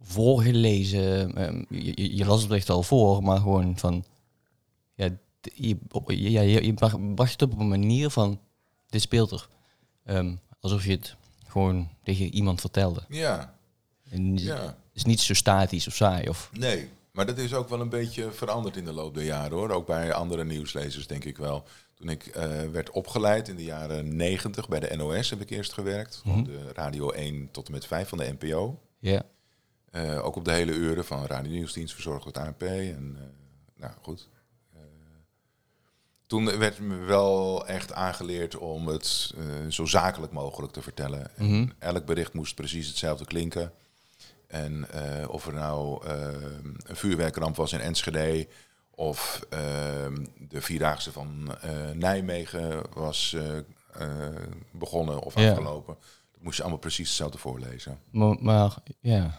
voorgelezen, 0.00 1.34
ehm, 1.36 1.62
je, 1.84 2.24
las 2.24 2.42
het 2.42 2.50
echt 2.50 2.70
al 2.70 2.82
voor, 2.82 3.22
maar 3.22 3.38
gewoon 3.40 3.78
van, 3.78 4.04
je, 5.54 6.30
ja, 6.30 6.40
je, 6.40 6.64
je 6.64 6.74
bracht 7.14 7.32
het 7.32 7.42
op 7.42 7.58
een 7.58 7.68
manier 7.68 8.10
van, 8.10 8.40
dit 8.86 9.00
speelt 9.00 9.30
er. 9.30 9.48
Ehm, 10.04 10.34
alsof 10.60 10.84
je 10.84 10.90
het 10.90 11.16
gewoon 11.46 11.88
tegen 12.02 12.34
iemand 12.34 12.60
vertelde. 12.60 13.04
Ja, 13.08 13.54
En 14.10 14.32
het 14.32 14.42
ja. 14.42 14.76
is 14.92 15.04
niet 15.04 15.20
zo 15.20 15.34
statisch 15.34 15.86
of 15.86 15.94
saai. 15.94 16.28
Of, 16.28 16.50
Nee, 16.52 16.88
maar 17.12 17.26
dat 17.26 17.38
is 17.38 17.54
ook 17.54 17.68
wel 17.68 17.80
een 17.80 17.88
beetje 17.88 18.32
veranderd 18.32 18.76
in 18.76 18.84
de 18.84 18.92
loop 18.92 19.14
der 19.14 19.24
jaren 19.24 19.56
hoor. 19.56 19.70
Ook 19.70 19.86
bij 19.86 20.12
andere 20.12 20.44
nieuwslezers 20.44 21.06
denk 21.06 21.24
ik 21.24 21.36
wel. 21.38 21.64
Toen 21.94 22.08
ik 22.08 22.26
eh, 22.26 22.68
werd 22.72 22.90
opgeleid 22.90 23.48
in 23.48 23.56
de 23.56 23.64
jaren 23.64 24.16
90 24.16 24.68
bij 24.68 24.80
de 24.80 24.96
NOS 24.96 25.30
heb 25.30 25.40
ik 25.40 25.50
eerst 25.50 25.72
gewerkt. 25.72 26.22
Mhm. 26.24 26.42
De 26.44 26.72
radio 26.72 27.10
1 27.10 27.50
tot 27.50 27.66
en 27.66 27.72
met 27.72 27.86
5 27.86 28.08
van 28.08 28.18
de 28.18 28.36
NPO. 28.38 28.78
ja. 28.98 29.22
Eh, 29.90 30.24
ook 30.24 30.36
op 30.36 30.44
de 30.44 30.52
hele 30.52 30.72
uren 30.72 31.04
van 31.04 31.26
Radio 31.26 31.50
Nieuwsdienst 31.50 31.94
verzorgd 31.94 32.24
door 32.24 32.32
het 32.32 32.42
ANP. 32.42 32.62
En 32.62 33.16
eh, 33.18 33.22
nou 33.80 33.92
goed. 34.02 34.28
Toen 36.28 36.58
werd 36.58 36.78
me 36.78 36.96
wel 36.96 37.66
echt 37.66 37.92
aangeleerd 37.92 38.56
om 38.56 38.86
het 38.88 39.34
eh, 39.38 39.44
zo 39.70 39.84
zakelijk 39.86 40.32
mogelijk 40.32 40.72
te 40.72 40.82
vertellen. 40.82 41.36
En 41.36 41.46
Mhm. 41.46 41.68
elk 41.78 42.04
bericht 42.04 42.32
moest 42.32 42.54
precies 42.54 42.86
hetzelfde 42.88 43.24
klinken. 43.24 43.72
En 44.46 44.90
eh, 44.90 45.28
of 45.28 45.46
er 45.46 45.52
nou 45.54 46.06
eh, 46.06 46.26
een 46.84 46.96
vuurwerkramp 46.96 47.56
was 47.56 47.72
in 47.72 47.80
Enschede... 47.80 48.46
of 48.90 49.40
eh, 49.50 49.58
de 50.38 50.60
Vierdaagse 50.60 51.12
van 51.12 51.50
Nijmegen 51.94 52.82
was 52.94 53.36
begonnen 54.72 55.20
of 55.20 55.34
Ja. 55.40 55.50
afgelopen... 55.50 55.96
dat 56.32 56.42
moest 56.42 56.56
je 56.56 56.62
allemaal 56.62 56.80
precies 56.80 57.08
hetzelfde 57.08 57.38
voorlezen. 57.38 57.98
Maar, 58.10 58.36
maar 58.40 58.74
ja, 59.00 59.38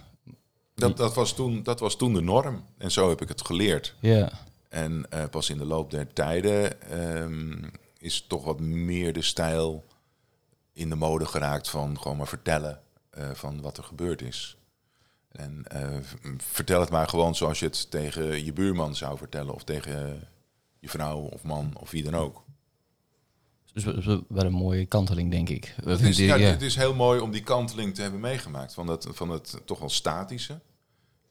Dat, 0.75 0.97
dat, 0.97 1.13
was 1.13 1.33
toen, 1.33 1.63
dat 1.63 1.79
was 1.79 1.95
toen 1.95 2.13
de 2.13 2.21
norm. 2.21 2.63
En 2.77 2.91
zo 2.91 3.09
heb 3.09 3.21
ik 3.21 3.27
het 3.27 3.45
geleerd. 3.45 3.95
ja. 3.99 4.31
En 4.69 5.05
eh, 5.09 5.23
pas 5.29 5.49
in 5.49 5.57
de 5.57 5.65
loop 5.65 5.91
der 5.91 6.13
tijden 6.13 6.81
ehm, 6.81 7.69
is 7.97 8.25
toch 8.27 8.43
wat 8.43 8.59
meer 8.59 9.13
de 9.13 9.21
stijl 9.21 9.85
in 10.73 10.89
de 10.89 10.95
mode 10.95 11.25
geraakt 11.25 11.69
van 11.69 11.99
gewoon 12.01 12.17
maar 12.17 12.27
vertellen 12.27 12.81
eh, 13.09 13.29
van 13.33 13.61
wat 13.61 13.77
er 13.77 13.83
gebeurd 13.83 14.21
is. 14.21 14.57
En 15.31 15.63
eh, 15.67 15.97
vertel 16.37 16.79
het 16.79 16.89
maar 16.89 17.07
gewoon 17.07 17.35
zoals 17.35 17.59
je 17.59 17.65
het 17.65 17.91
tegen 17.91 18.45
je 18.45 18.53
buurman 18.53 18.95
zou 18.95 19.17
vertellen 19.17 19.53
of 19.53 19.63
tegen 19.63 20.27
je 20.79 20.89
vrouw 20.89 21.19
of 21.19 21.43
man 21.43 21.73
of 21.77 21.91
wie 21.91 22.03
dan 22.03 22.15
ook. 22.15 22.43
Dus 23.73 24.05
wel 24.27 24.45
een 24.45 24.51
mooie 24.51 24.85
kanteling, 24.85 25.31
denk 25.31 25.49
ik. 25.49 25.75
Het 25.83 26.01
is, 26.01 26.17
ja, 26.17 26.37
het 26.37 26.61
is 26.61 26.75
heel 26.75 26.93
mooi 26.93 27.19
om 27.19 27.31
die 27.31 27.43
kanteling 27.43 27.95
te 27.95 28.01
hebben 28.01 28.19
meegemaakt. 28.19 28.73
Van, 28.73 28.85
dat, 28.85 29.07
van 29.11 29.29
het 29.29 29.61
toch 29.65 29.79
wel 29.79 29.89
statische. 29.89 30.59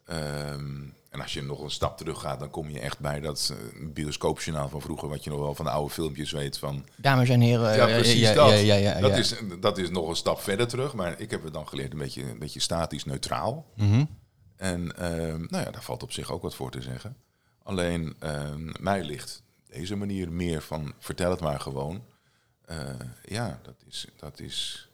Ehm, 0.04 0.86
en 1.08 1.20
als 1.20 1.32
je 1.32 1.42
nog 1.42 1.62
een 1.62 1.70
stap 1.70 1.96
terug 1.96 2.20
gaat, 2.20 2.40
dan 2.40 2.50
kom 2.50 2.70
je 2.70 2.80
echt 2.80 2.98
bij 2.98 3.20
dat 3.20 3.52
eh, 3.52 3.88
bioscoopjournaal 3.88 4.68
van 4.68 4.80
vroeger, 4.80 5.08
wat 5.08 5.24
je 5.24 5.30
nog 5.30 5.38
wel 5.38 5.54
van 5.54 5.64
de 5.64 5.70
oude 5.70 5.94
filmpjes 5.94 6.30
weet. 6.30 6.58
Van, 6.58 6.84
Dames 6.96 7.28
en 7.28 7.40
heren. 7.40 7.76
ja, 7.76 7.88
eh, 7.88 7.94
precies 7.94 8.20
ja, 8.20 8.34
dat. 8.34 8.60
Ja, 8.60 9.00
dat. 9.00 9.16
Is, 9.16 9.34
dat 9.60 9.78
is 9.78 9.90
nog 9.90 10.08
een 10.08 10.16
stap 10.16 10.40
verder 10.40 10.68
terug, 10.68 10.94
maar 10.94 11.20
ik 11.20 11.30
heb 11.30 11.42
het 11.42 11.52
dan 11.52 11.68
geleerd 11.68 11.92
een 11.92 11.98
beetje, 11.98 12.22
een 12.22 12.38
beetje 12.38 12.60
statisch 12.60 13.04
neutraal. 13.04 13.66
Mhm. 13.76 14.04
En 14.56 14.96
ehm, 14.96 15.40
nou 15.48 15.64
ja, 15.64 15.70
daar 15.70 15.82
valt 15.82 16.02
op 16.02 16.12
zich 16.12 16.32
ook 16.32 16.42
wat 16.42 16.54
voor 16.54 16.70
te 16.70 16.82
zeggen. 16.82 17.16
Alleen 17.62 18.16
ehm, 18.18 18.72
mij 18.80 19.04
ligt 19.04 19.42
deze 19.66 19.96
manier 19.96 20.32
meer 20.32 20.62
van 20.62 20.92
vertel 20.98 21.30
het 21.30 21.40
maar 21.40 21.60
gewoon. 21.60 22.04
Eh, 22.64 22.78
ja, 23.24 23.60
dat 23.62 23.74
is, 23.88 24.06
dat 24.16 24.40
is 24.40 24.88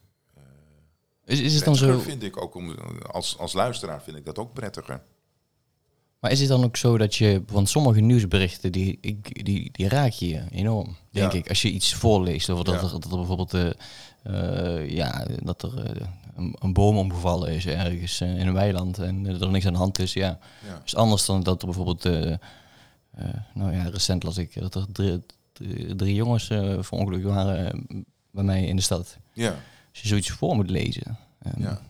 Is, 1.25 1.41
is 1.41 1.55
het 1.55 1.65
dan 1.65 1.77
zo, 1.77 1.99
vind 1.99 2.23
ik 2.23 2.43
ook 2.43 2.55
om, 2.55 2.75
als, 3.11 3.39
als 3.39 3.53
luisteraar 3.53 4.03
vind 4.03 4.17
ik 4.17 4.25
dat 4.25 4.39
ook 4.39 4.53
prettiger. 4.53 5.03
Maar 6.25 6.33
is 6.33 6.41
het 6.41 6.49
dan 6.49 6.65
ook 6.65 6.77
zo 6.77 6.99
dat 6.99 7.15
je, 7.15 7.43
want 7.47 7.69
sommige 7.69 8.01
nieuwsberichten 8.01 8.73
die, 8.73 8.99
die, 9.43 9.69
die 9.73 9.89
raak 9.89 10.11
je 10.13 10.43
enorm, 10.51 10.97
denk 11.11 11.33
Ja. 11.33 11.39
ik. 11.39 11.49
Als 11.49 11.63
je 11.63 11.71
iets 11.71 11.95
voorleest 11.95 12.51
over 12.51 12.65
dat, 12.65 12.75
Ja. 12.75 12.81
er, 12.81 12.91
dat 12.91 13.05
er 13.05 13.17
bijvoorbeeld 13.17 13.55
eh, 13.55 13.71
eh, 14.23 14.91
ja, 14.91 15.27
dat 15.43 15.63
er 15.63 15.85
eh, 15.85 16.07
een, 16.37 16.57
een 16.61 16.73
boom 16.73 16.97
omgevallen 16.97 17.51
is 17.53 17.67
ergens 17.67 18.21
in 18.21 18.47
een 18.47 18.53
weiland 18.53 18.99
en 18.99 19.27
er 19.41 19.51
niks 19.51 19.67
aan 19.67 19.73
de 19.73 19.79
hand 19.79 19.99
is. 19.99 20.13
Ja, 20.13 20.39
Ja. 20.67 20.83
is 20.85 20.95
anders 20.97 21.27
dan 21.27 21.43
dat 21.43 21.61
er 21.61 21.67
bijvoorbeeld, 21.67 22.03
nou 23.55 23.73
ja, 23.73 23.83
recent 23.89 24.23
las 24.23 24.39
ik 24.39 24.61
dat 24.61 24.75
er 24.75 24.87
drie, 24.93 25.23
drie, 25.97 26.15
jongens 26.15 26.51
uh, 26.51 26.77
verongelukt 26.83 27.25
waren 27.25 27.87
bij 28.31 28.45
mij 28.45 28.65
in 28.65 28.77
de 28.77 28.83
stad. 28.83 29.17
Ja, 29.33 29.49
Als 29.91 30.01
je 30.03 30.09
zoiets 30.09 30.31
voor 30.31 30.55
moet 30.55 30.71
lezen, 30.71 31.19
ehm, 31.43 31.63
ja, 31.63 31.81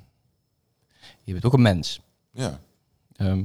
je 1.25 1.33
bent 1.33 1.45
ook 1.45 1.53
een 1.53 1.63
mens. 1.63 2.01
ja. 2.33 2.61
Ehm, 3.17 3.43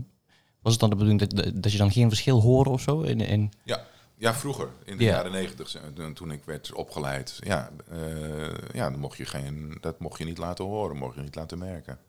was 0.61 0.71
het 0.71 0.81
dan 0.81 0.89
de 0.89 0.95
bedoeling 0.95 1.29
dat, 1.29 1.63
dat 1.63 1.71
je 1.71 1.77
dan 1.77 1.91
geen 1.91 2.07
verschil 2.09 2.41
hoorde 2.41 2.69
of 2.69 2.81
zo? 2.81 3.01
In, 3.01 3.19
in, 3.21 3.51
Ja, 3.63 3.85
ja 4.15 4.33
vroeger, 4.33 4.69
in 4.85 4.97
de 4.97 5.03
Ja. 5.03 5.09
jaren 5.09 5.31
negentig, 5.31 5.75
toen 6.13 6.31
ik 6.31 6.43
werd 6.45 6.73
opgeleid, 6.73 7.37
ja, 7.39 7.69
eh, 7.89 8.47
ja 8.73 8.89
dan 8.89 8.99
mocht 8.99 9.17
je 9.17 9.25
geen, 9.25 9.77
dat 9.81 9.99
mocht 9.99 10.17
je 10.19 10.25
niet 10.25 10.37
laten 10.37 10.65
horen, 10.65 10.97
mocht 10.97 11.15
je 11.15 11.21
niet 11.21 11.35
laten 11.35 11.57
merken. 11.57 11.99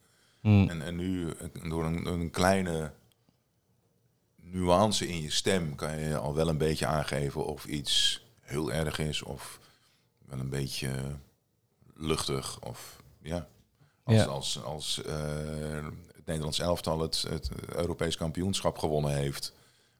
Hmm. 0.41 0.69
En, 0.69 0.83
en 0.83 0.97
nu, 0.97 1.33
door 1.69 1.85
een, 1.85 2.07
een 2.07 2.31
kleine 2.31 2.93
nuance 4.43 5.09
in 5.09 5.23
je 5.23 5.31
stem, 5.31 5.75
kan 5.75 5.99
je 5.99 6.17
al 6.17 6.35
wel 6.35 6.49
een 6.49 6.59
beetje 6.59 6.87
aangeven 6.87 7.45
of 7.47 7.65
iets 7.65 8.25
heel 8.41 8.73
erg 8.73 8.99
is 8.99 9.23
of 9.23 9.59
wel 10.27 10.39
een 10.39 10.49
beetje 10.49 10.91
luchtig. 11.95 12.61
Of 12.61 13.03
ja, 13.23 13.49
als, 14.05 14.17
Ja. 14.17 14.25
als, 14.25 14.63
als 14.63 15.03
eh, 15.03 15.87
Nederlands 16.31 16.59
elftal 16.61 17.01
het, 17.01 17.25
het 17.29 17.51
Europees 17.77 18.17
kampioenschap 18.17 18.79
gewonnen 18.79 19.15
heeft, 19.15 19.53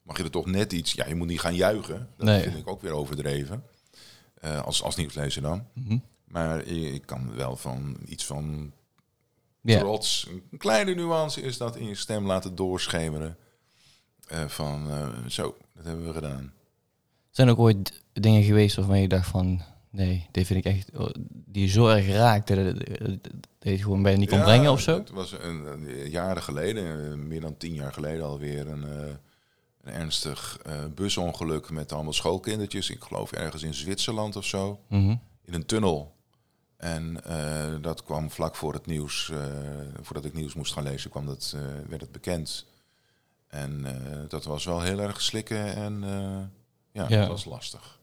mag 0.03 0.17
je 0.17 0.23
er 0.25 0.31
toch 0.31 0.47
net 0.47 0.73
iets. 0.73 0.93
Ja, 0.93 1.07
je 1.07 1.15
moet 1.15 1.27
niet 1.27 1.41
gaan 1.41 1.55
juichen. 1.55 2.09
Dat 2.17 2.27
Nee. 2.27 2.43
vind 2.43 2.57
ik 2.57 2.69
ook 2.69 2.83
weer 2.83 2.93
overdreven. 2.93 3.65
Eh, 4.41 4.63
als, 4.65 4.83
als 4.83 4.97
nieuwslezer 4.97 5.43
dan. 5.43 5.67
Mhm. 5.73 5.99
Maar 6.25 6.63
ik 6.67 7.07
kan 7.07 7.35
wel 7.35 7.57
van 7.57 7.97
iets 8.07 8.27
van 8.27 8.73
Ja. 9.61 9.79
trots. 9.79 10.27
Een 10.51 10.59
kleine 10.59 10.95
nuance 10.95 11.41
is 11.43 11.57
dat 11.57 11.77
in 11.77 11.87
je 11.89 11.95
stem 11.95 12.27
laten 12.27 12.55
doorschemeren. 12.55 13.37
Eh, 14.27 14.45
van, 14.47 14.91
eh, 14.91 15.09
zo, 15.29 15.57
dat 15.75 15.85
hebben 15.85 16.07
we 16.07 16.13
gedaan. 16.13 16.53
Zijn 17.31 17.47
er 17.49 17.53
ook 17.53 17.59
ooit 17.61 18.03
dingen 18.13 18.43
geweest 18.43 18.77
waarvan 18.77 19.01
je 19.01 19.09
dacht 19.09 19.29
van... 19.29 19.63
Nee, 19.91 20.27
dit 20.31 20.47
vind 20.47 20.65
ik 20.67 20.73
echt... 20.73 20.91
oh, 20.99 21.09
Die 21.31 21.69
zo 21.69 21.87
erg 21.89 22.09
raakte 22.09 22.55
dat, 22.65 22.89
het 23.59 23.81
gewoon 23.81 24.03
bijna 24.03 24.19
niet 24.19 24.29
kon 24.29 24.39
Ja, 24.39 24.45
brengen 24.45 24.71
of 24.71 24.81
zo? 24.81 24.95
Het 24.99 25.11
was 25.11 25.33
een, 25.33 25.65
een- 25.67 26.11
jaren 26.11 26.43
geleden, 26.43 27.11
eh, 27.13 27.15
meer 27.19 27.41
dan 27.41 27.57
tien 27.57 27.75
jaar 27.75 27.93
geleden 27.93 28.25
alweer, 28.25 28.69
een, 28.69 28.85
eh, 28.85 29.09
een 29.83 29.93
ernstig 29.93 30.59
eh, 30.63 30.85
busongeluk 30.95 31.71
met 31.71 31.93
allemaal 31.93 32.13
schoolkindertjes. 32.13 32.91
Ik 32.91 33.03
geloof 33.03 33.33
ergens 33.33 33.63
in 33.63 33.75
Zwitserland 33.75 34.37
of 34.37 34.45
zo. 34.45 34.81
Mhm. 34.89 35.17
in 35.45 35.55
een 35.55 35.67
tunnel. 35.67 36.15
En 36.77 37.23
dat 37.81 38.03
kwam 38.05 38.31
vlak 38.31 38.57
voor 38.57 38.73
het 38.73 38.87
nieuws, 38.87 39.33
voordat 40.01 40.25
ik 40.25 40.33
nieuws 40.35 40.55
moest 40.55 40.73
gaan 40.73 40.83
lezen, 40.83 41.11
kwam 41.11 41.27
dat, 41.27 41.57
werd 41.89 42.01
het 42.01 42.13
bekend. 42.13 42.67
En 43.49 43.87
dat 44.29 44.45
was 44.45 44.65
wel 44.65 44.81
heel 44.81 44.99
erg 45.01 45.21
slikken 45.21 45.75
en 45.75 46.01
ja, 46.93 47.07
Ja. 47.09 47.19
dat 47.19 47.29
was 47.29 47.45
lastig. 47.45 47.99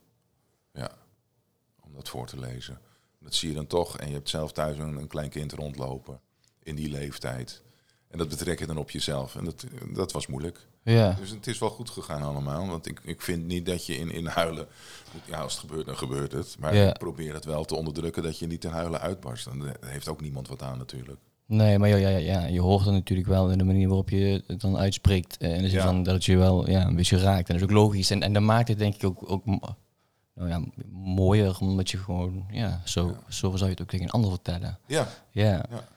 Om 1.87 1.95
dat 1.95 2.09
voor 2.09 2.27
te 2.27 2.39
lezen. 2.39 2.79
Dat 3.19 3.33
zie 3.35 3.49
je 3.49 3.55
dan 3.55 3.67
toch. 3.67 3.97
En 3.97 4.07
je 4.07 4.13
hebt 4.13 4.29
zelf 4.29 4.51
thuis 4.51 4.77
een, 4.77 4.97
een 4.97 5.07
klein 5.07 5.29
kind 5.29 5.51
rondlopen 5.53 6.19
in 6.63 6.75
die 6.75 6.89
leeftijd. 6.89 7.61
En 8.07 8.17
dat 8.17 8.29
betrek 8.29 8.59
je 8.59 8.65
dan 8.67 8.77
op 8.77 8.91
jezelf. 8.91 9.35
En 9.35 9.45
dat, 9.45 9.65
dat 9.93 10.11
was 10.11 10.27
moeilijk. 10.27 10.67
Ja. 10.83 11.11
Dus 11.19 11.29
het 11.29 11.47
is 11.47 11.59
wel 11.59 11.69
goed 11.69 11.89
gegaan 11.89 12.21
allemaal. 12.21 12.67
Want 12.67 12.87
ik, 12.87 12.99
ik 13.03 13.21
vind 13.21 13.45
niet 13.47 13.65
dat 13.65 13.85
je 13.85 13.95
in, 13.97 14.11
in 14.11 14.25
huilen... 14.25 14.67
Ja, 15.25 15.39
als 15.41 15.51
het 15.51 15.61
gebeurt, 15.61 15.85
dan 15.85 15.97
gebeurt 15.97 16.31
het. 16.31 16.55
Maar 16.59 16.75
Ja. 16.75 16.89
ik 16.89 16.97
probeer 16.97 17.33
het 17.33 17.45
wel 17.45 17.65
te 17.65 17.75
onderdrukken 17.75 18.23
dat 18.23 18.39
je 18.39 18.47
niet 18.47 18.63
in 18.63 18.69
huilen 18.71 18.99
uitbarst. 19.01 19.45
Dan 19.45 19.67
eh, 19.67 19.73
heeft 19.89 20.07
ook 20.07 20.21
niemand 20.21 20.47
wat 20.47 20.61
aan 20.61 20.77
natuurlijk. 20.77 21.19
Nee, 21.45 21.77
maar 21.79 21.89
ja, 21.89 21.95
ja, 21.97 22.17
ja, 22.17 22.45
je 22.45 22.61
hoort 22.61 22.85
het 22.85 22.93
natuurlijk 22.93 23.27
wel 23.27 23.49
in 23.49 23.57
de 23.57 23.63
manier 23.63 23.87
waarop 23.87 24.09
je 24.09 24.43
het 24.47 24.61
dan 24.61 24.77
uitspreekt. 24.77 25.37
eh, 25.37 25.55
In 25.55 25.61
de 25.61 25.69
zin 25.69 25.77
Ja. 25.79 25.85
van 25.85 26.03
dat 26.03 26.13
het 26.13 26.25
je 26.25 26.37
wel 26.37 26.69
ja, 26.69 26.85
een 26.85 26.95
beetje 26.95 27.17
raakt. 27.17 27.49
En 27.49 27.53
dat 27.59 27.63
is 27.69 27.75
ook 27.75 27.83
logisch. 27.83 28.09
En, 28.11 28.21
en 28.23 28.33
dat 28.33 28.43
maakt 28.43 28.67
het 28.67 28.77
denk 28.79 28.95
ik 28.95 29.03
ook, 29.03 29.31
ook 29.31 29.43
nou 30.37 30.49
ja, 30.49 30.61
mooier, 30.91 31.57
omdat 31.59 31.89
je 31.89 31.97
gewoon, 31.97 32.45
ja, 32.51 32.81
zo, 32.85 33.15
zo 33.29 33.49
zou 33.55 33.63
je 33.63 33.69
het 33.69 33.81
ook 33.81 33.87
tegen 33.89 34.05
een 34.05 34.11
ander 34.11 34.29
vertellen. 34.29 34.77
Ja, 34.85 35.07
Ja. 35.31 35.65
Ja. 35.69 35.87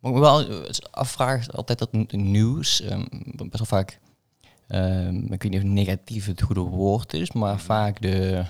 Maar 0.00 0.10
ik 0.10 0.16
me 0.16 0.20
wel 0.20 0.64
afvraag, 0.90 1.52
altijd 1.52 1.78
dat 1.78 1.92
nieuws, 2.12 2.80
ehm, 2.80 3.04
best 3.36 3.56
wel 3.58 3.66
vaak, 3.66 4.00
ehm, 4.66 5.16
ik 5.32 5.42
weet 5.42 5.50
niet 5.52 5.62
of 5.62 5.68
negatief 5.68 6.26
het 6.26 6.42
goede 6.42 6.60
woord 6.60 7.12
is, 7.12 7.32
maar 7.32 7.54
Mhm. 7.54 7.62
vaak 7.64 8.00
de, 8.00 8.44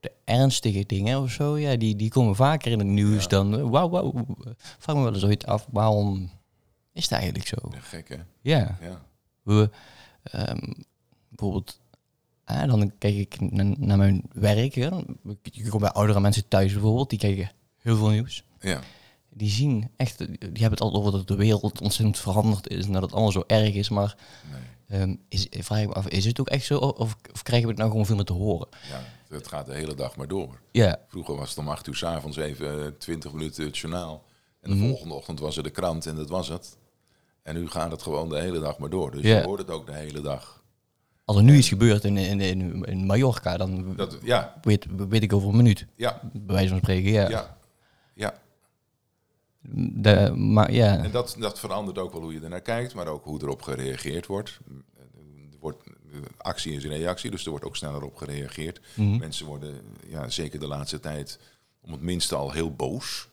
de 0.00 0.12
ernstige 0.24 0.84
dingen 0.86 1.20
of 1.20 1.30
zo, 1.30 1.58
ja, 1.58 1.76
die, 1.76 1.96
die 1.96 2.10
komen 2.10 2.34
vaker 2.36 2.72
in 2.72 2.78
het 2.78 2.88
nieuws 2.88 3.22
Ja. 3.22 3.28
dan, 3.28 3.70
wauw, 3.70 3.88
wauw. 3.88 4.12
Vraag 4.78 4.96
me 4.96 5.02
wel 5.02 5.14
eens 5.14 5.24
ooit 5.24 5.46
af, 5.46 5.66
waarom 5.70 6.30
is 6.92 7.02
het 7.02 7.12
eigenlijk 7.12 7.46
zo? 7.46 7.56
ja, 7.70 7.80
gek 7.80 8.08
hè? 8.08 8.16
Ja, 8.40 8.78
Ja, 8.80 9.02
we, 9.42 9.70
ehm, 10.22 10.72
bijvoorbeeld, 11.28 11.80
dan 12.48 12.92
kijk 12.98 13.14
ik 13.16 13.40
na- 13.40 13.74
naar 13.78 13.96
mijn 13.98 14.22
werk, 14.32 14.74
hè. 14.74 14.88
ik 15.42 15.66
kom 15.68 15.80
bij 15.80 15.90
oudere 15.90 16.20
mensen 16.20 16.48
thuis 16.48 16.72
bijvoorbeeld, 16.72 17.10
die 17.10 17.18
kijken 17.18 17.50
heel 17.78 17.96
veel 17.96 18.08
nieuws 18.08 18.44
ja. 18.60 18.80
die 19.28 19.50
zien 19.50 19.90
echt, 19.96 20.18
die 20.18 20.36
hebben 20.40 20.70
het 20.70 20.80
altijd 20.80 21.02
over 21.04 21.12
dat 21.18 21.28
de 21.28 21.36
wereld 21.36 21.80
ontzettend 21.80 22.18
veranderd 22.18 22.68
is 22.68 22.86
en 22.86 22.92
dat 22.92 23.02
het 23.02 23.12
allemaal 23.12 23.32
zo 23.32 23.44
erg 23.46 23.74
is. 23.74 23.88
Maar 23.88 24.16
Nee. 24.88 25.00
ehm, 25.00 25.14
is, 25.28 25.46
vraag 25.50 25.80
ik 25.80 25.88
me 25.88 25.94
af, 25.94 26.08
is 26.08 26.24
het 26.24 26.40
ook 26.40 26.48
echt 26.48 26.64
zo 26.64 26.78
of, 26.78 27.16
of 27.32 27.42
krijgen 27.42 27.66
we 27.66 27.72
het 27.72 27.78
nou 27.78 27.90
gewoon 27.90 28.06
veel 28.06 28.16
meer 28.16 28.24
te 28.24 28.32
horen? 28.32 28.68
ja, 28.90 29.34
het 29.36 29.48
gaat 29.48 29.66
de 29.66 29.74
hele 29.74 29.94
dag 29.94 30.16
maar 30.16 30.28
door. 30.28 30.60
Ja, 30.72 30.98
Vroeger 31.08 31.36
was 31.36 31.48
het 31.48 31.58
om 31.58 31.68
acht 31.68 31.86
uur 31.86 31.96
s'avonds 31.96 32.36
even 32.36 32.84
eh, 32.84 32.90
20 32.98 33.32
minuten 33.32 33.64
het 33.64 33.78
journaal. 33.78 34.24
En 34.60 34.70
de 34.70 34.76
Mhm. 34.76 34.86
volgende 34.88 35.14
ochtend 35.14 35.40
was 35.40 35.56
er 35.56 35.62
de 35.62 35.70
krant 35.70 36.06
en 36.06 36.16
dat 36.16 36.28
was 36.28 36.48
het. 36.48 36.76
En 37.42 37.54
nu 37.54 37.68
gaat 37.68 37.90
het 37.90 38.02
gewoon 38.02 38.28
de 38.28 38.38
hele 38.40 38.60
dag 38.60 38.78
maar 38.78 38.90
door. 38.90 39.10
Dus 39.10 39.22
Ja. 39.22 39.36
je 39.38 39.44
hoort 39.44 39.58
het 39.60 39.70
ook 39.70 39.86
de 39.86 39.94
hele 39.94 40.20
dag. 40.20 40.57
Als 41.28 41.36
er 41.36 41.42
nu 41.42 41.56
iets 41.56 41.68
gebeurt 41.68 42.04
in, 42.04 42.16
in, 42.16 42.40
in, 42.40 42.84
in 42.84 43.06
Mallorca, 43.06 43.56
dan 43.56 43.96
Dat, 43.96 44.18
ja, 44.22 44.54
weet, 44.62 44.86
weet 45.08 45.22
ik 45.22 45.32
over 45.32 45.48
een 45.48 45.56
minuut, 45.56 45.86
ja, 45.94 46.20
bij 46.32 46.54
wijze 46.54 46.68
van 46.68 46.78
spreken. 46.78 47.10
Ja, 47.10 47.28
ja. 47.28 47.56
ja. 48.14 48.34
De, 49.60 50.32
maar 50.36 50.72
ja, 50.72 50.98
En 51.04 51.10
dat, 51.10 51.36
dat 51.38 51.58
verandert 51.58 51.98
ook 51.98 52.12
wel 52.12 52.20
hoe 52.20 52.32
je 52.32 52.40
er 52.40 52.48
naar 52.48 52.60
kijkt, 52.60 52.94
maar 52.94 53.06
ook 53.06 53.24
hoe 53.24 53.42
erop 53.42 53.62
gereageerd 53.62 54.26
wordt. 54.26 54.58
Er 55.52 55.58
wordt 55.60 55.82
actie 56.36 56.72
is 56.72 56.84
reactie, 56.84 57.30
dus 57.30 57.44
er 57.44 57.50
wordt 57.50 57.64
ook 57.64 57.76
sneller 57.76 58.02
op 58.02 58.16
gereageerd. 58.16 58.80
Mhm. 58.94 59.18
Mensen 59.18 59.46
worden, 59.46 59.80
ja, 60.06 60.28
zeker 60.28 60.60
de 60.60 60.66
laatste 60.66 61.00
tijd, 61.00 61.38
om 61.80 61.92
het 61.92 62.00
minste 62.00 62.34
al 62.34 62.52
heel 62.52 62.74
boos. 62.74 63.28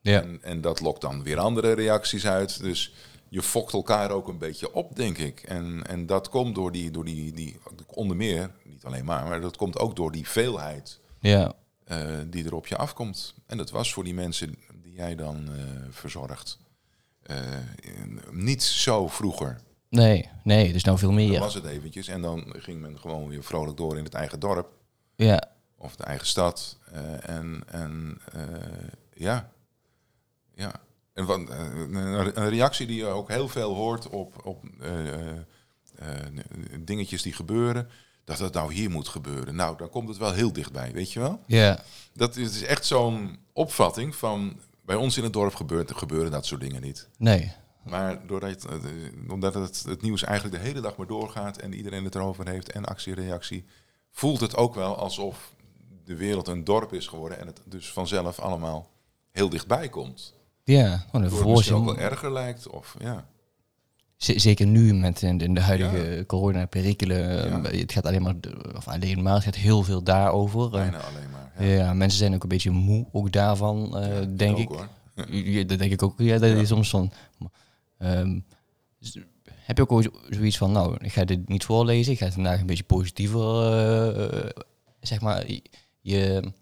ja. 0.00 0.22
En, 0.22 0.38
en 0.42 0.60
dat 0.60 0.80
lokt 0.80 1.00
dan 1.00 1.22
weer 1.22 1.38
andere 1.38 1.72
reacties 1.72 2.26
uit. 2.26 2.60
Dus 2.60 2.92
je 3.32 3.42
fokt 3.42 3.72
elkaar 3.72 4.10
ook 4.10 4.28
een 4.28 4.38
beetje 4.38 4.72
op, 4.74 4.96
denk 4.96 5.18
ik. 5.18 5.40
En, 5.42 5.86
en 5.86 6.06
dat 6.06 6.28
komt 6.28 6.54
door 6.54 6.72
die, 6.72 6.90
door 6.90 7.04
die, 7.04 7.32
die, 7.32 7.58
onder 7.86 8.16
meer, 8.16 8.50
niet 8.64 8.84
alleen 8.84 9.04
maar, 9.04 9.24
maar 9.28 9.40
dat 9.40 9.56
komt 9.56 9.78
ook 9.78 9.96
door 9.96 10.12
die 10.12 10.28
veelheid 10.28 11.00
ja. 11.20 11.52
eh, 11.84 12.06
die 12.26 12.44
er 12.44 12.54
op 12.54 12.66
je 12.66 12.76
afkomt. 12.76 13.34
En 13.46 13.56
dat 13.56 13.70
was 13.70 13.92
voor 13.92 14.04
die 14.04 14.14
mensen 14.14 14.54
die 14.82 14.92
jij 14.92 15.14
dan 15.14 15.48
eh, 15.54 15.62
verzorgt. 15.90 16.58
eh, 17.22 17.36
niet 18.30 18.62
zo 18.62 19.08
vroeger. 19.08 19.60
Nee, 19.88 20.28
nee, 20.44 20.68
is 20.72 20.84
nou 20.84 20.98
veel 20.98 21.08
Dan 21.08 21.16
meer. 21.16 21.40
was 21.40 21.54
het 21.54 21.64
eventjes 21.64 22.08
en 22.08 22.22
dan 22.22 22.54
ging 22.58 22.80
men 22.80 22.98
gewoon 22.98 23.28
weer 23.28 23.42
vrolijk 23.44 23.76
door 23.76 23.98
in 23.98 24.04
het 24.04 24.14
eigen 24.14 24.40
dorp 24.40 24.68
Ja, 25.16 25.48
of 25.76 25.96
de 25.96 26.04
eigen 26.04 26.26
stad. 26.26 26.78
en 27.20 27.62
en 27.66 28.18
ja. 29.14 29.50
En 31.12 31.24
wat, 31.24 31.48
eh, 31.48 31.58
een, 32.34 32.48
reactie 32.48 32.86
die 32.86 32.96
je 32.96 33.06
ook 33.06 33.28
heel 33.28 33.48
veel 33.48 33.74
hoort 33.74 34.08
op, 34.08 34.46
op 34.46 34.64
eh, 34.80 35.30
eh, 35.30 35.36
dingetjes 36.80 37.22
die 37.22 37.32
gebeuren. 37.32 37.88
Dat 38.24 38.38
dat 38.38 38.52
nou 38.52 38.72
hier 38.72 38.90
moet 38.90 39.08
gebeuren. 39.08 39.54
Nou, 39.54 39.76
dan 39.76 39.90
komt 39.90 40.08
het 40.08 40.18
wel 40.18 40.32
heel 40.32 40.52
dichtbij, 40.52 40.92
weet 40.92 41.12
je 41.12 41.20
wel? 41.20 41.40
ja, 41.46 41.82
Dat 42.12 42.36
is 42.36 42.54
is 42.54 42.62
echt 42.62 42.86
zo'n 42.86 43.38
opvatting 43.52 44.14
van... 44.14 44.60
Bij 44.84 44.96
ons 44.96 45.16
in 45.16 45.22
het 45.22 45.32
dorp 45.32 45.54
gebeurt, 45.54 45.96
gebeuren 45.96 46.30
dat 46.30 46.46
soort 46.46 46.60
dingen 46.60 46.82
niet. 46.82 47.08
nee. 47.18 47.52
Maar 47.82 48.26
doordat, 48.26 48.66
omdat 49.28 49.54
het, 49.54 49.82
het 49.86 50.02
nieuws 50.02 50.22
eigenlijk 50.22 50.56
de 50.56 50.68
hele 50.68 50.80
dag 50.80 50.96
maar 50.96 51.06
doorgaat... 51.06 51.56
en 51.56 51.74
iedereen 51.74 52.04
het 52.04 52.14
erover 52.14 52.48
heeft 52.48 52.72
en 52.72 52.84
actie-reactie... 52.84 53.64
voelt 54.10 54.40
het 54.40 54.56
ook 54.56 54.74
wel 54.74 54.96
alsof 54.96 55.54
de 56.04 56.16
wereld 56.16 56.48
een 56.48 56.64
dorp 56.64 56.92
is 56.92 57.06
geworden... 57.06 57.38
en 57.38 57.46
het 57.46 57.60
dus 57.64 57.92
vanzelf 57.92 58.38
allemaal 58.38 58.90
heel 59.30 59.48
dichtbij 59.48 59.88
komt. 59.88 60.34
Ja, 60.64 60.96
gewoon 60.96 61.22
een 61.22 61.30
Door 61.30 61.38
het 61.38 61.48
misschien 61.48 61.76
ook 61.76 61.82
voorzien. 61.84 61.84
wel 61.84 62.10
erger 62.10 62.32
lijkt. 62.32 62.68
Of, 62.68 62.96
ja. 62.98 63.26
Zeker 64.16 64.66
nu 64.66 64.94
met 64.94 65.22
in 65.22 65.38
de, 65.38 65.44
in 65.44 65.54
de 65.54 65.60
huidige 65.60 65.96
Ja. 66.16 66.24
corona-perikelen. 66.24 67.48
Ja. 67.48 67.62
eh, 67.70 67.80
Het 67.80 67.92
gaat 67.92 68.06
alleen 68.06 68.22
maar, 68.22 68.34
of 68.76 68.88
alleen 68.88 69.22
maar, 69.22 69.34
het 69.34 69.44
gaat 69.44 69.54
heel 69.54 69.82
veel 69.82 70.02
daarover. 70.02 70.64
Eh, 70.64 70.70
Bijna 70.70 70.98
alleen 71.00 71.30
maar. 71.30 71.66
ja. 71.66 71.92
mensen 71.94 72.18
zijn 72.18 72.34
ook 72.34 72.42
een 72.42 72.48
beetje 72.48 72.70
moe, 72.70 73.06
ook 73.12 73.32
daarvan, 73.32 73.96
eh, 73.98 74.18
Ja, 74.20 74.26
denk 74.36 74.52
ook, 74.52 74.58
ik. 74.58 74.68
hoor. 74.68 74.88
Ja, 75.28 75.64
dat 75.64 75.78
denk 75.78 75.92
ik 75.92 76.02
ook. 76.02 76.14
Ja, 76.18 76.38
dat 76.38 76.50
Ja. 76.50 76.56
is 76.56 76.68
soms 76.68 76.90
van. 76.90 77.12
ehm, 77.98 78.40
heb 79.46 79.76
je 79.76 79.82
ook 79.82 79.92
ooit 79.92 80.10
zoiets 80.30 80.56
van, 80.58 80.72
nou, 80.72 80.96
ik 81.00 81.12
ga 81.12 81.24
dit 81.24 81.48
niet 81.48 81.64
voorlezen, 81.64 82.12
ik 82.12 82.18
ga 82.18 82.24
het 82.24 82.34
vandaag 82.34 82.60
een 82.60 82.66
beetje 82.66 82.84
positiever, 82.84 83.62
eh, 83.72 84.38
eh, 84.44 84.50
zeg 85.00 85.20
maar, 85.20 85.44
je, 86.00 86.52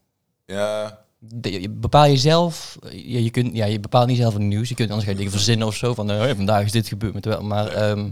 Ja, 0.47 1.05
de- 1.21 1.61
je 1.61 1.71
bepaal 1.71 2.07
jezelf, 2.07 2.79
je, 2.91 3.25
je, 3.25 3.31
kunt, 3.31 3.55
ja, 3.57 3.65
je 3.65 3.81
bepaalt 3.81 4.07
niet 4.07 4.17
zelf 4.17 4.33
het 4.33 4.43
nieuws, 4.43 4.69
je 4.69 4.75
kunt 4.75 4.89
anders 4.89 5.07
ga 5.07 5.13
je 5.13 5.19
dingen 5.19 5.33
verzinnen 5.33 5.67
of 5.67 5.75
zo, 5.77 5.95
van 5.95 6.11
eh, 6.11 6.35
vandaag 6.35 6.65
is 6.65 6.73
dit 6.73 6.89
gebeurd, 6.89 7.15
met 7.15 7.25
wel, 7.25 7.43
maar 7.43 7.69
ehm, 7.69 8.11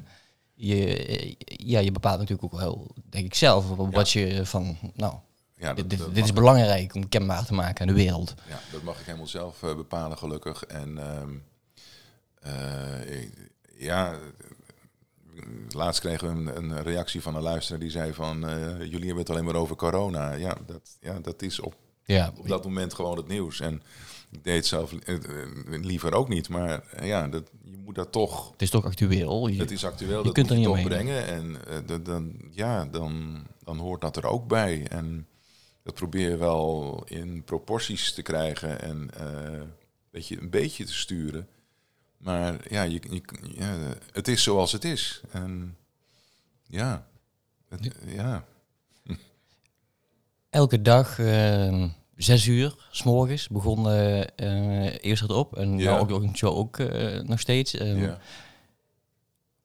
je, 0.54 1.36
ja, 1.46 1.78
je 1.78 1.92
bepaalt 1.92 2.18
natuurlijk 2.18 2.54
ook 2.54 2.60
wel, 2.60 2.86
denk 3.10 3.24
ik 3.24 3.34
zelf, 3.34 3.66
wat 3.76 4.10
je 4.10 4.46
van, 4.46 4.76
nou, 4.94 5.14
ja, 5.56 5.74
dit, 5.74 5.76
dat, 5.76 5.90
dit, 5.90 5.98
dat 5.98 6.14
dit 6.14 6.24
is 6.24 6.32
belangrijk 6.32 6.94
om 6.94 7.08
kenbaar 7.08 7.44
te 7.44 7.54
maken 7.54 7.80
aan 7.80 7.94
de 7.94 8.02
wereld. 8.02 8.34
Ja, 8.48 8.60
dat 8.72 8.82
mag 8.82 9.00
ik 9.00 9.06
helemaal 9.06 9.26
zelf 9.26 9.62
eh, 9.62 9.76
bepalen, 9.76 10.18
gelukkig. 10.18 10.62
En 10.64 10.98
ehm, 10.98 11.30
eh, 12.40 13.22
ja, 13.76 14.16
laatst 15.68 16.00
kregen 16.00 16.44
we 16.44 16.52
een, 16.52 16.56
een 16.56 16.82
reactie 16.82 17.22
van 17.22 17.34
een 17.34 17.42
luisteraar 17.42 17.80
die 17.80 17.90
zei 17.90 18.12
van... 18.12 18.40
jullie 18.78 19.06
hebben 19.06 19.16
het 19.18 19.30
alleen 19.30 19.44
maar 19.44 19.54
over 19.54 19.76
corona. 19.76 20.32
Ja, 20.32 20.56
dat, 20.66 20.96
ja, 21.00 21.18
dat 21.20 21.42
is 21.42 21.60
op, 21.60 21.74
Ja, 22.14 22.32
op 22.36 22.48
dat 22.48 22.64
moment 22.64 22.94
gewoon 22.94 23.16
het 23.16 23.28
nieuws. 23.28 23.60
En 23.60 23.82
ik 24.30 24.44
deed 24.44 24.56
het 24.56 24.66
zelf 24.66 24.92
eh, 24.92 25.14
eh, 25.14 25.22
liever 25.66 26.12
ook 26.12 26.28
niet. 26.28 26.48
Maar 26.48 26.82
eh, 26.88 27.06
ja, 27.06 27.28
dat, 27.28 27.50
je 27.64 27.76
moet 27.76 27.94
dat 27.94 28.12
toch... 28.12 28.50
het 28.52 28.62
is 28.62 28.70
toch 28.70 28.84
actueel. 28.84 29.46
Je- 29.48 29.58
Het 29.60 29.70
is 29.70 29.84
actueel, 29.84 30.18
je 30.18 30.24
dat 30.24 30.32
kunt 30.32 30.48
moet 30.48 30.56
er 30.56 30.62
je 30.62 30.68
niet 30.68 30.76
toch 30.76 30.86
brengen. 30.88 31.26
En 31.26 31.56
dan, 32.04 32.34
ja, 32.50 32.84
dan, 32.86 33.42
dan 33.64 33.78
hoort 33.78 34.00
dat 34.00 34.16
er 34.16 34.26
ook 34.26 34.46
bij. 34.48 34.86
En 34.86 35.26
dat 35.82 35.94
probeer 35.94 36.30
je 36.30 36.36
wel 36.36 37.02
in 37.06 37.42
proporties 37.44 38.12
te 38.12 38.22
krijgen 38.22 38.80
en 38.80 39.10
eh, 39.14 39.60
weet 40.10 40.28
je, 40.28 40.40
een 40.40 40.50
beetje 40.50 40.84
te 40.84 40.94
sturen. 40.94 41.48
Maar 42.18 42.56
ja, 42.70 42.82
je, 42.82 43.00
je, 43.10 43.22
ja, 43.54 43.76
het 44.12 44.28
is 44.28 44.42
zoals 44.42 44.72
het 44.72 44.84
is. 44.84 45.20
En 45.30 45.76
ja, 46.66 47.06
het, 47.68 47.90
ja. 48.06 48.44
elke 50.50 50.82
dag, 50.82 51.18
zes 52.18 52.46
uur, 52.46 52.74
s 52.90 53.02
morgens, 53.02 53.48
begon 53.48 53.90
eh 53.90 54.20
eh, 54.36 54.94
eerst 55.00 55.22
het 55.22 55.30
op. 55.30 55.56
En 55.56 55.78
Ja. 55.78 55.90
nou 55.90 56.00
ook, 56.00 56.22
ook, 56.22 56.36
zo 56.36 56.48
ook 56.48 56.78
eh, 56.78 57.20
nog 57.20 57.40
steeds. 57.40 57.74
Ehm, 57.74 58.02
ja. 58.02 58.18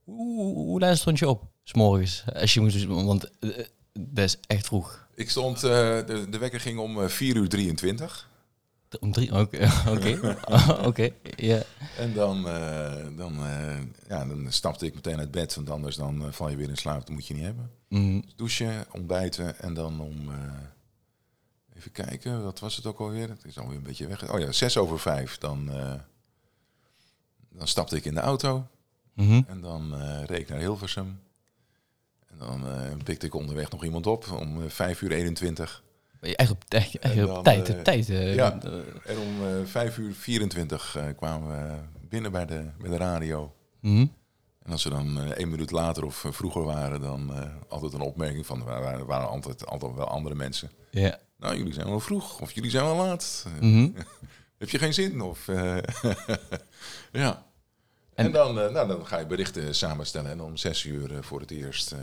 Hoe, 0.04 0.54
hoe, 0.56 0.80
laat 0.80 0.98
stond 0.98 1.20
je 1.20 1.30
op, 1.30 1.44
s 1.64 1.74
morgens? 1.74 2.24
Als 2.34 2.54
je 2.54 2.62
moet, 2.62 2.84
want 2.86 3.30
dat 3.94 4.26
is 4.26 4.38
echt 4.48 4.66
vroeg. 4.66 5.08
Ik 5.16 5.30
stond, 5.30 5.60
de, 5.60 6.28
de 6.30 6.38
wekker 6.38 6.60
ging 6.60 6.80
om 6.80 7.02
eh, 7.02 7.08
4 7.08 7.36
uur 7.36 7.50
23. 7.50 8.32
Om 9.00 9.12
drie, 9.12 9.36
oké, 9.42 9.70
oké, 9.90 10.38
oké, 10.88 11.10
ja. 11.36 11.62
En 11.98 12.14
dan, 12.14 12.44
dan, 13.18 13.38
ja, 14.08 14.26
dan 14.26 14.46
stapte 14.50 14.86
ik 14.86 14.96
meteen 14.96 15.20
uit 15.20 15.32
bed, 15.32 15.56
want 15.56 15.70
anders 15.70 15.96
dan 15.96 16.34
val 16.34 16.50
je 16.50 16.56
weer 16.56 16.70
in 16.70 16.78
slaap. 16.78 17.00
Dat 17.00 17.10
moet 17.10 17.28
je 17.28 17.34
niet 17.34 17.44
hebben. 17.44 17.72
Mm, 17.90 18.24
douchen, 18.36 18.86
ontbijten 18.92 19.60
en 19.60 19.74
dan 19.74 20.00
om... 20.00 20.30
even 21.84 22.06
kijken, 22.06 22.44
wat 22.44 22.60
was 22.60 22.76
het 22.76 22.86
ook 22.86 23.00
alweer? 23.00 23.30
Het 23.30 23.46
is 23.46 23.58
alweer 23.58 23.78
een 23.78 23.84
beetje 23.84 24.08
weg. 24.08 24.32
Oh 24.32 24.40
ja, 24.40 24.52
zes 24.52 24.78
over 24.78 25.00
vijf. 25.00 25.38
Dan, 25.38 25.72
eh, 25.72 25.94
dan 27.50 27.68
stapte 27.68 27.96
ik 27.96 28.06
in 28.06 28.14
de 28.14 28.20
auto 28.20 28.68
mhm. 29.14 29.42
en 29.48 29.62
dan 29.62 29.96
eh, 29.96 30.24
reed 30.26 30.40
ik 30.40 30.50
naar 30.50 30.60
Hilversum. 30.60 31.20
En 32.30 32.38
dan 32.38 32.68
eh, 32.68 32.92
pikte 33.04 33.26
ik 33.26 33.34
onderweg 33.34 33.70
nog 33.72 33.84
iemand 33.84 34.08
op 34.08 34.32
om 34.32 34.70
vijf 34.70 35.02
uur 35.02 35.12
21. 35.12 35.84
Ben 36.20 36.30
je 36.30 36.36
Echt 36.36 36.52
op, 36.52 36.64
echt, 36.68 37.00
echt 37.00 37.14
En 37.14 37.24
op 37.24 37.34
dan, 37.34 37.44
tijd, 37.44 37.84
tijd. 37.84 38.08
ja. 38.08 38.60
En 39.06 39.18
om 39.18 39.66
vijf 39.66 39.98
uur 39.98 40.14
24 40.14 40.96
eh, 40.96 41.06
kwamen 41.16 41.50
we 41.50 41.76
binnen 42.10 42.32
bij 42.32 42.46
de, 42.46 42.70
bij 42.80 42.90
de 42.90 42.98
radio. 42.98 43.54
mhm. 43.80 44.06
En 44.60 44.72
als 44.72 44.82
ze 44.82 44.90
dan 44.90 45.20
eh, 45.20 45.30
één 45.30 45.50
minuut 45.50 45.72
later 45.72 46.06
of 46.06 46.26
vroeger 46.30 46.64
waren, 46.64 47.02
dan 47.02 47.32
altijd 47.68 47.94
een 47.94 48.02
opmerking 48.02 48.46
van, 48.46 48.60
er 48.60 48.82
waren, 48.82 49.06
waren 49.06 49.28
altijd, 49.28 49.66
altijd 49.66 49.96
wel 49.96 50.08
andere 50.08 50.36
mensen. 50.36 50.72
Ja. 50.92 51.20
Nou, 51.44 51.58
jullie 51.58 51.74
zijn 51.74 51.88
wel 51.88 52.00
vroeg 52.00 52.42
of 52.42 52.52
jullie 52.52 52.70
zijn 52.70 52.84
wel 52.84 52.96
laat. 52.96 53.46
Mhm. 53.62 53.90
Heb 54.58 54.70
je 54.70 54.78
geen 54.78 54.94
zin? 54.94 55.22
Of, 55.22 55.48
eh, 55.48 55.78
ja. 57.12 57.46
En, 58.14 58.26
En- 58.26 58.32
dan, 58.32 58.60
eh, 58.60 58.72
nou, 58.72 58.88
dan 58.88 59.08
ga 59.08 59.18
je 59.20 59.26
berichten 59.26 59.76
samenstellen 59.76 60.32
en 60.32 60.42
om 60.42 60.58
zes 60.58 60.84
uur 60.84 61.12
eh, 61.16 61.22
voor 61.22 61.40
het 61.40 61.52
eerst 61.52 61.96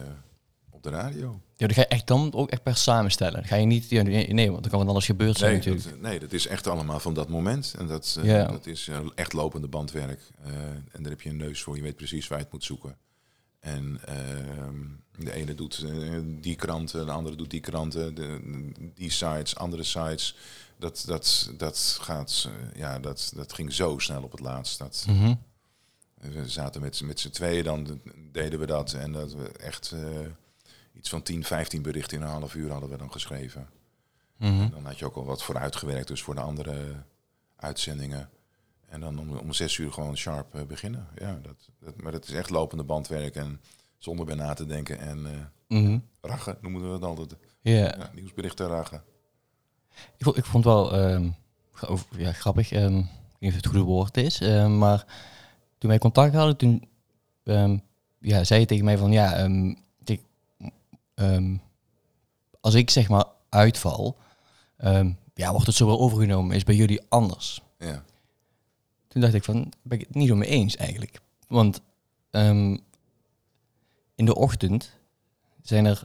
op 0.70 0.82
de 0.82 0.90
radio. 0.90 1.40
Ja, 1.56 1.66
dan 1.66 1.74
ga 1.76 1.80
je 1.80 1.86
echt 1.86 2.06
dan 2.06 2.32
ook 2.34 2.50
echt 2.50 2.62
per 2.62 2.76
samenstellen. 2.76 3.34
Dan 3.34 3.44
ga 3.44 3.56
je 3.56 3.66
niet, 3.66 3.88
ja, 3.90 4.02
nee, 4.02 4.50
want 4.50 4.60
dan 4.62 4.70
kan 4.70 4.78
wat 4.78 4.88
anders 4.88 5.06
gebeurd 5.06 5.36
zijn 5.38 5.50
Nee 5.50 5.58
natuurlijk. 5.60 5.90
dat, 5.90 6.00
nee, 6.00 6.18
dat 6.20 6.32
is 6.32 6.46
echt 6.46 6.66
allemaal 6.66 7.00
van 7.00 7.14
dat 7.14 7.28
moment. 7.28 7.74
En 7.78 7.86
dat, 7.86 8.18
Ja. 8.22 8.44
dat 8.46 8.66
is 8.66 8.90
echt 9.14 9.32
lopende 9.32 9.68
bandwerk. 9.68 10.20
En 10.92 11.02
daar 11.02 11.10
heb 11.10 11.20
je 11.20 11.30
een 11.30 11.36
neus 11.36 11.62
voor. 11.62 11.76
Je 11.76 11.82
weet 11.82 11.96
precies 11.96 12.28
waar 12.28 12.38
je 12.38 12.44
het 12.44 12.52
moet 12.52 12.64
zoeken. 12.64 12.96
En 13.60 14.00
ehm, 14.04 14.86
de 15.24 15.32
ene 15.32 15.54
doet 15.54 15.78
eh, 15.78 16.18
die 16.24 16.56
kranten, 16.56 17.06
de 17.06 17.12
andere 17.12 17.36
doet 17.36 17.50
die 17.50 17.60
kranten, 17.60 18.14
de, 18.14 18.40
die 18.94 19.10
sites, 19.10 19.56
andere 19.56 19.82
sites. 19.82 20.36
Dat, 20.78 21.02
dat, 21.06 21.50
dat, 21.56 21.98
gaat, 22.00 22.48
eh, 22.48 22.78
ja, 22.80 22.98
dat, 22.98 23.32
dat 23.36 23.52
ging 23.52 23.72
zo 23.72 23.98
snel 23.98 24.22
op 24.22 24.30
het 24.30 24.40
laatst. 24.40 24.78
Dat, 24.78 25.04
Mhm. 25.08 25.34
we 26.14 26.48
zaten 26.48 26.80
met, 26.80 26.96
z'n- 26.96 27.06
met 27.06 27.20
z'n 27.20 27.30
tweeën, 27.30 27.64
dan 27.64 28.00
deden 28.32 28.58
we 28.60 28.66
dat. 28.66 28.92
En 28.92 29.12
dat 29.12 29.32
we 29.32 29.48
echt 29.48 29.92
eh, 29.92 30.00
iets 30.94 31.08
van 31.08 31.22
10, 31.22 31.44
15 31.44 31.82
berichten 31.82 32.16
in 32.16 32.22
een 32.22 32.30
half 32.30 32.54
uur 32.54 32.70
hadden 32.70 32.90
we 32.90 32.96
dan 32.96 33.12
geschreven. 33.12 33.68
Mhm. 34.36 34.70
Dan 34.70 34.84
had 34.86 34.98
je 34.98 35.04
ook 35.04 35.16
al 35.16 35.24
wat 35.24 35.42
vooruitgewerkt, 35.42 36.08
dus 36.08 36.22
voor 36.22 36.34
de 36.34 36.40
andere 36.40 36.92
uitzendingen. 37.56 38.30
En 38.90 39.00
dan 39.00 39.18
om, 39.18 39.36
om 39.36 39.52
zes 39.52 39.76
uur 39.76 39.92
gewoon 39.92 40.16
sharp 40.16 40.54
eh, 40.54 40.62
beginnen. 40.62 41.06
Ja, 41.18 41.38
dat, 41.42 41.68
dat, 41.80 42.02
maar 42.02 42.12
dat 42.12 42.24
is 42.28 42.32
echt 42.34 42.50
lopende 42.50 42.84
bandwerk 42.84 43.34
en 43.36 43.60
zonder 43.98 44.26
bij 44.26 44.34
na 44.34 44.54
te 44.54 44.66
denken. 44.66 44.98
En 44.98 45.26
eh 45.26 45.32
Mhm. 45.78 45.98
rachen 46.20 46.56
noemen 46.60 46.82
we 46.86 46.92
het 46.92 47.04
altijd. 47.04 47.36
Ja. 47.60 47.72
Ja, 47.74 48.10
nieuwsberichten 48.14 48.66
rachen. 48.66 49.02
Ik, 50.16 50.24
vond, 50.24 50.36
ik 50.36 50.44
vond 50.44 50.64
wel 50.64 50.92
ehm, 50.96 51.30
ja, 52.16 52.32
grappig. 52.32 52.72
ehm, 52.72 52.96
ik 52.98 53.04
weet 53.04 53.40
niet 53.40 53.50
of 53.50 53.56
het 53.56 53.66
goede 53.66 53.84
woord 53.84 54.16
is. 54.16 54.40
ehm, 54.40 54.78
maar 54.78 55.04
toen 55.78 55.90
wij 55.90 55.98
contact 55.98 56.34
hadden, 56.34 56.56
toen 56.56 56.88
ja, 58.18 58.44
zei 58.44 58.60
je 58.60 58.66
tegen 58.66 58.84
mij 58.84 58.98
van 58.98 59.12
ja, 59.12 59.48
ik, 60.04 60.20
als 62.60 62.74
ik 62.74 62.90
zeg 62.90 63.08
maar 63.08 63.24
uitval, 63.48 64.16
ja, 65.34 65.50
wordt 65.50 65.66
het 65.66 65.74
zo 65.76 65.86
wel 65.86 66.00
overgenomen. 66.00 66.56
Is 66.56 66.64
bij 66.64 66.74
jullie 66.74 67.00
anders? 67.08 67.62
Ja, 67.78 68.02
Toen 69.10 69.20
dacht 69.20 69.34
ik 69.34 69.44
van, 69.44 69.72
ben 69.82 69.98
ik 70.00 70.06
het 70.06 70.16
niet 70.16 70.28
zo 70.28 70.36
mee 70.36 70.48
eens 70.48 70.76
eigenlijk. 70.76 71.20
Want 71.48 71.80
ehm, 72.30 72.76
in 74.14 74.24
de 74.24 74.34
ochtend 74.34 74.90
zijn 75.62 75.84
er 75.84 76.02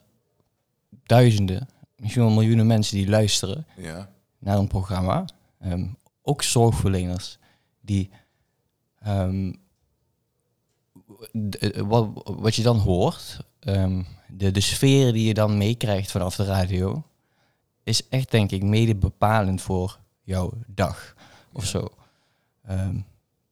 duizenden, 1.04 1.68
misschien 1.98 2.24
wel 2.24 2.32
miljoenen 2.32 2.68
mensen 2.68 2.98
die 2.98 3.10
luisteren 3.10 3.66
ja, 3.78 4.10
naar 4.40 4.58
een 4.58 4.68
programma. 4.68 5.26
Ehm, 5.60 5.88
ook 6.22 6.44
zorgverleners 6.44 7.38
die 7.82 8.10
ehm, 9.00 9.54
eh, 11.60 11.82
wat, 11.82 12.10
wat 12.24 12.56
je 12.56 12.64
dan 12.64 12.78
hoort, 12.78 13.40
de, 14.28 14.52
de 14.52 14.60
sfeer 14.62 15.14
die 15.14 15.28
je 15.28 15.34
dan 15.34 15.58
meekrijgt 15.58 16.12
vanaf 16.12 16.36
de 16.36 16.44
radio, 16.46 17.04
is 17.84 18.08
echt 18.10 18.32
denk 18.32 18.52
ik 18.52 18.64
mede 18.64 18.96
bepalend 18.96 19.62
voor 19.62 20.00
jouw 20.24 20.54
dag 20.68 21.16
of 21.54 21.64
Ja. 21.64 21.70
zo. 21.70 21.88
Ehm, 22.68 23.00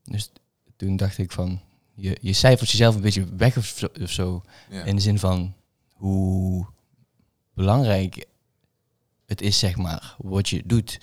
dus 0.04 0.32
toen 0.76 0.95
dacht 0.95 1.17
ik 1.17 1.32
van, 1.32 1.60
je, 1.93 2.17
je 2.21 2.34
cijfert 2.34 2.69
jezelf 2.69 2.95
een 2.95 3.02
beetje 3.02 3.36
weg 3.36 3.58
of 3.58 3.65
zo. 3.65 3.88
Of 4.02 4.10
zo 4.12 4.41
ja. 4.69 4.84
in 4.84 4.95
de 4.95 5.02
zin 5.02 5.19
van 5.19 5.54
hoe 5.93 6.65
belangrijk 7.54 8.26
het 9.26 9.41
is, 9.41 9.60
zeg 9.60 9.76
maar, 9.78 10.15
wat 10.17 10.49
je 10.49 10.63
doet. 10.65 10.99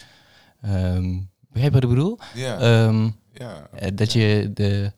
Ehm 0.60 1.18
begrijp 1.52 1.72
je 1.74 1.80
wat 1.80 1.90
ik 1.90 1.96
bedoel? 1.96 2.18
ja, 2.34 2.58
Ehm, 2.58 3.10
ja. 3.32 3.68
eh, 3.68 3.88
dat 3.94 4.12
je 4.12 4.50
de, 4.54 4.92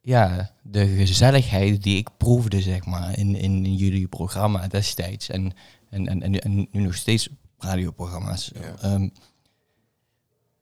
ja, 0.00 0.54
de 0.62 0.86
gezelligheid 0.86 1.82
die 1.82 1.96
ik 1.96 2.08
proefde, 2.16 2.60
zeg 2.62 2.84
maar, 2.84 3.18
in, 3.18 3.34
in, 3.34 3.64
in 3.66 3.74
jullie 3.74 4.08
programma 4.08 4.66
destijds 4.68 5.28
en, 5.28 5.52
en, 5.90 6.08
en, 6.08 6.22
en, 6.22 6.30
nu- 6.30 6.38
en 6.38 6.68
nu 6.70 6.82
nog 6.82 6.94
steeds 6.94 7.28
radioprogramma's, 7.58 8.50
Ja. 8.80 9.08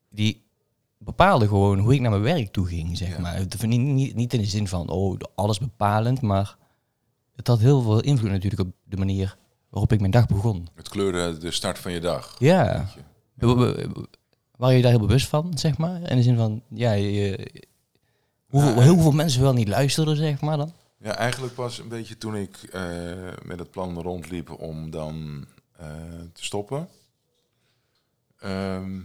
die 0.09 0.43
bepaalde 1.03 1.47
gewoon 1.47 1.79
hoe 1.79 1.93
ik 1.93 1.99
naar 2.01 2.11
mijn 2.11 2.21
werk 2.23 2.51
toe 2.51 2.67
ging, 2.67 2.97
zeg 2.97 3.09
Ja. 3.09 3.19
maar. 3.19 3.45
Niet, 3.59 3.79
niet, 3.81 4.15
niet 4.15 4.33
in 4.33 4.39
de 4.39 4.45
zin 4.45 4.67
van, 4.67 4.89
oh, 4.89 5.19
alles 5.35 5.59
bepalend, 5.59 6.21
maar 6.21 6.57
het 7.35 7.47
had 7.47 7.59
heel 7.59 7.81
veel 7.81 8.01
invloed 8.01 8.31
natuurlijk 8.31 8.61
op 8.61 8.73
de 8.83 8.97
manier 8.97 9.37
waarop 9.69 9.91
ik 9.91 9.99
mijn 9.99 10.11
dag 10.11 10.25
begon. 10.27 10.67
Het 10.75 10.89
kleurde 10.89 11.37
de 11.37 11.51
start 11.51 11.79
van 11.79 11.91
je 11.91 11.99
dag. 11.99 12.35
Ja. 12.39 12.89
Je. 13.39 13.89
Waar 14.57 14.73
je 14.73 14.81
daar 14.81 14.91
heel 14.91 14.99
bewust 14.99 15.27
van, 15.27 15.57
zeg 15.57 15.77
maar? 15.77 16.09
In 16.09 16.15
de 16.15 16.23
zin 16.23 16.37
van, 16.37 16.61
ja, 16.69 16.91
je, 16.91 17.47
hoeveel, 18.49 18.75
Ja, 18.75 18.81
heel 18.81 18.97
veel 18.97 19.11
mensen 19.11 19.41
wel 19.41 19.53
niet 19.53 19.67
luisterden, 19.67 20.15
zeg 20.15 20.41
maar 20.41 20.57
dan? 20.57 20.73
Ja, 20.97 21.15
eigenlijk 21.15 21.53
pas 21.53 21.79
een 21.79 21.87
beetje 21.87 22.17
toen 22.17 22.35
ik 22.35 22.57
eh, 22.63 22.81
met 23.43 23.59
het 23.59 23.71
plan 23.71 24.01
rondliep 24.01 24.59
om 24.61 24.89
dan 24.89 25.45
eh, 25.77 25.87
te 26.33 26.43
stoppen. 26.43 26.87
Ehm, 28.39 28.99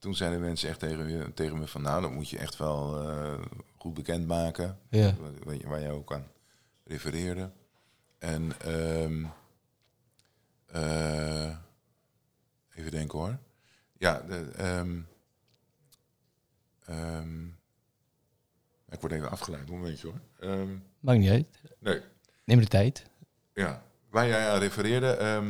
toen 0.00 0.14
zeiden 0.14 0.40
mensen 0.40 0.68
echt 0.68 0.78
tegen, 0.78 1.34
tegen 1.34 1.58
me 1.58 1.66
van, 1.66 1.82
nou, 1.82 2.02
dat 2.02 2.10
moet 2.10 2.28
je 2.28 2.38
echt 2.38 2.56
wel 2.56 3.08
eh, 3.08 3.42
goed 3.76 3.94
bekendmaken. 3.94 4.78
Ja. 4.88 5.14
Waar, 5.64 5.80
je 5.80 5.90
ook 5.90 6.12
aan 6.12 6.26
refereerde. 6.84 7.50
En 8.18 8.52
ehm, 8.60 9.24
eh, 10.66 11.56
even 12.74 12.90
denken 12.90 13.18
hoor. 13.18 13.38
Ja, 13.98 14.20
de, 14.20 14.50
ehm, 14.56 15.00
ehm, 16.84 17.46
ik 18.88 19.00
word 19.00 19.12
even 19.12 19.30
afgeleid, 19.30 19.68
een 19.68 19.74
momentje 19.74 20.06
hoor. 20.38 20.60
Maakt 21.00 21.18
niet 21.18 21.30
uit. 21.30 21.60
nee, 21.78 22.00
Neem 22.44 22.60
de 22.60 22.66
tijd. 22.66 23.06
ja, 23.54 23.82
waar 24.08 24.26
jij 24.26 24.50
aan 24.50 24.58
refereerde. 24.58 25.42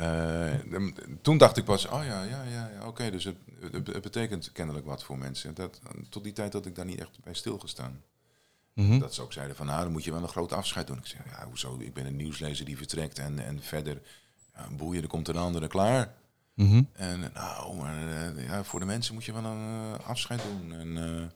Eh, 0.00 0.86
toen 1.22 1.38
dacht 1.38 1.56
ik 1.56 1.64
pas, 1.64 1.86
oh 1.86 2.04
ja, 2.04 2.22
ja, 2.22 2.42
ja, 2.42 2.68
ja 2.68 2.86
oké, 2.86 3.10
dus 3.10 3.24
het, 3.24 3.36
het, 3.60 3.86
het 3.86 4.02
betekent 4.02 4.52
kennelijk 4.52 4.86
wat 4.86 5.04
voor 5.04 5.18
mensen. 5.18 5.54
Dat, 5.54 5.80
tot 6.08 6.24
die 6.24 6.32
tijd 6.32 6.52
had 6.52 6.66
ik 6.66 6.74
daar 6.74 6.84
niet 6.84 7.00
echt 7.00 7.18
bij 7.24 7.34
stilgestaan. 7.34 8.02
Mhm. 8.72 8.98
Dat 8.98 9.14
ze 9.14 9.22
ook 9.22 9.32
zeiden 9.32 9.56
van, 9.56 9.66
nou, 9.66 9.82
dan 9.82 9.92
moet 9.92 10.04
je 10.04 10.12
wel 10.12 10.22
een 10.22 10.28
groot 10.28 10.52
afscheid 10.52 10.86
doen. 10.86 10.98
Ik 10.98 11.06
zeg, 11.06 11.20
ja, 11.24 11.46
hoezo? 11.46 11.78
Ik 11.78 11.94
ben 11.94 12.06
een 12.06 12.16
nieuwslezer 12.16 12.64
die 12.64 12.76
vertrekt 12.76 13.18
en, 13.18 13.38
en 13.38 13.62
verder, 13.62 14.02
ja, 14.54 14.68
boeien, 14.70 15.02
er 15.02 15.08
komt 15.08 15.28
een 15.28 15.36
andere 15.36 15.68
klaar. 15.68 16.14
Mhm. 16.54 16.82
En 16.92 17.30
nou, 17.34 17.76
maar 17.76 18.08
eh, 18.08 18.46
ja, 18.46 18.64
voor 18.64 18.80
de 18.80 18.86
mensen 18.86 19.14
moet 19.14 19.24
je 19.24 19.32
wel 19.32 19.44
een 19.44 19.94
eh, 19.94 20.06
afscheid 20.06 20.42
doen. 20.42 20.72
En 20.72 21.32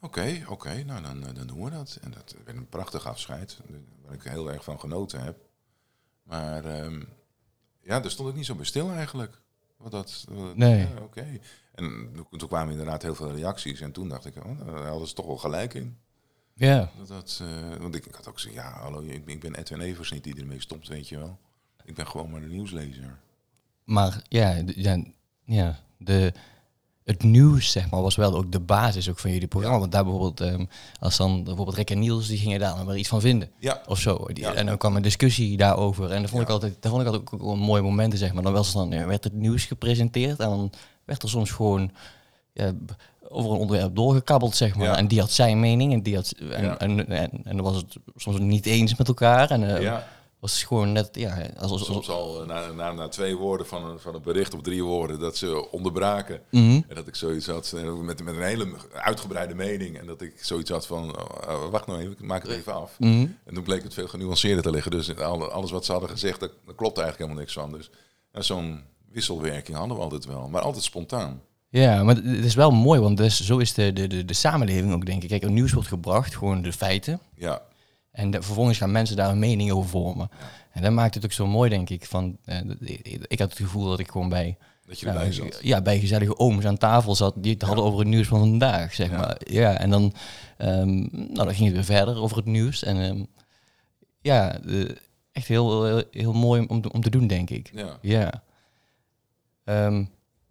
oké, 0.00 0.44
oké, 0.48 0.82
nou 0.84 1.02
dan, 1.02 1.20
dan 1.34 1.46
doen 1.46 1.64
we 1.64 1.70
dat. 1.70 1.98
En 2.02 2.10
dat 2.10 2.34
werd 2.44 2.56
een 2.56 2.68
prachtig 2.68 3.06
afscheid, 3.06 3.58
waar 4.04 4.14
ik 4.14 4.22
heel 4.22 4.52
erg 4.52 4.64
van 4.64 4.80
genoten 4.80 5.22
heb. 5.22 5.36
Maar 6.22 6.64
ehm, 6.64 7.02
ja, 7.82 8.00
daar 8.00 8.10
stond 8.10 8.28
ik 8.28 8.34
niet 8.34 8.46
zo 8.46 8.54
bij 8.54 8.64
stil 8.64 8.90
eigenlijk. 8.90 9.40
Wat 9.76 9.90
dat, 9.90 10.24
wat- 10.28 10.56
Nee. 10.56 10.78
ja, 10.78 10.88
oké. 11.02 11.26
En 11.74 12.10
toen- 12.30 12.48
kwamen 12.48 12.70
inderdaad 12.70 13.02
heel 13.02 13.14
veel 13.14 13.32
reacties. 13.34 13.80
En 13.80 13.92
toen 13.92 14.08
dacht 14.08 14.26
ik, 14.26 14.36
oh, 14.44 14.66
daar 14.66 14.86
hadden 14.86 15.08
ze 15.08 15.14
toch 15.14 15.26
wel 15.26 15.36
gelijk 15.38 15.74
in. 15.74 15.96
Ja. 16.54 16.90
Dat, 16.98 17.08
dat, 17.08 17.38
eh, 17.42 17.76
want 17.76 17.94
ik, 17.94 18.06
ik 18.06 18.14
had 18.14 18.28
ook 18.28 18.34
gezegd, 18.34 18.54
ja, 18.54 18.70
hallo, 18.72 19.00
ik, 19.00 19.24
ben- 19.24 19.34
ik 19.34 19.40
ben 19.40 19.54
Edwin 19.54 19.80
Evers 19.80 20.10
niet 20.10 20.24
die 20.24 20.36
ermee 20.40 20.60
stopt, 20.60 20.88
weet 20.88 21.08
je 21.08 21.18
wel. 21.18 21.38
Ik 21.84 21.94
ben 21.94 22.06
gewoon 22.06 22.30
maar 22.30 22.42
een 22.42 22.48
nieuwslezer. 22.50 23.18
maar 23.84 24.22
ja, 24.28 24.62
ja, 24.66 25.02
ja 25.44 25.78
de, 25.96 26.32
het 27.04 27.22
nieuws 27.22 27.70
zeg 27.70 27.90
maar, 27.90 28.02
was 28.02 28.16
wel 28.16 28.34
ook 28.34 28.52
de 28.52 28.60
basis 28.60 29.08
ook 29.10 29.18
van 29.18 29.30
jullie 29.30 29.48
programma. 29.48 29.78
Want 29.78 29.92
daar 29.92 30.02
bijvoorbeeld, 30.04 30.40
ehm, 30.40 30.64
als 31.00 31.16
dan 31.16 31.44
bijvoorbeeld 31.44 31.76
Rick 31.76 31.90
en 31.90 31.98
Niels, 31.98 32.26
die 32.26 32.38
gingen 32.38 32.60
daar 32.60 32.76
dan 32.76 32.86
weer 32.86 32.96
iets 32.96 33.08
van 33.08 33.20
vinden. 33.20 33.50
Ja, 33.58 33.82
Of 33.86 33.98
zo. 33.98 34.26
Die, 34.32 34.44
Ja. 34.44 34.52
En 34.52 34.66
dan 34.66 34.78
kwam 34.78 34.96
een 34.96 35.02
discussie 35.02 35.56
daarover. 35.56 36.10
En 36.10 36.20
dat 36.20 36.30
vond, 36.30 36.42
Ja. 36.42 36.48
ik, 36.48 36.52
altijd, 36.52 36.76
dat 36.80 36.90
vond 36.90 37.02
ik 37.02 37.08
altijd 37.08 37.32
ook 37.32 37.42
wel 37.42 37.56
mooie 37.56 37.82
momenten, 37.82 38.18
zeg 38.18 38.32
maar. 38.32 38.42
Dan, 38.42 38.52
was 38.52 38.72
dan 38.72 39.06
werd 39.06 39.24
het 39.24 39.32
nieuws 39.32 39.64
gepresenteerd 39.64 40.38
en 40.38 40.48
dan 40.48 40.72
werd 41.04 41.22
er 41.22 41.28
soms 41.28 41.50
gewoon 41.50 41.90
ja, 42.52 42.72
over 43.28 43.50
een 43.50 43.56
onderwerp 43.58 43.96
doorgekabbeld, 43.96 44.56
zeg 44.56 44.74
maar. 44.76 44.86
Ja. 44.86 44.96
En 44.96 45.08
die 45.08 45.20
had 45.20 45.30
zijn 45.30 45.60
mening 45.60 45.92
en 45.92 46.02
die 46.02 46.14
had... 46.14 46.30
En, 46.50 46.78
en, 46.78 47.08
en, 47.08 47.30
en 47.44 47.56
dan 47.56 47.62
was 47.64 47.76
het 47.76 47.96
soms 48.16 48.38
niet 48.38 48.66
eens 48.66 48.96
met 48.96 49.08
elkaar. 49.08 49.50
En 49.50 49.76
eh, 49.76 49.82
ja. 49.82 50.06
Was 50.42 50.62
gewoon 50.62 50.92
net, 50.92 51.08
ja... 51.12 51.50
Als, 51.58 51.70
als, 51.70 51.84
soms 51.84 52.08
al 52.08 52.40
eh, 52.40 52.46
na, 52.46 52.72
na, 52.72 52.92
na 52.92 53.08
twee 53.08 53.36
woorden 53.36 53.66
van 53.66 53.84
een, 53.84 53.98
van 53.98 54.14
een 54.14 54.22
bericht 54.22 54.54
of 54.54 54.60
drie 54.60 54.84
woorden 54.84 55.18
dat 55.18 55.36
ze 55.36 55.70
onderbraken. 55.70 56.40
Mhm. 56.50 56.80
En 56.88 56.94
dat 56.94 57.06
ik 57.06 57.14
zoiets 57.14 57.46
had, 57.46 57.74
met, 58.02 58.24
met 58.24 58.36
een 58.36 58.42
hele 58.42 58.74
uitgebreide 58.92 59.54
mening. 59.54 59.98
En 59.98 60.06
dat 60.06 60.20
ik 60.20 60.44
zoiets 60.44 60.70
had 60.70 60.86
van, 60.86 61.16
oh, 61.18 61.24
oh, 61.48 61.70
wacht 61.70 61.86
nou 61.86 62.00
even, 62.00 62.12
ik 62.12 62.22
maak 62.22 62.42
het 62.42 62.50
even 62.50 62.74
af. 62.74 62.98
Mhm. 62.98 63.26
En 63.44 63.54
toen 63.54 63.62
bleek 63.62 63.82
het 63.82 63.94
veel 63.94 64.08
genuanceerder 64.08 64.62
te 64.62 64.70
liggen. 64.70 64.90
Dus 64.90 65.16
alle- 65.16 65.50
alles 65.50 65.70
wat 65.70 65.84
ze 65.84 65.92
hadden 65.92 66.10
gezegd, 66.10 66.40
daar, 66.40 66.50
daar 66.66 66.74
klopt 66.74 66.98
eigenlijk 66.98 67.18
helemaal 67.18 67.40
niks 67.40 67.52
van. 67.52 67.72
Dus 67.72 67.90
ja, 68.32 68.40
zo'n 68.42 68.80
wisselwerking 69.12 69.76
hadden 69.76 69.96
we 69.96 70.02
altijd 70.02 70.26
wel. 70.26 70.48
Maar 70.48 70.62
altijd 70.62 70.84
spontaan. 70.84 71.42
Ja, 71.68 72.02
maar 72.02 72.14
het 72.14 72.24
is 72.44 72.54
wel 72.54 72.70
mooi, 72.70 73.00
want 73.00 73.16
dus, 73.16 73.40
zo 73.40 73.58
is 73.58 73.74
de, 73.74 73.92
de, 73.92 74.06
de, 74.06 74.24
de 74.24 74.34
samenleving 74.34 74.92
ook, 74.92 75.06
denk 75.06 75.22
ik. 75.22 75.28
Kijk, 75.28 75.42
het 75.42 75.50
nieuws 75.50 75.72
wordt 75.72 75.88
gebracht, 75.88 76.36
gewoon 76.36 76.62
de 76.62 76.72
feiten. 76.72 77.20
Ja, 77.34 77.62
En 78.12 78.30
de- 78.30 78.42
vervolgens 78.42 78.78
gaan 78.78 78.92
mensen 78.92 79.16
daar 79.16 79.30
een 79.30 79.38
mening 79.38 79.70
over 79.72 79.90
vormen. 79.90 80.30
En 80.70 80.82
dat 80.82 80.92
maakt 80.92 81.14
het 81.14 81.24
ook 81.24 81.32
zo 81.32 81.46
mooi, 81.46 81.70
denk 81.70 81.90
ik. 81.90 82.04
Van, 82.04 82.36
eh, 82.44 82.58
dat- 82.64 82.76
ik, 83.28 83.38
had 83.38 83.48
het 83.50 83.58
gevoel 83.58 83.84
dat 83.88 83.98
ik 83.98 84.10
gewoon 84.10 84.28
bij, 84.28 84.56
dat 84.86 85.00
je 85.00 85.06
erbij 85.06 85.32
zat. 85.32 85.58
ja, 85.62 85.82
bij 85.82 85.98
gezellige 86.00 86.38
ooms 86.38 86.64
aan 86.64 86.78
tafel 86.78 87.14
zat. 87.14 87.34
Die 87.36 87.52
het 87.52 87.62
hadden 87.62 87.84
over 87.84 87.98
het 87.98 88.08
nieuws 88.08 88.26
van 88.26 88.38
vandaag, 88.38 88.94
zeg 88.94 89.10
Ja. 89.10 89.16
maar. 89.18 89.36
Ja, 89.44 89.78
en 89.78 89.90
dan, 89.90 90.12
ehm, 90.56 90.94
nou, 91.10 91.34
dan 91.34 91.54
ging 91.54 91.66
het 91.66 91.72
weer 91.74 91.96
verder 91.98 92.16
over 92.22 92.36
het 92.36 92.46
nieuws. 92.46 92.82
En 92.84 92.96
ehm, 92.96 93.24
ja, 94.20 94.58
eh, 94.60 94.88
echt 95.32 95.46
heel, 95.48 95.84
heel, 95.84 96.02
heel 96.10 96.32
mooi 96.32 96.64
om, 96.68 96.80
te- 96.80 96.92
om 96.92 97.00
te 97.02 97.10
doen, 97.10 97.26
denk 97.26 97.50
ik. 97.50 97.70
Ja. 97.74 97.98
Ja. 98.02 98.42
Ehm, 99.64 100.04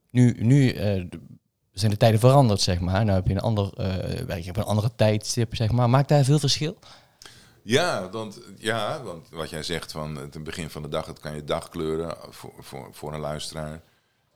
nu 0.10 0.36
nu 0.40 0.70
eh, 0.70 1.04
zijn 1.72 1.92
de 1.92 1.98
tijden 1.98 2.20
veranderd, 2.20 2.62
zeg 2.62 2.80
maar. 2.80 3.06
Nou 3.06 3.18
heb 3.18 3.28
je 3.28 3.34
een 3.34 3.40
ander, 3.40 3.74
eh, 3.78 4.20
werk 4.26 4.44
je 4.44 4.52
een 4.58 4.64
andere 4.64 4.92
tijdstip, 4.96 5.56
zeg 5.56 5.72
maar. 5.72 5.90
Maakt 5.90 6.10
daar 6.10 6.24
veel 6.24 6.40
verschil? 6.40 6.78
Ja, 7.64 8.10
want, 8.10 8.40
ja, 8.58 9.04
want 9.04 9.30
wat 9.30 9.50
jij 9.50 9.64
zegt 9.64 9.92
van 9.92 10.16
het 10.16 10.44
begin 10.44 10.70
van 10.70 10.82
de 10.82 10.88
dag, 10.88 11.06
het 11.06 11.20
kan 11.20 11.36
je 11.36 11.44
dag 11.44 11.70
kleuren 11.70 12.16
voor, 12.30 12.54
voor, 12.60 12.90
voor 12.92 13.14
een 13.14 13.20
luisteraar. 13.20 13.82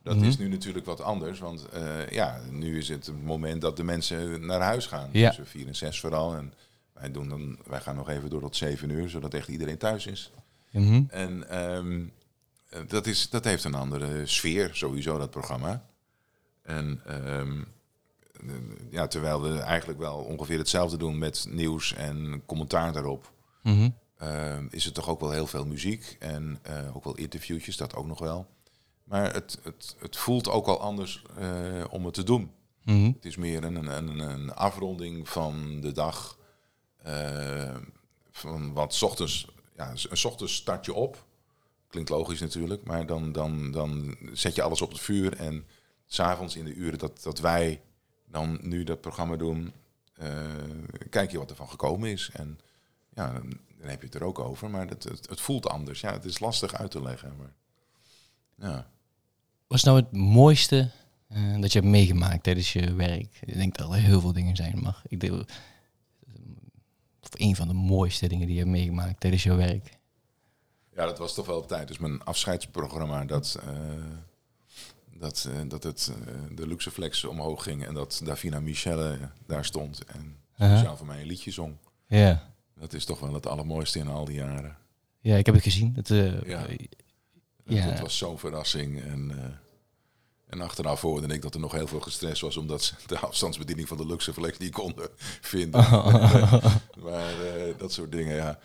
Dat 0.03 0.15
Mhm. 0.15 0.25
is 0.25 0.37
nu 0.37 0.47
natuurlijk 0.47 0.85
wat 0.85 1.01
anders, 1.01 1.39
want 1.39 1.69
eh, 1.69 2.09
ja, 2.09 2.39
nu 2.49 2.77
is 2.77 2.89
het 2.89 3.05
het 3.05 3.23
moment 3.23 3.61
dat 3.61 3.77
de 3.77 3.83
mensen 3.83 4.45
naar 4.45 4.61
huis 4.61 4.85
gaan. 4.85 5.09
Ja. 5.11 5.27
Tussen 5.27 5.47
vier 5.47 5.67
en 5.67 5.75
zes 5.75 5.99
vooral. 5.99 6.35
En 6.35 6.53
wij, 6.93 7.11
doen 7.11 7.29
dan, 7.29 7.57
wij 7.67 7.81
gaan 7.81 7.95
nog 7.95 8.09
even 8.09 8.29
door 8.29 8.41
tot 8.41 8.55
zeven 8.55 8.89
uur, 8.89 9.09
zodat 9.09 9.33
echt 9.33 9.47
iedereen 9.47 9.77
thuis 9.77 10.05
is. 10.07 10.31
Mhm. 10.71 11.03
En 11.07 11.49
ehm, 11.49 12.03
eh, 12.69 12.79
dat, 12.87 13.05
is, 13.07 13.29
dat 13.29 13.43
heeft 13.43 13.63
een 13.63 13.73
andere 13.75 14.25
sfeer, 14.25 14.69
sowieso, 14.73 15.17
dat 15.17 15.29
programma. 15.29 15.85
En 16.61 17.01
ehm, 17.05 17.59
eh, 17.59 17.65
ja, 18.89 19.07
terwijl 19.07 19.41
we 19.41 19.59
eigenlijk 19.59 19.99
wel 19.99 20.17
ongeveer 20.17 20.57
hetzelfde 20.57 20.97
doen 20.97 21.17
met 21.17 21.45
nieuws 21.49 21.93
en 21.93 22.43
commentaar 22.45 22.93
daarop, 22.93 23.31
Mhm. 23.63 23.89
ehm, 24.17 24.67
is 24.69 24.85
het 24.85 24.93
toch 24.93 25.09
ook 25.09 25.19
wel 25.19 25.31
heel 25.31 25.47
veel 25.47 25.65
muziek 25.65 26.15
en 26.19 26.59
eh, 26.61 26.95
ook 26.95 27.03
wel 27.03 27.15
interviewtjes, 27.15 27.77
dat 27.77 27.95
ook 27.95 28.05
nog 28.07 28.19
wel. 28.19 28.47
Maar 29.03 29.33
het, 29.33 29.59
het, 29.63 29.95
het 29.99 30.17
voelt 30.17 30.49
ook 30.49 30.67
al 30.67 30.79
anders 30.81 31.23
eh, 31.37 31.83
om 31.89 32.05
het 32.05 32.13
te 32.13 32.23
doen. 32.23 32.51
Mhm. 32.83 33.05
Het 33.05 33.25
is 33.25 33.35
meer 33.35 33.63
een, 33.63 33.75
een, 33.97 34.19
een 34.19 34.53
afronding 34.53 35.29
van 35.29 35.81
de 35.81 35.91
dag. 35.91 36.37
eh, 37.03 37.75
van 38.31 38.73
wat 38.73 38.93
's 38.93 39.01
ochtends, 39.01 39.47
ja, 39.77 39.95
s 39.95 40.25
ochtends 40.25 40.55
start 40.55 40.85
je 40.85 40.93
op. 40.93 41.25
Klinkt 41.87 42.09
logisch 42.09 42.39
natuurlijk, 42.39 42.83
maar 42.83 43.05
dan, 43.05 43.31
dan, 43.31 43.71
dan 43.71 44.17
zet 44.33 44.55
je 44.55 44.61
alles 44.61 44.81
op 44.81 44.89
het 44.91 44.99
vuur. 44.99 45.35
En 45.37 45.65
s'avonds 46.05 46.55
in 46.55 46.65
de 46.65 46.73
uren 46.73 46.99
dat, 46.99 47.23
dat 47.23 47.39
wij 47.39 47.81
dan 48.35 48.59
nu 48.61 48.83
dat 48.83 49.01
programma 49.01 49.35
doen, 49.35 49.73
eh, 50.13 50.29
kijk 51.09 51.31
je 51.31 51.37
wat 51.37 51.49
er 51.49 51.55
van 51.55 51.69
gekomen 51.69 52.09
is. 52.09 52.29
En 52.33 52.59
ja, 53.13 53.33
dan, 53.33 53.59
dan 53.79 53.89
heb 53.89 53.99
je 53.99 54.05
het 54.05 54.15
er 54.15 54.23
ook 54.23 54.39
over, 54.39 54.69
maar 54.69 54.87
het, 54.87 55.03
het, 55.03 55.29
het 55.29 55.41
voelt 55.41 55.67
anders. 55.67 55.99
Ja, 56.01 56.11
het 56.11 56.25
is 56.25 56.39
lastig 56.39 56.73
uit 56.73 56.91
te 56.91 57.01
leggen. 57.01 57.33
Maar, 57.37 57.53
ja. 58.69 58.87
Wat 59.67 59.77
is 59.77 59.83
nou 59.83 59.97
het 59.97 60.11
mooiste 60.11 60.89
eh, 61.27 61.59
dat 61.59 61.71
je 61.71 61.79
hebt 61.79 61.91
meegemaakt 61.91 62.43
tijdens 62.43 62.73
je 62.73 62.93
werk? 62.93 63.37
Ik 63.41 63.53
denk 63.53 63.77
dat 63.77 63.93
er 63.93 63.99
heel 63.99 64.21
veel 64.21 64.33
dingen 64.33 64.55
zijn, 64.55 64.79
maar 64.81 65.01
ik 65.07 65.19
denk... 65.19 65.45
Of 67.21 67.29
een 67.31 67.55
van 67.55 67.67
de 67.67 67.73
mooiste 67.73 68.27
dingen 68.27 68.45
die 68.45 68.55
je 68.55 68.61
hebt 68.61 68.71
meegemaakt 68.71 69.19
tijdens 69.19 69.43
je 69.43 69.53
werk. 69.53 69.97
Ja, 70.95 71.05
dat 71.05 71.17
was 71.17 71.33
toch 71.33 71.45
wel 71.45 71.57
op 71.57 71.67
tijd. 71.67 71.87
Dus 71.87 71.97
mijn 71.97 72.23
afscheidsprogramma, 72.23 73.25
dat, 73.25 73.59
eh, 73.63 73.73
dat, 75.19 75.47
eh, 75.51 75.59
dat 75.67 75.83
het 75.83 76.11
eh, 76.27 76.33
de 76.55 76.67
Luxeflex 76.67 77.23
omhoog 77.23 77.63
ging 77.63 77.85
en 77.85 77.93
dat 77.93 78.21
Davina 78.23 78.59
Michelle 78.59 79.17
daar 79.47 79.65
stond 79.65 80.03
en 80.05 80.37
speciaal 80.53 80.97
voor 80.97 81.05
mij 81.05 81.21
een 81.21 81.27
liedje 81.27 81.51
zong. 81.51 81.75
Ja. 82.07 82.53
Dat 82.79 82.93
is 82.93 83.05
toch 83.05 83.19
wel 83.19 83.33
het 83.33 83.47
allermooiste 83.47 83.99
in 83.99 84.07
al 84.07 84.25
die 84.25 84.35
jaren. 84.35 84.77
Ja, 85.19 85.35
ik 85.35 85.45
heb 85.45 85.55
het 85.55 85.63
gezien. 85.63 85.93
Het, 85.95 86.09
eh, 86.11 86.41
Ja. 86.41 86.67
eh, 87.65 87.99
was 88.01 88.17
zo'n 88.17 88.39
verrassing. 88.39 89.01
En, 89.01 89.31
eh, 89.31 89.43
en 90.45 90.61
achteraf 90.61 91.01
hoorde 91.01 91.33
ik 91.33 91.41
dat 91.41 91.53
er 91.53 91.59
nog 91.59 91.71
heel 91.71 91.87
veel 91.87 91.99
gestrest 91.99 92.41
was 92.41 92.57
omdat 92.57 92.83
ze 92.83 92.93
de 93.05 93.19
afstandsbediening 93.19 93.87
van 93.87 93.97
de 93.97 94.05
Luxeflex 94.05 94.57
niet 94.57 94.73
konden 94.73 95.09
vinden. 95.41 95.81
maar 97.05 97.41
eh, 97.41 97.77
dat 97.77 97.91
soort 97.91 98.11
dingen, 98.11 98.35
ja. 98.35 98.59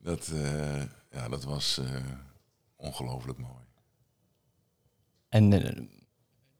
Dat, 0.00 0.28
eh, 0.34 0.82
ja, 1.10 1.28
dat 1.28 1.44
was 1.44 1.78
eh, 1.78 1.84
ongelooflijk 2.76 3.38
mooi. 3.38 3.57
En 5.28 5.52
eh, 5.52 5.74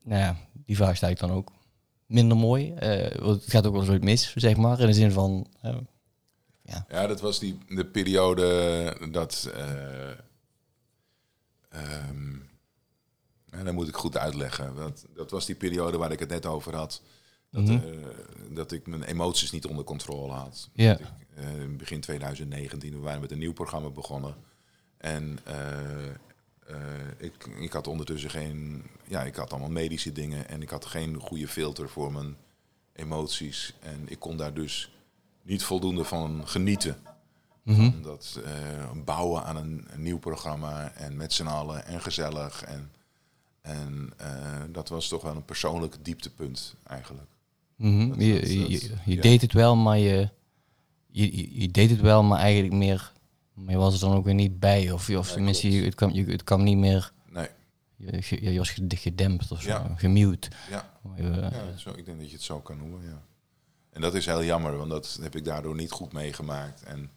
nou 0.02 0.20
ja, 0.20 0.36
die 0.52 0.76
vraag 0.76 0.96
stel 0.96 1.08
ik 1.10 1.18
dan 1.18 1.30
ook. 1.30 1.52
Minder 2.06 2.36
mooi. 2.36 2.72
eh, 2.74 3.18
want 3.20 3.40
het 3.40 3.50
gaat 3.50 3.66
ook 3.66 3.72
wel 3.76 3.92
eens 3.94 4.04
mis, 4.04 4.32
zeg 4.36 4.56
maar. 4.56 4.80
In 4.80 4.86
de 4.86 4.92
zin 4.92 5.12
van... 5.12 5.46
eh, 5.62 5.76
Ja, 6.88 7.06
dat 7.06 7.20
was 7.20 7.38
die, 7.38 7.58
de 7.68 7.86
periode 7.86 8.96
dat. 9.10 9.50
eh 9.54 10.10
ehm, 11.68 12.32
ja, 13.50 13.62
dat 13.64 13.74
moet 13.74 13.88
ik 13.88 13.94
goed 13.96 14.16
uitleggen. 14.16 14.74
Want 14.74 15.04
dat 15.14 15.30
was 15.30 15.46
die 15.46 15.54
periode 15.54 15.96
waar 15.98 16.12
ik 16.12 16.18
het 16.20 16.28
net 16.28 16.46
over 16.46 16.74
had. 16.76 17.02
Dat, 17.50 17.62
Mhm. 17.64 17.80
dat 18.50 18.72
ik 18.72 18.86
mijn 18.86 19.02
emoties 19.02 19.50
niet 19.50 19.66
onder 19.66 19.84
controle 19.84 20.32
had. 20.32 20.68
Ja. 20.72 20.92
Dat 20.92 21.00
ik, 21.00 21.44
in 21.60 21.76
begin 21.76 22.00
2019, 22.00 22.92
we 22.92 22.98
waren 22.98 23.20
met 23.20 23.30
een 23.32 23.38
nieuw 23.38 23.52
programma 23.52 23.88
begonnen. 23.90 24.34
En 24.98 25.38
eh, 26.68 26.76
ik, 27.26 27.46
ik 27.58 27.72
had 27.72 27.86
ondertussen 27.86 28.30
geen. 28.30 28.82
Ja, 29.06 29.22
ik 29.22 29.34
had 29.36 29.50
allemaal 29.50 29.70
medische 29.70 30.12
dingen. 30.12 30.48
En 30.48 30.62
ik 30.62 30.70
had 30.70 30.84
geen 30.86 31.16
goede 31.20 31.48
filter 31.48 31.88
voor 31.88 32.12
mijn 32.12 32.36
emoties. 32.92 33.74
En 33.80 34.04
ik 34.06 34.18
kon 34.18 34.36
daar 34.36 34.54
dus 34.54 34.92
niet 35.42 35.62
voldoende 35.62 36.04
van 36.04 36.42
genieten. 36.48 36.96
Van 37.66 38.02
Dat 38.02 38.40
eh, 38.44 38.90
bouwen 39.04 39.44
aan 39.44 39.56
een, 39.56 39.84
een 39.90 40.02
nieuw 40.02 40.18
programma 40.18 40.92
en 40.92 41.16
met 41.16 41.32
z'n 41.32 41.46
allen 41.46 41.86
en 41.86 42.00
gezellig. 42.00 42.62
En, 42.62 42.90
en 43.60 44.12
eh, 44.16 44.62
dat 44.72 44.88
was 44.88 45.08
toch 45.08 45.22
wel 45.22 45.36
een 45.36 45.44
persoonlijk 45.44 45.96
dieptepunt 46.02 46.74
eigenlijk. 46.86 47.28
Mhm. 47.76 48.08
Dat- 48.08 48.18
Je, 48.20 48.40
dat- 48.40 48.50
je, 48.50 48.58
dat- 48.60 48.70
je, 48.70 48.90
je 49.04 49.14
ja. 49.14 49.20
deed 49.22 49.40
het 49.40 49.52
wel, 49.52 49.76
maar 49.76 49.98
je, 49.98 50.28
je- 51.06 51.60
je 51.60 51.70
deed 51.70 51.90
het 51.90 52.00
wel, 52.00 52.22
maar 52.22 52.38
eigenlijk 52.38 52.74
meer... 52.74 53.12
Maar 53.58 53.72
je 53.74 53.76
was 53.80 53.94
er 53.94 54.00
dan 54.08 54.16
ook 54.16 54.24
weer 54.24 54.34
niet 54.34 54.60
bij. 54.60 54.90
Of, 54.90 55.10
of 55.10 55.32
tenminste, 55.32 55.70
je, 55.70 55.82
het, 55.84 55.94
kwam, 55.94 56.10
je, 56.10 56.24
het 56.24 56.44
kwam 56.44 56.62
niet 56.62 56.76
meer... 56.76 57.12
Nee, 57.30 57.48
Je, 57.96 58.22
je, 58.40 58.52
je 58.52 58.58
was 58.58 58.70
ged- 58.70 58.94
gedempt 58.98 59.50
of 59.52 59.62
zo, 59.62 59.68
Ja. 59.68 59.92
gemute. 59.96 60.48
ja, 60.70 60.90
je- 61.16 61.22
ja 61.52 61.76
zo, 61.76 61.90
ik 61.90 62.04
denk 62.04 62.18
dat 62.18 62.26
je 62.28 62.34
het 62.34 62.42
zo 62.44 62.60
kan 62.60 62.78
noemen, 62.78 63.02
ja. 63.02 63.22
En 63.90 64.00
dat 64.00 64.14
is 64.14 64.26
heel 64.26 64.44
jammer, 64.44 64.76
want 64.76 64.90
dat 64.90 65.18
heb 65.22 65.36
ik 65.36 65.44
daardoor 65.44 65.74
niet 65.74 65.90
goed 65.90 66.12
meegemaakt. 66.12 66.82
En 66.82 67.10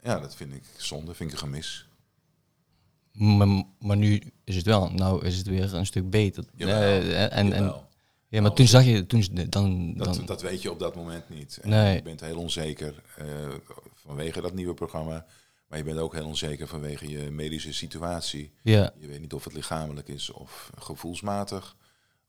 ja, 0.00 0.18
dat 0.20 0.36
vind 0.36 0.54
ik 0.54 0.62
zonde, 0.76 1.14
vind 1.14 1.30
ik 1.32 1.36
een 1.40 1.42
gemis. 1.46 1.88
maar, 3.12 3.64
maar 3.78 3.96
nu 3.96 4.22
is 4.44 4.56
het 4.56 4.64
wel, 4.64 4.90
nou 4.90 5.24
is 5.24 5.36
het 5.36 5.46
weer 5.46 5.74
een 5.74 5.86
stuk 5.86 6.10
beter. 6.10 6.44
Jawel, 6.54 6.76
Eh, 6.82 7.36
en, 7.36 7.52
en. 7.52 7.74
Ja, 8.30 8.40
maar 8.40 8.52
toen 8.52 8.66
zag 8.66 8.84
je, 8.84 9.06
toen, 9.06 9.24
dan, 9.48 9.94
Dat, 9.94 10.14
dan, 10.14 10.26
dat 10.26 10.42
weet 10.42 10.62
je 10.62 10.70
op 10.70 10.78
dat 10.78 10.94
moment 10.94 11.28
niet. 11.28 11.58
En 11.62 11.68
Nee. 11.68 11.94
Je 11.94 12.02
bent 12.02 12.20
heel 12.20 12.38
onzeker 12.38 13.02
eh, 13.16 13.26
vanwege 13.94 14.40
dat 14.40 14.54
nieuwe 14.54 14.74
programma. 14.74 15.26
Maar 15.66 15.78
je 15.78 15.84
bent 15.84 15.98
ook 15.98 16.14
heel 16.14 16.26
onzeker 16.26 16.66
vanwege 16.66 17.08
je 17.08 17.30
medische 17.30 17.72
situatie. 17.72 18.52
ja, 18.62 18.92
Je 18.98 19.06
weet 19.06 19.20
niet 19.20 19.32
of 19.32 19.44
het 19.44 19.52
lichamelijk 19.52 20.08
is 20.08 20.30
of 20.30 20.70
gevoelsmatig. 20.78 21.76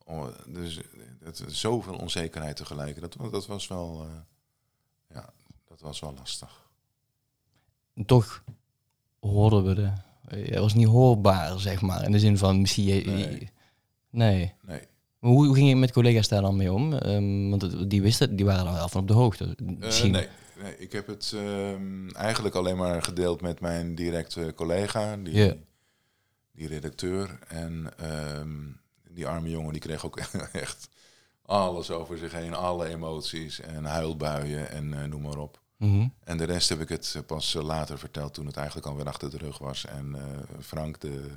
Oh, 0.06 0.28
dus 0.48 0.80
het 1.24 1.44
is 1.48 1.60
zoveel 1.60 1.96
onzekerheid 1.96 2.56
tegelijk. 2.56 3.02
Dat, 3.02 3.16
dat 3.32 3.48
was 3.48 3.68
wel, 3.68 4.06
eh, 4.08 5.16
ja, 5.16 5.34
dat 5.68 5.82
was 5.82 6.00
wel 6.00 6.14
lastig. 6.18 6.70
toch 8.06 8.44
hoorden 9.20 9.64
we 9.64 9.74
de, 9.74 9.92
Het 10.28 10.60
was 10.60 10.74
niet 10.74 10.88
hoorbaar, 10.88 11.60
zeg 11.60 11.82
maar. 11.82 12.04
In 12.04 12.12
de 12.12 12.20
zin 12.20 12.38
van 12.38 12.62
misschien... 12.62 12.86
Je, 12.86 13.06
Nee. 13.06 13.52
nee. 14.10 14.54
Nee. 14.62 14.82
Maar 15.22 15.32
hoe, 15.32 15.46
hoe 15.46 15.56
ging 15.56 15.68
je 15.68 15.76
met 15.76 15.92
collega's 15.92 16.28
daar 16.28 16.42
dan 16.42 16.56
mee 16.56 16.74
om? 16.74 16.94
Ehm, 16.94 17.50
want 17.50 17.90
die 17.90 18.02
wisten, 18.02 18.36
die 18.36 18.46
waren 18.46 18.68
er 18.68 18.74
wel 18.74 18.90
van 18.90 19.02
op 19.02 19.08
de 19.08 19.14
hoogte. 19.14 19.56
Eh, 19.58 19.68
Misschien. 19.78 20.12
nee, 20.12 20.28
nee, 20.62 20.78
ik 20.78 20.92
heb 20.92 21.08
het 21.08 21.32
ehm, 21.36 22.10
eigenlijk 22.10 22.56
alleen 22.56 22.78
maar 22.78 23.04
gedeeld 23.04 23.42
met 23.42 23.60
mijn 23.60 23.96
directe 23.96 24.54
collega, 24.56 25.18
die, 25.18 25.64
die 26.52 26.68
redacteur. 26.68 27.40
En 27.48 27.94
ehm, 27.98 28.50
die 29.10 29.28
arme 29.28 29.50
jongen 29.50 29.72
die 29.72 29.82
kreeg 29.82 30.06
ook 30.06 30.20
echt 30.52 30.90
alles 31.46 31.92
over 31.92 32.18
zich 32.18 32.32
heen, 32.32 32.54
alle 32.54 32.88
emoties 32.88 33.60
en 33.60 33.86
huilbuien 33.86 34.70
en 34.70 34.94
eh, 34.94 35.10
noem 35.10 35.22
maar 35.22 35.38
op. 35.38 35.60
Mhm. 35.78 36.08
En 36.24 36.38
de 36.38 36.44
rest 36.44 36.70
heb 36.70 36.82
ik 36.82 36.90
het 36.90 37.24
pas 37.26 37.56
eh, 37.56 37.64
later 37.64 38.00
verteld 38.00 38.34
toen 38.34 38.46
het 38.46 38.58
eigenlijk 38.58 38.88
alweer 38.88 39.08
achter 39.08 39.30
de 39.30 39.38
rug 39.38 39.58
was. 39.58 39.86
En 39.86 40.16
Frank, 40.60 41.00
de, 41.00 41.30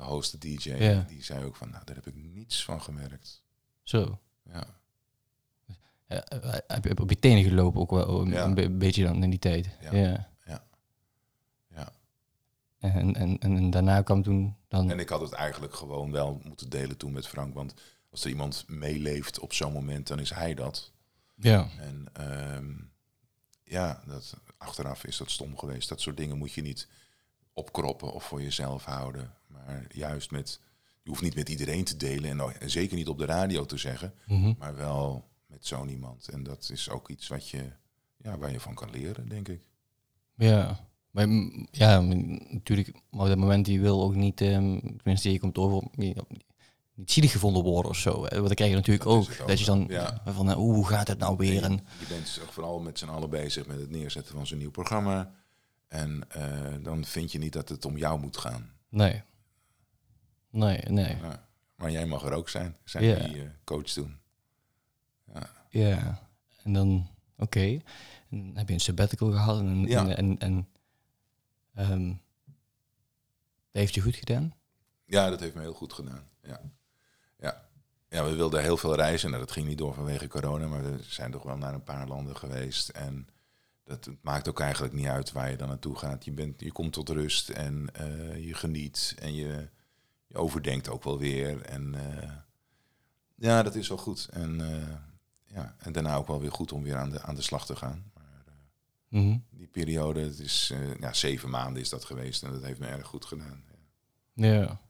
de 0.00 0.06
host, 0.06 0.32
de 0.32 0.38
DJ, 0.54 0.70
Ja. 0.74 1.04
die 1.08 1.24
zei 1.24 1.44
ook 1.44 1.56
van, 1.56 1.70
nou, 1.70 1.84
daar 1.84 1.94
heb 1.94 2.06
ik 2.06 2.14
niets 2.14 2.64
van 2.64 2.82
gemerkt. 2.82 3.42
Zo. 3.82 4.18
Ja. 4.44 4.64
Ja, 6.08 6.24
heb 6.66 6.84
je 6.84 6.98
op 7.00 7.10
je 7.10 7.18
tenen 7.18 7.42
gelopen 7.44 7.80
ook 7.80 7.90
wel 7.90 8.20
een, 8.20 8.30
Ja. 8.30 8.44
een 8.44 8.54
be- 8.54 8.70
beetje 8.70 9.04
dan 9.04 9.22
in 9.22 9.30
die 9.30 9.38
tijd? 9.38 9.76
Ja. 9.80 9.92
ja. 9.94 10.28
Ja. 10.44 10.64
Ja. 11.68 11.92
En, 12.78 13.14
en, 13.14 13.38
en, 13.38 13.56
en 13.56 13.70
daarna 13.70 14.02
kwam 14.02 14.22
toen 14.22 14.56
dan... 14.68 14.90
En 14.90 14.98
ik 14.98 15.08
had 15.08 15.20
het 15.20 15.32
eigenlijk 15.32 15.74
gewoon 15.74 16.10
wel 16.10 16.40
moeten 16.44 16.68
delen 16.70 16.96
toen 16.96 17.12
met 17.12 17.26
Frank. 17.28 17.54
Want 17.54 17.74
als 18.10 18.24
er 18.24 18.30
iemand 18.30 18.64
meeleeft 18.68 19.38
op 19.38 19.52
zo'n 19.52 19.72
moment, 19.72 20.06
dan 20.06 20.18
is 20.18 20.30
hij 20.30 20.54
dat. 20.54 20.92
ja. 21.34 21.68
En 21.78 22.06
ehm, 22.12 22.72
ja, 23.64 24.02
dat, 24.06 24.34
achteraf 24.58 25.04
is 25.04 25.16
dat 25.16 25.30
stom 25.30 25.58
geweest. 25.58 25.88
Dat 25.88 26.00
soort 26.00 26.16
dingen 26.16 26.38
moet 26.38 26.52
je 26.52 26.62
niet 26.62 26.88
opkroppen 27.52 28.12
of 28.12 28.24
voor 28.24 28.42
jezelf 28.42 28.84
houden. 28.84 29.34
Maar 29.66 29.84
juist 29.88 30.30
met, 30.30 30.60
je 31.02 31.08
hoeft 31.10 31.22
niet 31.22 31.34
met 31.34 31.48
iedereen 31.48 31.84
te 31.84 31.96
delen. 31.96 32.30
En, 32.30 32.60
en 32.60 32.70
zeker 32.70 32.96
niet 32.96 33.08
op 33.08 33.18
de 33.18 33.24
radio 33.24 33.66
te 33.66 33.76
zeggen. 33.76 34.14
Mhm. 34.26 34.52
Maar 34.58 34.76
wel 34.76 35.28
met 35.46 35.66
zo'n 35.66 35.88
iemand. 35.88 36.28
En 36.28 36.42
dat 36.42 36.70
is 36.72 36.90
ook 36.90 37.08
iets 37.08 37.28
wat 37.28 37.48
je, 37.48 37.72
ja, 38.16 38.38
waar 38.38 38.52
je 38.52 38.60
van 38.60 38.74
kan 38.74 38.90
leren, 38.90 39.28
denk 39.28 39.48
ik. 39.48 39.60
Ja. 40.34 40.88
Maar 41.10 41.28
mm, 41.28 41.66
ja, 41.70 42.00
mm, 42.00 42.40
natuurlijk, 42.50 42.92
maar 43.10 43.20
op 43.20 43.28
dat 43.28 43.36
moment 43.36 43.64
die 43.64 43.80
wil 43.80 44.02
ook 44.02 44.14
niet, 44.14 44.40
ehm 44.40 44.78
tenminste, 44.96 45.32
je 45.32 45.38
komt 45.38 45.58
over, 45.58 45.88
niet, 45.94 46.22
zielig 47.04 47.32
gevonden 47.32 47.62
worden 47.62 47.90
of 47.90 47.96
zo. 47.96 48.24
Hè. 48.24 48.34
Want 48.34 48.46
dan 48.46 48.54
krijg 48.54 48.70
je 48.70 48.76
natuurlijk 48.76 49.04
Dat 49.04 49.14
ook, 49.14 49.46
dat 49.46 49.58
je 49.58 49.64
dan 49.64 49.86
ja. 49.88 50.22
van, 50.26 50.50
eh, 50.50 50.54
hoe 50.54 50.86
gaat 50.86 51.08
het 51.08 51.18
nou 51.18 51.36
weer? 51.36 51.62
En, 51.62 51.72
Je 51.72 52.06
bent 52.08 52.40
vooral 52.50 52.80
met 52.80 52.98
z'n 52.98 53.08
allen 53.08 53.30
bezig 53.30 53.66
met 53.66 53.80
het 53.80 53.90
neerzetten 53.90 54.34
van 54.34 54.46
zo'n 54.46 54.58
nieuw 54.58 54.70
programma. 54.70 55.32
En 55.88 56.22
eh, 56.28 56.44
dan 56.82 57.04
vind 57.04 57.32
je 57.32 57.38
niet 57.38 57.52
dat 57.52 57.68
het 57.68 57.84
om 57.84 57.96
jou 57.96 58.20
moet 58.20 58.36
gaan. 58.36 58.70
nee. 58.88 59.22
Nee, 60.50 60.80
nee. 60.88 61.16
Ja. 61.16 61.48
Maar 61.74 61.90
jij 61.90 62.06
mag 62.06 62.24
er 62.24 62.32
ook 62.32 62.48
zijn, 62.48 62.76
zijn 62.84 63.04
Ja. 63.04 63.14
die 63.14 63.42
eh, 63.42 63.48
coach 63.64 63.84
toen. 63.86 64.18
Ja. 65.68 66.20
En 66.62 66.72
dan, 66.72 67.08
oké. 67.36 67.60
En 68.30 68.46
dan 68.46 68.52
heb 68.54 68.68
je 68.68 68.74
een 68.74 68.80
sabbatical 68.80 69.30
gehad 69.30 69.58
en, 69.60 69.86
Ja. 69.86 70.00
en, 70.06 70.16
en, 70.16 70.38
en 70.38 70.68
ehm, 71.74 72.06
dat 73.70 73.80
heeft 73.82 73.94
je 73.94 74.00
goed 74.00 74.16
gedaan? 74.16 74.54
Ja, 75.04 75.30
dat 75.30 75.40
heeft 75.40 75.54
me 75.54 75.60
heel 75.60 75.72
goed 75.74 75.92
gedaan. 75.92 76.28
Ja. 76.42 76.60
Ja. 77.38 77.68
ja, 78.08 78.24
we 78.24 78.34
wilden 78.34 78.62
heel 78.62 78.76
veel 78.76 78.94
reizen. 78.94 79.30
Nou, 79.30 79.42
dat 79.42 79.52
ging 79.52 79.66
niet 79.66 79.78
door 79.78 79.94
vanwege 79.94 80.28
corona, 80.28 80.66
maar 80.66 80.82
we 80.82 81.02
zijn 81.02 81.30
toch 81.30 81.42
wel 81.42 81.56
naar 81.56 81.74
een 81.74 81.84
paar 81.84 82.06
landen 82.08 82.36
geweest. 82.36 82.88
En 82.88 83.28
dat 83.84 84.10
maakt 84.22 84.48
ook 84.48 84.60
eigenlijk 84.60 84.92
niet 84.94 85.06
uit 85.06 85.32
waar 85.32 85.50
je 85.50 85.56
dan 85.56 85.68
naartoe 85.68 85.96
gaat. 85.96 86.24
Je, 86.24 86.32
bent, 86.32 86.60
je 86.60 86.72
komt 86.72 86.92
tot 86.92 87.08
rust 87.08 87.48
en 87.48 87.88
eh, 87.94 88.46
je 88.46 88.54
geniet 88.54 89.14
en 89.18 89.34
je, 89.34 89.68
je 90.30 90.36
overdenkt 90.36 90.88
ook 90.88 91.04
wel 91.04 91.18
weer. 91.18 91.60
En 91.62 91.94
eh, 91.94 92.30
ja, 93.34 93.62
dat 93.62 93.74
is 93.74 93.88
wel 93.88 93.98
goed. 93.98 94.28
En, 94.32 94.60
eh, 94.72 94.94
ja, 95.54 95.74
en 95.78 95.92
daarna 95.92 96.14
ook 96.16 96.26
wel 96.26 96.40
weer 96.40 96.52
goed 96.52 96.72
om 96.72 96.82
weer 96.82 96.96
aan 96.96 97.10
de, 97.10 97.22
aan 97.22 97.34
de 97.34 97.42
slag 97.42 97.66
te 97.66 97.76
gaan. 97.76 98.10
Maar, 98.14 98.24
eh, 98.46 98.52
Mhm. 99.20 99.38
die 99.50 99.66
periode, 99.66 100.20
het 100.20 100.38
is 100.38 100.72
ja, 101.00 101.12
zeven 101.12 101.50
maanden 101.50 101.82
is 101.82 101.88
dat 101.88 102.04
geweest 102.04 102.42
en 102.42 102.50
dat 102.52 102.62
heeft 102.62 102.78
me 102.80 102.86
erg 102.86 103.06
goed 103.06 103.24
gedaan. 103.24 103.64
Ja. 104.34 104.80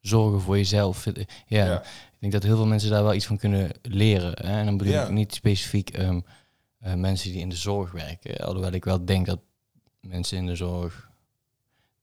Zorgen 0.00 0.40
voor 0.40 0.56
jezelf. 0.56 1.04
Ja, 1.04 1.12
Ja. 1.46 1.82
ik 1.82 2.16
denk 2.18 2.32
dat 2.32 2.42
heel 2.42 2.56
veel 2.56 2.66
mensen 2.66 2.90
daar 2.90 3.02
wel 3.02 3.14
iets 3.14 3.26
van 3.26 3.36
kunnen 3.38 3.70
leren. 3.82 4.46
Hè? 4.46 4.58
En 4.58 4.64
dan 4.66 4.76
bedoel 4.76 5.02
ik 5.02 5.10
niet 5.10 5.34
specifiek 5.34 5.90
ehm, 5.90 6.20
eh, 6.78 6.94
mensen 6.94 7.30
die 7.32 7.40
in 7.40 7.48
de 7.48 7.56
zorg 7.56 7.92
werken. 7.92 8.36
Alhoewel 8.46 8.72
ik 8.72 8.84
wel 8.84 9.04
denk 9.04 9.26
dat 9.26 9.40
mensen 10.00 10.36
in 10.38 10.46
de 10.46 10.56
zorg 10.56 11.10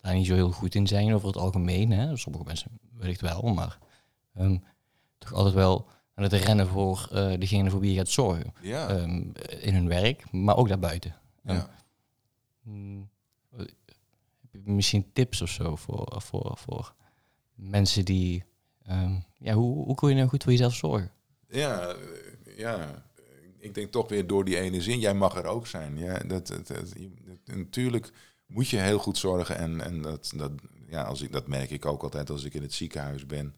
daar 0.04 0.14
niet 0.14 0.26
zo 0.26 0.34
heel 0.34 0.51
goed 0.51 0.76
in 0.76 0.88
zijn 0.88 1.14
over 1.14 1.28
het 1.28 1.38
algemeen. 1.38 1.91
Hè? 1.91 2.18
Sommige 2.18 2.43
mensen 2.45 2.80
wellicht 2.97 3.22
wel, 3.22 3.41
maar 3.41 3.78
ehm, 4.34 4.58
toch 5.18 5.34
altijd 5.34 5.56
wel 5.56 5.88
aan 6.16 6.24
het 6.24 6.34
rennen 6.34 6.68
voor 6.68 7.08
eh, 7.12 7.39
degene 7.39 7.70
voor 7.70 7.80
wie 7.80 7.91
je 7.91 7.97
gaat 7.97 8.10
zorgen. 8.10 8.54
Ja, 8.62 8.88
Ehm, 8.89 9.22
in 9.60 9.74
hun 9.74 9.88
werk, 9.88 10.32
maar 10.32 10.58
ook 10.58 10.68
daarbuiten. 10.68 11.16
ja. 11.43 11.70
Hmm, 12.62 13.10
Heb 14.51 14.66
je 14.66 14.72
misschien 14.72 15.14
tips 15.14 15.41
of 15.41 15.49
zo 15.49 15.76
voor, 15.76 16.22
voor, 16.22 16.51
voor 16.58 16.93
mensen 17.56 18.06
die... 18.06 18.43
ehm, 18.84 19.16
ja, 19.38 19.54
hoe, 19.54 19.86
hoe 19.86 19.95
kun 19.95 20.10
je 20.10 20.16
nou 20.16 20.28
goed 20.28 20.43
voor 20.43 20.51
jezelf 20.51 20.74
zorgen? 20.76 21.12
Ja, 21.47 21.88
eh, 21.88 22.58
ja, 22.58 23.06
ik 23.58 23.74
denk 23.74 23.91
toch 23.91 24.10
weer 24.10 24.28
door 24.28 24.45
die 24.45 24.58
ene 24.60 24.82
zin. 24.82 24.99
Jij 24.99 25.14
mag 25.14 25.36
er 25.36 25.45
ook 25.45 25.68
zijn. 25.68 25.97
Ja, 25.97 26.18
dat, 26.20 26.47
dat, 26.47 26.68
dat- 26.68 26.93
natuurlijk 27.45 28.12
moet 28.54 28.70
je 28.70 28.78
heel 28.78 28.99
goed 28.99 29.18
zorgen. 29.18 29.58
En, 29.58 29.82
en 29.82 30.01
dat, 30.01 30.32
dat, 30.36 30.51
ja, 30.88 31.04
als 31.04 31.22
ik, 31.22 31.32
dat 31.32 31.47
merk 31.47 31.70
ik 31.70 31.86
ook 31.86 32.04
altijd 32.04 32.30
als 32.30 32.43
ik 32.43 32.54
in 32.54 32.62
het 32.62 32.74
ziekenhuis 32.74 33.26
ben. 33.26 33.56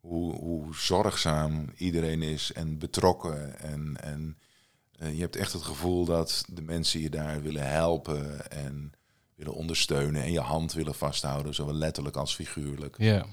Hoe, 0.00 0.34
hoe 0.34 0.74
zorgzaam 0.74 1.70
iedereen 1.76 2.22
is 2.22 2.52
en 2.52 2.78
betrokken. 2.78 3.58
En, 3.58 3.96
en 4.00 4.38
eh, 4.98 5.14
je 5.14 5.20
hebt 5.20 5.36
echt 5.36 5.52
het 5.52 5.62
gevoel 5.62 6.04
dat 6.04 6.44
de 6.48 6.62
mensen 6.62 7.00
je 7.00 7.10
daar 7.10 7.42
willen 7.42 7.70
helpen 7.70 8.50
en 8.50 8.92
willen 9.34 9.54
ondersteunen. 9.54 10.22
En 10.22 10.32
je 10.32 10.40
hand 10.40 10.72
willen 10.72 10.94
vasthouden, 10.94 11.54
zowel 11.54 11.74
letterlijk 11.74 12.16
als 12.16 12.34
figuurlijk. 12.34 12.94
Ja. 12.98 13.26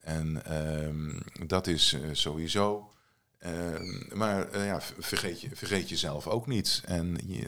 En 0.00 0.44
ehm, 0.44 1.20
dat 1.46 1.66
is 1.66 1.92
eh, 1.92 2.00
sowieso. 2.12 2.92
Ehm, 3.38 4.18
maar 4.18 4.48
eh, 4.50 4.66
ja, 4.66 4.80
vergeet, 4.98 5.40
je, 5.40 5.48
vergeet 5.52 5.88
jezelf 5.88 6.26
ook 6.26 6.46
niet. 6.46 6.82
En 6.84 7.18
je, 7.26 7.46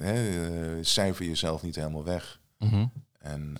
eh, 0.00 0.78
eh, 0.78 0.84
cijfer 0.84 1.24
jezelf 1.26 1.62
niet 1.62 1.74
helemaal 1.74 2.04
weg. 2.04 2.40
Mhm. 2.58 2.86
En 3.18 3.56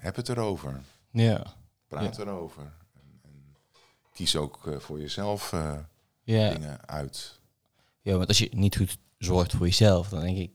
heb 0.00 0.16
het 0.16 0.28
erover. 0.28 0.80
Ja. 1.10 1.46
Praat 1.88 2.18
erover. 2.18 2.62
En, 2.94 3.20
en 3.22 3.56
kies 4.12 4.36
ook 4.36 4.76
voor 4.78 5.00
jezelf 5.00 5.50
Ja. 6.22 6.50
dingen 6.50 6.88
uit. 6.88 7.40
ja, 8.00 8.16
want 8.16 8.28
als 8.28 8.38
je 8.38 8.48
niet 8.52 8.76
goed 8.76 8.98
zorgt 9.18 9.52
voor 9.54 9.66
jezelf, 9.66 10.08
dan 10.08 10.20
denk 10.20 10.36
ik 10.38 10.50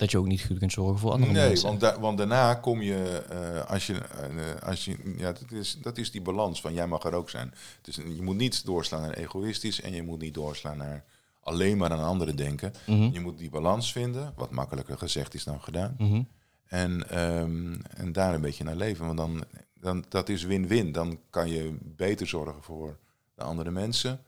dat 0.00 0.10
je 0.10 0.18
ook 0.18 0.26
niet 0.26 0.42
goed 0.44 0.58
kunt 0.58 0.72
zorgen 0.72 0.98
voor 0.98 1.10
andere 1.12 1.32
Nee, 1.32 1.48
mensen. 1.48 1.68
want, 1.68 1.80
da- 1.80 2.00
want 2.00 2.18
daarna 2.18 2.54
kom 2.54 2.82
je, 2.82 3.24
eh, 3.30 3.70
als 3.70 3.86
je, 3.86 3.94
eh, 3.98 4.68
als 4.68 4.84
je 4.84 5.14
ja, 5.16 5.32
dat 5.32 5.50
is, 5.52 5.78
dat 5.82 5.98
is 5.98 6.10
die 6.10 6.20
balans 6.22 6.60
van 6.60 6.72
jij 6.74 6.86
mag 6.86 7.02
er 7.04 7.12
ook 7.14 7.30
zijn. 7.30 7.54
Dus 7.82 7.96
je 7.96 8.22
moet 8.22 8.36
niet 8.36 8.64
doorslaan 8.64 9.00
naar 9.00 9.12
egoïstisch 9.14 9.80
en 9.80 9.92
je 9.94 10.02
moet 10.02 10.20
niet 10.20 10.34
doorslaan 10.34 10.76
naar 10.76 11.04
alleen 11.40 11.76
maar 11.76 11.90
aan 11.92 12.04
anderen 12.04 12.36
denken. 12.36 12.72
Mhm. 12.86 13.10
Je 13.12 13.20
moet 13.20 13.38
die 13.38 13.50
balans 13.50 13.92
vinden, 13.92 14.32
wat 14.36 14.50
makkelijker 14.50 14.98
gezegd 14.98 15.34
is 15.34 15.44
dan 15.44 15.60
gedaan. 15.62 15.94
Mhm. 15.98 16.22
En, 16.66 17.08
ehm, 17.10 17.74
en 17.96 18.12
daar 18.12 18.34
een 18.34 18.40
beetje 18.40 18.64
naar 18.64 18.76
leven, 18.76 19.06
want 19.06 19.18
dan, 19.18 19.44
dan 19.80 20.04
dat 20.08 20.28
is 20.28 20.42
win-win. 20.42 20.92
Dan 20.92 21.18
kan 21.30 21.48
je 21.48 21.76
beter 21.82 22.26
zorgen 22.28 22.62
voor 22.62 22.98
de 23.34 23.42
andere 23.42 23.70
mensen 23.70 24.20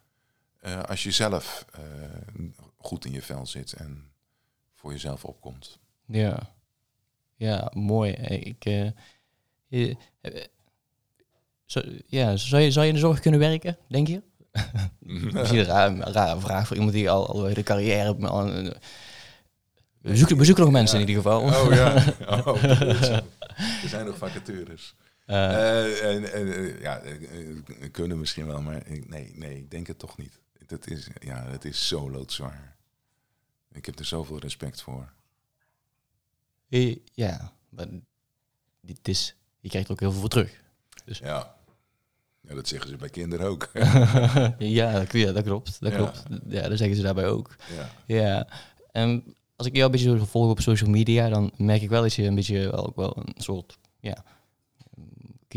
eh, 0.61 0.83
als 0.83 1.03
je 1.03 1.11
zelf 1.11 1.65
goed 2.79 3.05
in 3.05 3.13
je 3.13 3.23
vel 3.23 3.47
zit 3.47 3.73
en 3.73 4.11
voor 4.83 4.93
jezelf 4.93 5.25
opkomt. 5.25 5.79
Ja. 6.07 6.39
Ja, 7.37 7.71
mooi. 7.75 8.13
Eh, 8.13 8.47
Ik, 8.47 8.65
eh, 8.65 8.87
eh, 9.69 9.97
zo- 11.67 11.83
ja, 12.07 12.37
zou 12.37 12.63
je, 12.63 12.71
zou 12.71 12.85
je 12.85 12.89
in 12.91 12.95
de 12.97 13.01
zorg 13.05 13.21
kunnen 13.21 13.41
werken, 13.41 13.79
denk 13.89 14.07
je? 14.09 14.23
Misschien 15.01 15.59
een 15.77 16.03
rare 16.03 16.41
vraag 16.41 16.67
voor 16.67 16.77
iemand 16.77 16.95
die 16.95 17.11
al, 17.11 17.27
al 17.27 17.55
de 17.55 17.63
carrière... 17.63 18.17
Eh, 18.19 18.71
we, 20.01 20.17
zoeken, 20.17 20.37
we 20.37 20.45
zoeken 20.45 20.65
nog 20.65 20.73
mensen 20.73 21.01
in 21.01 21.09
ieder 21.09 21.23
geval. 21.23 21.41
Oh 21.43 21.75
ja, 21.75 21.95
oh, 22.47 22.65
er 23.83 23.89
zijn 23.89 24.07
nog 24.07 24.17
vacatures. 24.19 24.95
Ja, 25.27 27.01
kunnen 27.91 28.19
misschien 28.19 28.47
wel, 28.47 28.61
maar 28.63 28.83
nee, 29.07 29.33
nee, 29.35 29.57
ik 29.57 29.71
denk 29.71 29.87
het 29.87 29.99
toch 29.99 30.19
niet. 30.19 30.41
Dat 30.67 30.87
is, 30.87 31.09
ja, 31.21 31.45
het 31.51 31.65
is 31.65 31.89
zo 31.89 32.11
loodzwaar. 32.11 32.72
Ik 33.73 33.87
heb 33.87 33.99
er 33.99 34.05
zoveel 34.05 34.39
respect 34.39 34.83
voor. 34.83 35.13
eh, 36.69 36.97
ja, 37.15 37.53
maar 37.69 37.87
dit 38.81 39.09
is, 39.09 39.35
je 39.61 39.69
krijgt 39.69 39.87
er 39.87 39.93
ook 39.95 40.01
heel 40.01 40.11
veel 40.13 40.21
voor 40.21 40.29
terug. 40.29 40.61
Ja. 41.05 41.55
ja, 42.41 42.55
dat 42.55 42.69
zeggen 42.69 42.89
ze 42.91 42.97
bij 42.97 43.09
kinderen 43.09 43.47
ook. 43.47 43.71
ja, 44.59 44.93
dat, 44.93 45.13
ja, 45.13 45.33
dat 45.33 45.45
klopt. 45.45 45.81
Dat 45.81 45.93
Ja. 45.93 45.99
klopt. 45.99 46.23
Ja, 46.49 46.69
dat 46.69 46.79
zeggen 46.79 46.97
ze 46.97 47.03
daarbij 47.03 47.29
ook. 47.29 47.55
ja. 47.77 47.89
Ja. 48.07 48.47
En 48.93 49.35
als 49.57 49.67
ik 49.67 49.75
jou 49.77 49.85
een 49.87 49.91
beetje 49.93 50.27
volg 50.27 50.51
op 50.51 50.61
social 50.61 50.91
media, 50.91 51.29
dan 51.29 51.53
merk 51.57 51.83
ik 51.83 51.89
wel 51.89 52.03
dat 52.03 52.15
je 52.15 52.23
een 52.25 52.35
beetje 52.35 52.71
wel, 52.71 52.87
ook 52.87 52.97
wel 52.97 53.17
een 53.17 53.35
soort 53.43 53.79
ja, 54.01 54.25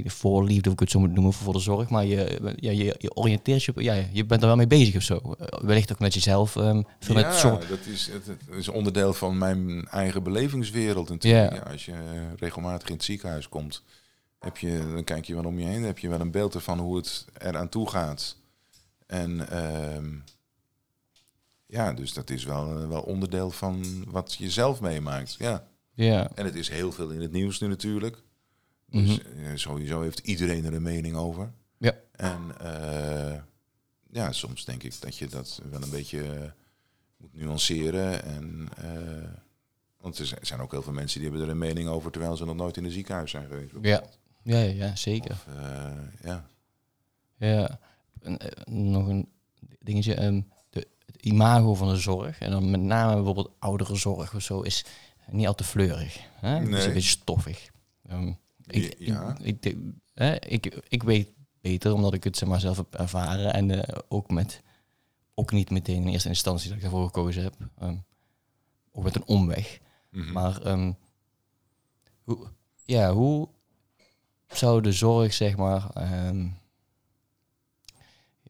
voorliefde, 0.06 0.68
of 0.68 0.74
ik 0.74 0.80
het 0.80 0.92
zo 0.92 1.00
moet 1.00 1.14
noemen, 1.14 1.34
voor 1.34 1.54
de 1.54 1.60
zorg. 1.60 1.90
Maar 1.90 2.06
je, 2.06 2.40
ja, 2.56 2.72
je, 2.72 2.96
je 2.98 3.16
oriënteert 3.16 3.64
je, 3.64 3.72
ja, 3.76 4.04
je 4.12 4.26
bent 4.26 4.42
er 4.42 4.48
wel 4.48 4.56
mee 4.56 4.68
bezig 4.68 4.96
of 4.96 5.02
zo. 5.02 5.16
Eh, 5.16 5.60
Wellicht 5.62 5.92
ook 5.92 6.00
met 6.00 6.14
jezelf, 6.14 6.56
ehm 6.56 6.82
veel 7.00 7.16
met 7.16 7.34
zorg. 7.34 7.68
dat 7.68 7.86
is, 7.86 8.10
het, 8.12 8.26
het 8.28 8.40
is 8.58 8.68
onderdeel 8.68 9.14
van 9.14 9.38
mijn 9.38 9.88
eigen 9.88 10.24
belevingswereld 10.24 11.10
natuurlijk. 11.10 11.52
Ja. 11.52 11.58
Ja, 11.58 11.72
als 11.72 11.86
je 11.86 11.94
regelmatig 12.38 12.88
in 12.88 12.94
het 12.94 13.04
ziekenhuis 13.04 13.50
komt, 13.50 13.84
heb 14.40 14.58
je, 14.58 14.92
dan 14.94 15.04
kijk 15.04 15.26
je 15.26 15.36
wel 15.36 15.46
om 15.46 15.60
je 15.60 15.66
heen, 15.66 15.80
dan 15.80 15.84
heb 15.84 16.00
je 16.00 16.10
wel 16.10 16.20
een 16.20 16.32
beeld 16.32 16.54
ervan 16.56 16.80
hoe 16.80 16.96
het 16.96 17.26
eraan 17.38 17.70
toe 17.70 17.90
gaat. 17.90 18.38
En 19.08 19.50
ehm, 19.50 20.06
ja, 21.66 21.94
dus 21.94 22.14
dat 22.14 22.30
is 22.30 22.44
wel, 22.44 22.82
eh, 22.82 22.88
wel 22.88 23.02
onderdeel 23.02 23.52
van 23.52 24.04
wat 24.08 24.34
je 24.34 24.50
zelf 24.50 24.82
meemaakt. 24.82 25.36
Ja. 25.40 25.68
Ja, 25.94 26.30
En 26.36 26.46
het 26.46 26.56
is 26.56 26.70
heel 26.70 26.92
veel 26.92 27.10
in 27.10 27.22
het 27.22 27.32
nieuws 27.32 27.60
nu 27.60 27.68
natuurlijk. 27.68 28.24
Dus 29.04 29.20
Mhm. 29.24 29.44
eh, 29.46 29.52
sowieso 29.56 30.02
heeft 30.02 30.20
iedereen 30.20 30.66
er 30.66 30.74
een 30.74 30.82
mening 30.82 31.16
over. 31.16 31.52
Ja. 31.78 31.94
En 32.12 32.40
eh, 32.60 33.42
ja, 34.12 34.32
soms 34.32 34.66
denk 34.66 34.84
ik 34.84 35.02
dat 35.02 35.18
je 35.18 35.28
dat 35.28 35.62
wel 35.70 35.82
een 35.84 35.90
beetje 35.90 36.22
eh, 36.34 36.52
moet 37.18 37.34
nuanceren. 37.34 38.24
En, 38.24 38.68
want 39.98 40.18
er 40.20 40.38
zijn- 40.42 40.60
ook 40.62 40.72
heel 40.72 40.82
veel 40.82 40.94
mensen 40.94 41.20
die 41.20 41.30
hebben 41.30 41.48
er 41.48 41.52
een 41.54 41.60
mening 41.60 41.88
over 41.90 42.12
terwijl 42.12 42.36
ze 42.38 42.46
nog 42.46 42.56
nooit 42.56 42.78
in 42.78 42.84
een 42.86 42.92
ziekenhuis 42.92 43.32
zijn 43.32 43.48
geweest. 43.48 43.72
ja, 43.82 44.04
ja, 44.44 44.58
ja, 44.60 44.72
ja, 44.86 44.96
zeker. 44.96 45.32
Of, 45.32 45.46
ja. 46.24 46.46
Ja, 47.38 47.80
en, 48.22 48.38
nog 48.66 49.08
een 49.08 49.30
dingetje. 49.80 50.14
ehm, 50.14 50.42
de, 50.70 50.88
het 51.06 51.22
imago 51.22 51.76
van 51.76 51.88
de 51.90 51.98
zorg, 51.98 52.40
en 52.40 52.52
dan 52.52 52.70
met 52.72 52.82
name 52.82 53.16
bijvoorbeeld 53.16 53.52
oudere 53.60 53.96
zorg 53.96 54.36
of 54.36 54.42
zo, 54.42 54.62
is 54.62 54.86
niet 55.32 55.48
al 55.48 55.56
te 55.56 55.64
fleurig. 55.64 56.20
Hè? 56.34 56.50
Het 56.50 56.64
is 56.64 56.70
Nee. 56.70 56.88
een 56.88 56.94
beetje 56.94 57.10
stoffig. 57.10 57.70
Ehm, 58.08 58.32
ik, 58.68 58.96
Ja. 59.00 59.38
ik, 59.42 59.66
ik, 59.66 59.86
ik, 60.66 60.82
ik 60.88 61.04
weet 61.04 61.30
beter, 61.62 61.94
omdat 61.94 62.14
ik 62.14 62.24
het 62.24 62.38
zeg 62.38 62.50
maar, 62.50 62.60
zelf 62.60 62.78
heb 62.78 62.96
ervaren. 62.96 63.54
En 63.54 63.86
eh, 63.86 63.98
ook, 64.08 64.30
met, 64.30 64.62
ook 65.34 65.52
niet 65.52 65.70
meteen 65.70 66.02
in 66.02 66.08
eerste 66.08 66.30
instantie 66.30 66.70
dat 66.70 66.78
ik 66.78 66.84
ervoor 66.84 67.06
gekozen 67.06 67.44
heb. 67.44 67.56
Ehm, 67.80 67.96
ook 68.92 69.04
met 69.04 69.16
een 69.16 69.28
omweg. 69.28 69.80
Mhm. 70.10 70.32
Maar 70.32 70.62
ehm, 70.62 70.92
hoe, 72.24 72.48
ja, 72.86 73.14
hoe 73.14 73.48
zou 74.48 74.82
de 74.82 74.92
zorg, 74.92 75.34
zeg 75.34 75.56
maar, 75.58 75.90
ehm, 75.94 76.48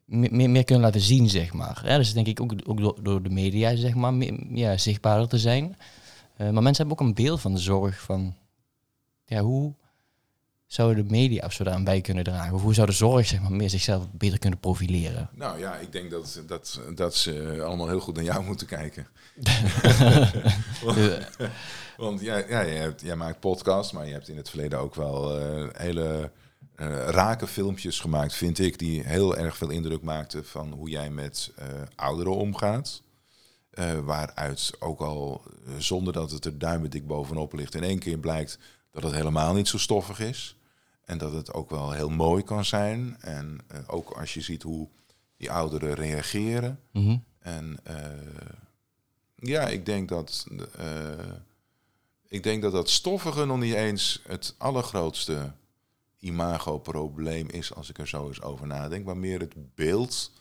me- 0.04 0.28
meer, 0.30 0.50
meer 0.50 0.64
kunnen 0.64 0.84
laten 0.84 1.00
zien, 1.00 1.28
zeg 1.28 1.52
maar. 1.52 1.82
Ja, 1.84 1.96
dus 1.96 2.12
denk 2.12 2.26
ik 2.26 2.40
ook, 2.40 2.54
ook 2.64 2.78
door, 2.80 3.02
door 3.02 3.22
de 3.22 3.30
media, 3.30 3.76
zeg 3.76 3.94
maar, 3.94 4.14
meer, 4.14 4.56
ja, 4.56 4.78
zichtbaarder 4.78 5.28
te 5.28 5.38
zijn. 5.38 5.76
Eh, 6.36 6.50
maar 6.50 6.62
mensen 6.62 6.86
hebben 6.86 7.04
ook 7.04 7.08
een 7.08 7.24
beeld 7.24 7.40
van 7.40 7.52
de 7.54 7.60
zorg 7.60 8.00
van, 8.00 8.34
ja, 9.24 9.40
hoe 9.40 9.74
zouden 10.76 11.06
de 11.06 11.10
media 11.10 11.46
of 11.46 11.52
zo 11.52 11.82
bij 11.82 12.00
kunnen 12.00 12.24
dragen? 12.24 12.54
Of 12.54 12.62
hoe 12.62 12.74
zou 12.74 12.86
de 12.86 12.92
zorg, 12.92 13.26
zeg 13.26 13.40
maar, 13.40 13.52
meer 13.52 13.70
zichzelf 13.70 14.06
beter 14.12 14.38
kunnen 14.38 14.58
profileren? 14.58 15.28
Nou 15.34 15.58
ja, 15.58 15.76
ik 15.76 15.92
denk 15.92 16.10
dat, 16.10 16.42
dat, 16.46 16.80
dat 16.94 17.14
ze 17.14 17.62
allemaal 17.64 17.88
heel 17.88 18.00
goed 18.00 18.14
naar 18.14 18.24
jou 18.24 18.44
moeten 18.44 18.66
kijken. 18.66 19.06
Want 21.96 22.20
ja, 22.20 22.36
ja, 22.36 22.66
jij, 22.66 22.76
hebt, 22.76 23.00
jij 23.00 23.16
maakt 23.16 23.40
podcasts, 23.40 23.92
maar 23.92 24.06
je 24.06 24.12
hebt 24.12 24.28
in 24.28 24.36
het 24.36 24.50
verleden 24.50 24.78
ook 24.78 24.94
wel 24.94 25.38
eh, 25.38 25.68
hele 25.72 26.30
eh, 26.74 27.08
rake 27.08 27.46
filmpjes 27.46 28.00
gemaakt, 28.00 28.34
vind 28.34 28.58
ik, 28.58 28.78
die 28.78 29.02
heel 29.02 29.36
erg 29.36 29.56
veel 29.56 29.70
indruk 29.70 30.02
maakten 30.02 30.46
van 30.46 30.72
hoe 30.72 30.88
jij 30.88 31.10
met 31.10 31.52
eh, 31.56 31.66
ouderen 31.94 32.36
omgaat. 32.36 33.04
Waaruit 34.04 34.72
ook 34.78 35.00
al, 35.00 35.42
zonder 35.78 36.12
dat 36.12 36.30
het 36.30 36.44
er 36.44 36.58
duimendik 36.58 37.06
bovenop 37.06 37.52
ligt, 37.52 37.74
in 37.74 37.82
één 37.82 37.98
keer 37.98 38.18
blijkt 38.18 38.58
dat 38.92 39.02
het 39.02 39.14
helemaal 39.14 39.54
niet 39.54 39.68
zo 39.68 39.78
stoffig 39.78 40.20
is. 40.20 40.55
En 41.06 41.18
dat 41.18 41.32
het 41.32 41.52
ook 41.52 41.70
wel 41.70 41.92
heel 41.92 42.08
mooi 42.10 42.42
kan 42.42 42.64
zijn. 42.64 43.16
En 43.20 43.58
eh, 43.68 43.78
ook 43.86 44.10
als 44.10 44.34
je 44.34 44.40
ziet 44.40 44.62
hoe 44.62 44.88
die 45.36 45.50
ouderen 45.50 45.94
reageren. 45.94 46.80
mhm. 46.92 47.16
En 47.38 47.78
eh, 47.82 47.96
ja, 49.36 49.68
ik 49.68 49.86
denk 49.86 50.08
dat, 50.08 50.46
eh, 50.76 51.34
ik 52.28 52.42
denk 52.42 52.62
dat 52.62 52.72
dat 52.72 52.90
stoffige 52.90 53.44
nog 53.44 53.58
niet 53.58 53.74
eens 53.74 54.22
het 54.26 54.54
allergrootste 54.58 55.52
imagoprobleem 56.18 57.48
is, 57.48 57.74
als 57.74 57.90
ik 57.90 57.98
er 57.98 58.08
zo 58.08 58.26
eens 58.28 58.42
over 58.42 58.66
nadenk. 58.66 59.04
Maar 59.04 59.16
meer 59.16 59.40
het 59.40 59.74
beeld 59.74 60.32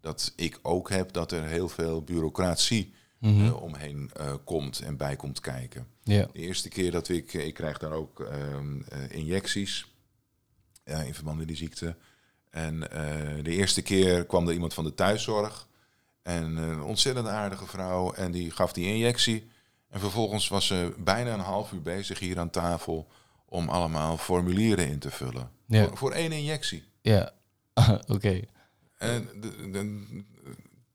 dat 0.00 0.32
ik 0.36 0.58
ook 0.62 0.90
heb 0.90 1.12
dat 1.12 1.32
er 1.32 1.44
heel 1.44 1.68
veel 1.68 2.02
bureaucratie 2.02 2.92
Mhm. 3.18 3.52
omheen 3.52 4.10
komt 4.44 4.80
en 4.80 4.96
bij 4.96 5.16
komt 5.16 5.40
kijken. 5.40 5.86
Ja. 6.02 6.26
De 6.32 6.38
eerste 6.38 6.68
keer 6.68 6.90
dat 6.90 7.08
ik, 7.08 7.32
ik 7.32 7.54
krijg 7.54 7.78
daar 7.78 7.92
ook 7.92 8.20
ehm, 8.20 8.80
eh, 8.88 9.10
injecties 9.10 9.91
ja, 10.84 10.98
in 11.02 11.14
verband 11.14 11.38
met 11.38 11.46
die 11.48 11.56
ziekte. 11.56 11.96
En 12.50 12.90
eh, 12.90 13.44
de 13.44 13.50
eerste 13.50 13.82
keer 13.82 14.26
kwam 14.26 14.46
er 14.48 14.52
iemand 14.54 14.74
van 14.74 14.84
de 14.84 14.94
thuiszorg. 14.94 15.68
En 16.22 16.58
eh, 16.58 16.66
een 16.68 16.82
ontzettend 16.82 17.26
aardige 17.28 17.66
vrouw. 17.66 18.12
En 18.12 18.32
die 18.32 18.50
gaf 18.50 18.72
die 18.72 18.86
injectie. 18.86 19.50
En 19.88 20.00
vervolgens 20.00 20.48
was 20.48 20.66
ze 20.66 20.94
bijna 20.98 21.32
een 21.34 21.40
half 21.40 21.72
uur 21.72 21.82
bezig 21.82 22.18
hier 22.18 22.38
aan 22.38 22.50
tafel 22.50 23.08
om 23.46 23.68
allemaal 23.68 24.16
formulieren 24.18 24.88
in 24.88 24.98
te 24.98 25.10
vullen. 25.10 25.50
Ja. 25.66 25.86
Voor, 25.88 25.96
voor 25.96 26.12
één 26.12 26.32
injectie. 26.32 26.84
Ja, 27.00 27.32
oké. 28.06 28.40
En 28.98 29.28
de, 29.40 29.70
de- 29.70 30.24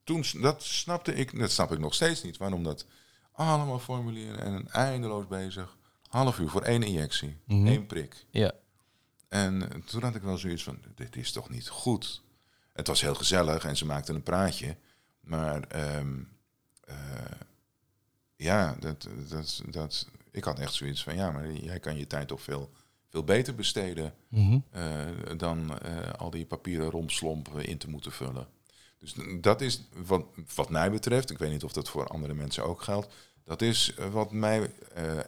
toen, 0.03 0.23
dat 0.41 0.63
snapte 0.63 1.13
ik, 1.13 1.39
dat 1.39 1.51
snap 1.51 1.71
ik 1.71 1.79
nog 1.79 1.93
steeds 1.93 2.23
niet. 2.23 2.37
Waarom 2.37 2.63
dat 2.63 2.85
allemaal 3.31 3.79
formulieren 3.79 4.39
en 4.39 4.67
eindeloos 4.71 5.27
bezig. 5.27 5.77
Half 6.07 6.39
uur 6.39 6.49
voor 6.49 6.61
één 6.61 6.83
injectie, 6.83 7.37
Mhm. 7.45 7.67
één 7.67 7.85
prik. 7.85 8.25
Ja. 8.29 8.51
En 9.27 9.83
toen 9.85 10.01
had 10.03 10.15
ik 10.15 10.21
wel 10.21 10.37
zoiets 10.37 10.63
van, 10.63 10.79
dit 10.95 11.15
is 11.15 11.31
toch 11.31 11.49
niet 11.49 11.67
goed. 11.67 12.21
Het 12.73 12.87
was 12.87 13.01
heel 13.01 13.15
gezellig 13.15 13.65
en 13.65 13.77
ze 13.77 13.85
maakten 13.85 14.15
een 14.15 14.23
praatje. 14.23 14.75
Maar 15.19 15.61
ehm, 15.63 16.19
eh, 16.83 16.95
ja, 18.35 18.75
dat, 18.79 19.07
dat, 19.29 19.61
dat, 19.69 20.07
ik 20.31 20.43
had 20.43 20.59
echt 20.59 20.73
zoiets 20.73 21.03
van, 21.03 21.15
ja, 21.15 21.31
maar 21.31 21.51
jij 21.51 21.79
kan 21.79 21.97
je 21.97 22.07
tijd 22.07 22.27
toch 22.27 22.41
veel, 22.41 22.71
veel 23.09 23.23
beter 23.23 23.55
besteden 23.55 24.13
Mhm. 24.29 24.59
eh, 24.71 25.05
dan 25.37 25.79
eh, 25.79 26.11
al 26.13 26.29
die 26.29 26.45
papieren 26.45 26.89
romslomp 26.89 27.59
in 27.59 27.77
te 27.77 27.89
moeten 27.89 28.11
vullen. 28.11 28.47
Dus 28.97 29.15
dat 29.41 29.61
is 29.61 29.81
wat, 30.05 30.25
wat 30.55 30.69
mij 30.69 30.91
betreft, 30.91 31.29
ik 31.29 31.37
weet 31.37 31.51
niet 31.51 31.63
of 31.63 31.71
dat 31.73 31.89
voor 31.89 32.07
andere 32.07 32.33
mensen 32.33 32.63
ook 32.63 32.81
geldt, 32.81 33.13
dat 33.43 33.61
is 33.61 33.93
wat 34.11 34.31
mij 34.31 34.71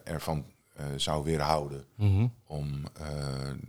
ervan 0.03 0.45
zou 0.95 1.23
weerhouden 1.23 1.85
Mhm. 1.95 2.27
om 2.47 2.83
eh, 2.93 3.07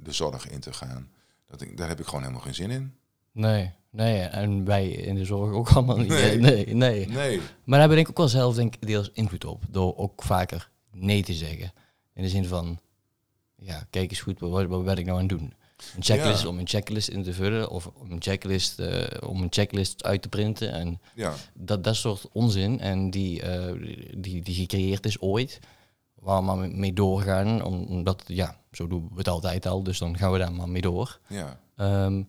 de 0.02 0.12
zorg 0.12 0.48
in 0.48 0.60
te 0.60 0.72
gaan. 0.72 1.08
Dat 1.48 1.60
ik, 1.60 1.76
daar 1.76 1.88
heb 1.88 2.00
ik 2.00 2.06
gewoon 2.06 2.20
helemaal 2.20 2.42
geen 2.42 2.54
zin 2.54 2.70
in. 2.70 2.94
Nee, 3.32 3.70
nee, 3.90 4.20
en 4.20 4.64
wij 4.64 4.88
in 4.88 5.14
de 5.14 5.24
zorg 5.24 5.52
ook 5.54 5.68
allemaal 5.74 5.96
niet. 5.96 6.08
Nee. 6.08 6.66
Nee, 6.74 7.06
nee. 7.08 7.40
Maar 7.64 7.78
daar 7.78 7.88
ben 7.88 7.98
ik 7.98 8.08
ook 8.08 8.16
wel 8.16 8.28
zelf 8.28 8.54
denk 8.54 8.74
ik 8.74 8.86
deels 8.86 9.10
invloed 9.12 9.44
op, 9.44 9.62
door 9.70 9.96
ook 9.96 10.22
vaker 10.22 10.70
nee 10.92 11.22
te 11.22 11.34
zeggen. 11.34 11.72
In 12.14 12.22
de 12.22 12.28
zin 12.28 12.44
van, 12.44 12.78
ja, 13.56 13.86
kijk 13.90 14.10
eens 14.10 14.20
goed, 14.20 14.40
wat, 14.40 14.66
wat 14.66 14.84
ben 14.84 14.96
ik 14.96 15.04
nou 15.06 15.18
aan 15.20 15.28
het 15.28 15.38
doen? 15.38 15.52
Een 15.96 16.02
checklist 16.02 16.42
Ja. 16.42 16.48
om 16.48 16.58
een 16.58 16.68
checklist 16.68 17.08
in 17.08 17.22
te 17.22 17.32
vullen 17.32 17.70
of 17.70 17.86
om 17.86 18.10
een 18.10 18.22
checklist, 18.22 18.78
eh, 18.78 19.28
om 19.28 19.42
een 19.42 19.52
checklist 19.52 20.04
uit 20.04 20.22
te 20.22 20.28
printen. 20.28 20.72
En 20.72 21.00
Ja, 21.14 21.34
dat, 21.54 21.84
dat 21.84 21.96
soort 21.96 22.28
onzin 22.32 22.80
en 22.80 23.10
die, 23.10 23.42
eh, 23.42 23.72
die, 24.16 24.42
die 24.42 24.54
gecreëerd 24.54 25.06
is 25.06 25.20
ooit, 25.20 25.58
waar 26.20 26.38
we 26.38 26.44
maar 26.44 26.70
mee 26.70 26.92
doorgaan, 26.92 27.62
om- 27.62 27.84
omdat, 27.84 28.22
ja, 28.26 28.60
zo 28.72 28.86
doen 28.86 29.08
we 29.12 29.18
het 29.18 29.28
altijd 29.28 29.66
al, 29.66 29.82
dus 29.82 29.98
dan 29.98 30.16
gaan 30.16 30.32
we 30.32 30.38
daar 30.38 30.52
maar 30.52 30.68
mee 30.68 30.82
door. 30.82 31.18
ja. 31.28 31.60
Ehm, 31.76 32.22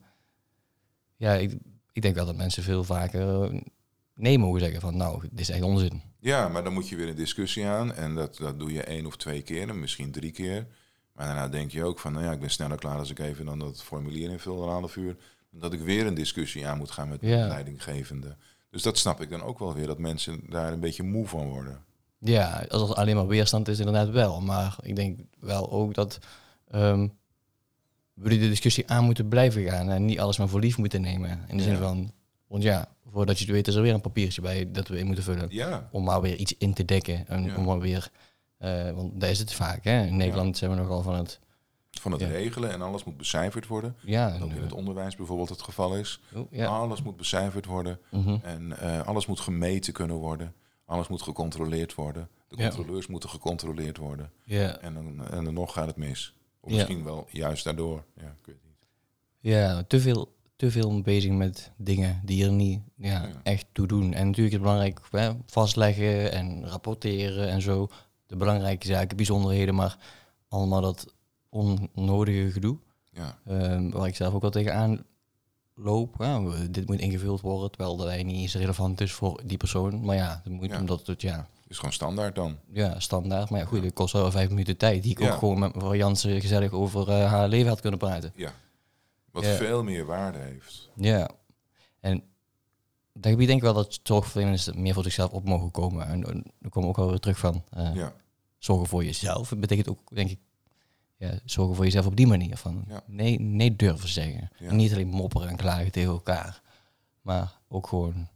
ja, 1.15 1.33
ik, 1.33 1.57
ik 1.93 2.01
denk 2.01 2.15
wel 2.15 2.25
dat 2.25 2.35
mensen 2.35 2.63
veel 2.63 2.83
vaker 2.83 3.43
eh, 3.43 3.61
nee 4.15 4.37
mogen 4.39 4.59
zeggen 4.59 4.81
van 4.81 4.97
nou, 4.97 5.21
dit 5.29 5.39
is 5.39 5.49
echt 5.49 5.61
onzin. 5.61 6.01
ja, 6.19 6.47
maar 6.47 6.63
dan 6.63 6.73
moet 6.73 6.89
je 6.89 6.95
weer 6.95 7.07
een 7.09 7.15
discussie 7.15 7.65
aan. 7.65 7.93
En 7.93 8.15
dat, 8.15 8.37
dat 8.37 8.59
doe 8.59 8.71
je 8.73 8.83
één 8.83 9.05
of 9.05 9.17
twee 9.17 9.41
keer, 9.41 9.69
en 9.69 9.79
misschien 9.79 10.11
drie 10.11 10.31
keer. 10.31 10.67
Maar 11.13 11.25
daarna 11.25 11.47
denk 11.47 11.71
je 11.71 11.83
ook 11.83 11.99
van, 11.99 12.13
nou 12.13 12.25
ja, 12.25 12.31
ik 12.31 12.39
ben 12.39 12.49
sneller 12.49 12.77
klaar 12.77 12.97
als 12.97 13.09
ik 13.09 13.19
even 13.19 13.45
dan 13.45 13.59
dat 13.59 13.83
formulier 13.83 14.29
invul, 14.29 14.63
een 14.63 14.69
half 14.69 14.95
uur. 14.95 15.15
Dat 15.49 15.73
ik 15.73 15.79
weer 15.79 16.05
een 16.05 16.13
discussie 16.13 16.67
aan 16.67 16.77
moet 16.77 16.91
gaan 16.91 17.09
met 17.09 17.21
Ja. 17.21 17.41
de 17.41 17.47
leidinggevende. 17.47 18.35
Dus 18.69 18.81
dat 18.81 18.97
snap 18.97 19.21
ik 19.21 19.29
dan 19.29 19.41
ook 19.41 19.59
wel 19.59 19.73
weer, 19.73 19.87
dat 19.87 19.97
mensen 19.99 20.39
daar 20.49 20.73
een 20.73 20.79
beetje 20.79 21.03
moe 21.03 21.27
van 21.27 21.47
worden. 21.49 21.83
Ja, 22.23 22.65
als 22.69 22.89
er 22.89 22.95
alleen 22.95 23.15
maar 23.15 23.27
weerstand 23.27 23.67
is, 23.67 23.79
inderdaad 23.79 24.09
wel. 24.09 24.41
Maar 24.41 24.75
ik 24.81 24.95
denk 24.95 25.19
wel 25.39 25.71
ook 25.71 25.93
dat 25.93 26.19
ehm, 26.71 27.07
we 28.13 28.29
de 28.29 28.37
discussie 28.49 28.89
aan 28.89 29.03
moeten 29.03 29.27
blijven 29.27 29.63
gaan 29.63 29.89
en 29.89 30.05
niet 30.05 30.19
alles 30.19 30.37
maar 30.37 30.47
voor 30.47 30.59
lief 30.59 30.77
moeten 30.77 31.01
nemen. 31.01 31.45
In 31.47 31.57
de 31.57 31.63
zin 31.63 31.71
Ja. 31.73 31.79
van, 31.79 32.11
want 32.47 32.63
ja, 32.63 32.87
voordat 33.11 33.37
je 33.39 33.45
het 33.45 33.53
weet 33.53 33.67
is 33.67 33.75
er 33.75 33.81
weer 33.81 33.93
een 33.93 34.01
papiertje 34.01 34.41
bij 34.41 34.71
dat 34.71 34.87
we 34.87 34.97
in 34.99 35.05
moeten 35.05 35.23
vullen. 35.23 35.47
Ja, 35.49 35.89
Om 35.91 36.03
maar 36.03 36.21
weer 36.21 36.35
iets 36.35 36.53
in 36.57 36.73
te 36.73 36.85
dekken. 36.85 37.27
En 37.27 37.43
Ja. 37.43 37.55
om 37.55 37.63
maar 37.63 37.79
weer, 37.79 38.09
eh, 38.57 38.91
want 38.91 39.19
daar 39.21 39.29
is 39.29 39.39
het 39.39 39.53
vaak. 39.53 39.83
Hè? 39.83 40.05
In 40.05 40.17
Nederland 40.17 40.57
zijn 40.57 40.71
we 40.71 40.77
nogal 40.77 41.01
van 41.01 41.15
het, 41.15 41.39
van 41.91 42.11
het 42.11 42.21
regelen 42.21 42.71
en 42.71 42.81
alles 42.81 43.03
moet 43.03 43.17
becijferd 43.17 43.67
worden. 43.67 43.95
ja, 44.01 44.37
Dat 44.37 44.49
in 44.49 44.61
het 44.61 44.73
onderwijs 44.73 45.15
bijvoorbeeld 45.15 45.49
het 45.49 45.61
geval 45.61 45.95
is. 45.95 46.19
oh. 46.33 46.67
Alles 46.67 47.01
moet 47.01 47.17
becijferd 47.17 47.65
worden 47.65 47.99
mhm. 48.11 48.35
en 48.43 48.79
eh, 48.79 49.07
alles 49.07 49.25
moet 49.25 49.39
gemeten 49.39 49.93
kunnen 49.93 50.15
worden. 50.15 50.53
Alles 50.91 51.07
moet 51.07 51.21
gecontroleerd 51.21 51.95
worden. 51.95 52.29
De 52.47 52.55
Ja. 52.57 52.69
controleurs 52.69 53.07
moeten 53.07 53.29
gecontroleerd 53.29 53.97
worden. 53.97 54.31
ja. 54.43 54.77
En 54.79 54.93
dan, 54.93 55.27
en 55.27 55.43
dan 55.43 55.53
nog 55.53 55.73
gaat 55.73 55.87
het 55.87 55.95
mis. 55.95 56.33
Of 56.59 56.69
Ja. 56.69 56.75
misschien 56.75 57.03
wel 57.03 57.27
juist 57.29 57.63
daardoor. 57.63 58.03
Ja, 58.15 58.23
ik 58.27 58.45
weet 58.45 58.57
niet. 58.65 58.87
Ja, 59.39 59.83
te 59.83 59.99
veel, 59.99 60.35
te 60.55 60.71
veel 60.71 61.01
bezig 61.01 61.31
met 61.31 61.71
dingen 61.77 62.21
die 62.25 62.45
er 62.45 62.51
niet 62.51 62.81
ja, 62.95 63.09
Ja. 63.27 63.29
echt 63.43 63.65
toe 63.71 63.87
doen. 63.87 64.13
En 64.13 64.25
natuurlijk 64.27 64.37
is 64.47 64.51
het 64.53 64.61
belangrijk 64.61 64.99
hè, 65.11 65.31
vastleggen 65.45 66.31
en 66.31 66.67
rapporteren 66.67 67.49
en 67.49 67.61
zo. 67.61 67.87
De 68.25 68.35
belangrijke 68.35 68.87
zaken, 68.87 69.17
bijzonderheden, 69.17 69.75
maar 69.75 69.97
allemaal 70.47 70.81
dat 70.81 71.13
onnodige 71.93 72.51
gedoe. 72.51 72.77
Ja, 73.11 73.39
Ehm, 73.45 73.89
waar 73.89 74.07
ik 74.07 74.15
zelf 74.15 74.33
ook 74.33 74.41
wel 74.41 74.49
tegenaan 74.51 75.03
loop. 75.75 76.15
Ja, 76.19 76.41
we- 76.43 76.71
dit 76.71 76.87
moet 76.87 76.99
ingevuld 76.99 77.41
worden, 77.41 77.71
terwijl 77.71 77.95
dat 77.95 78.07
eigenlijk 78.07 78.37
niet 78.37 78.45
eens 78.45 78.55
relevant 78.61 79.01
is 79.01 79.11
voor 79.13 79.41
die 79.45 79.57
persoon. 79.57 80.05
Maar 80.05 80.15
ja, 80.15 80.41
dat 80.43 80.53
moet 80.53 80.69
Ja. 80.69 80.79
omdat 80.79 81.07
het 81.07 81.21
ja, 81.21 81.47
is 81.67 81.75
gewoon 81.77 81.93
standaard 81.93 82.35
dan. 82.35 82.57
ja, 82.71 82.99
standaard. 82.99 83.49
Maar 83.49 83.59
ja, 83.59 83.65
goed, 83.65 83.83
het 83.83 83.93
kost 83.93 84.13
wel 84.13 84.31
vijf 84.31 84.49
minuten 84.49 84.77
tijd. 84.77 85.03
Die 85.03 85.11
ik 85.11 85.21
ook 85.21 85.37
gewoon 85.37 85.59
met 85.59 85.73
mevrouw 85.75 85.95
Jansen 85.95 86.41
gezellig 86.41 86.71
over 86.71 87.09
eh, 87.09 87.29
haar 87.31 87.47
leven 87.47 87.67
had 87.69 87.81
kunnen 87.81 87.99
praten. 87.99 88.31
Ja. 88.35 88.53
Wat 89.31 89.45
veel 89.45 89.83
meer 89.83 90.05
waarde 90.05 90.37
heeft. 90.37 90.89
Ja. 90.95 91.29
En 91.99 92.23
dat 93.13 93.31
gebied 93.31 93.47
denk 93.47 93.59
ik 93.59 93.65
wel 93.65 93.73
dat 93.73 93.99
zorgverleners 94.03 94.71
meer 94.73 94.93
voor 94.93 95.03
zichzelf 95.03 95.31
op 95.31 95.45
mogen 95.45 95.71
komen. 95.71 96.07
En, 96.07 96.23
en 96.27 96.43
daar 96.59 96.71
komen 96.71 96.81
we 96.89 96.95
ook 96.95 97.01
wel 97.01 97.09
weer 97.09 97.19
terug 97.19 97.37
van. 97.39 97.63
eh, 97.69 97.95
Ja, 97.95 98.13
Zorgen 98.57 98.87
voor 98.87 99.03
jezelf. 99.03 99.49
Het 99.49 99.59
betekent 99.59 99.89
ook, 99.89 99.99
denk 100.15 100.29
ik, 100.29 100.39
ja, 101.21 101.39
zorgen 101.45 101.75
voor 101.75 101.85
jezelf 101.85 102.05
op 102.05 102.15
die 102.15 102.27
manier. 102.27 102.57
Van 102.57 102.85
Ja. 102.87 103.03
nee, 103.05 103.39
nee 103.39 103.75
durven 103.75 104.09
zeggen. 104.09 104.49
Ja. 104.57 104.69
En 104.69 104.75
niet 104.75 104.91
alleen 104.91 105.07
mopperen 105.07 105.49
en 105.49 105.55
klagen 105.55 105.91
tegen 105.91 106.11
elkaar. 106.11 106.61
Maar 107.21 107.51
ook 107.67 107.87
gewoon, 107.87 108.27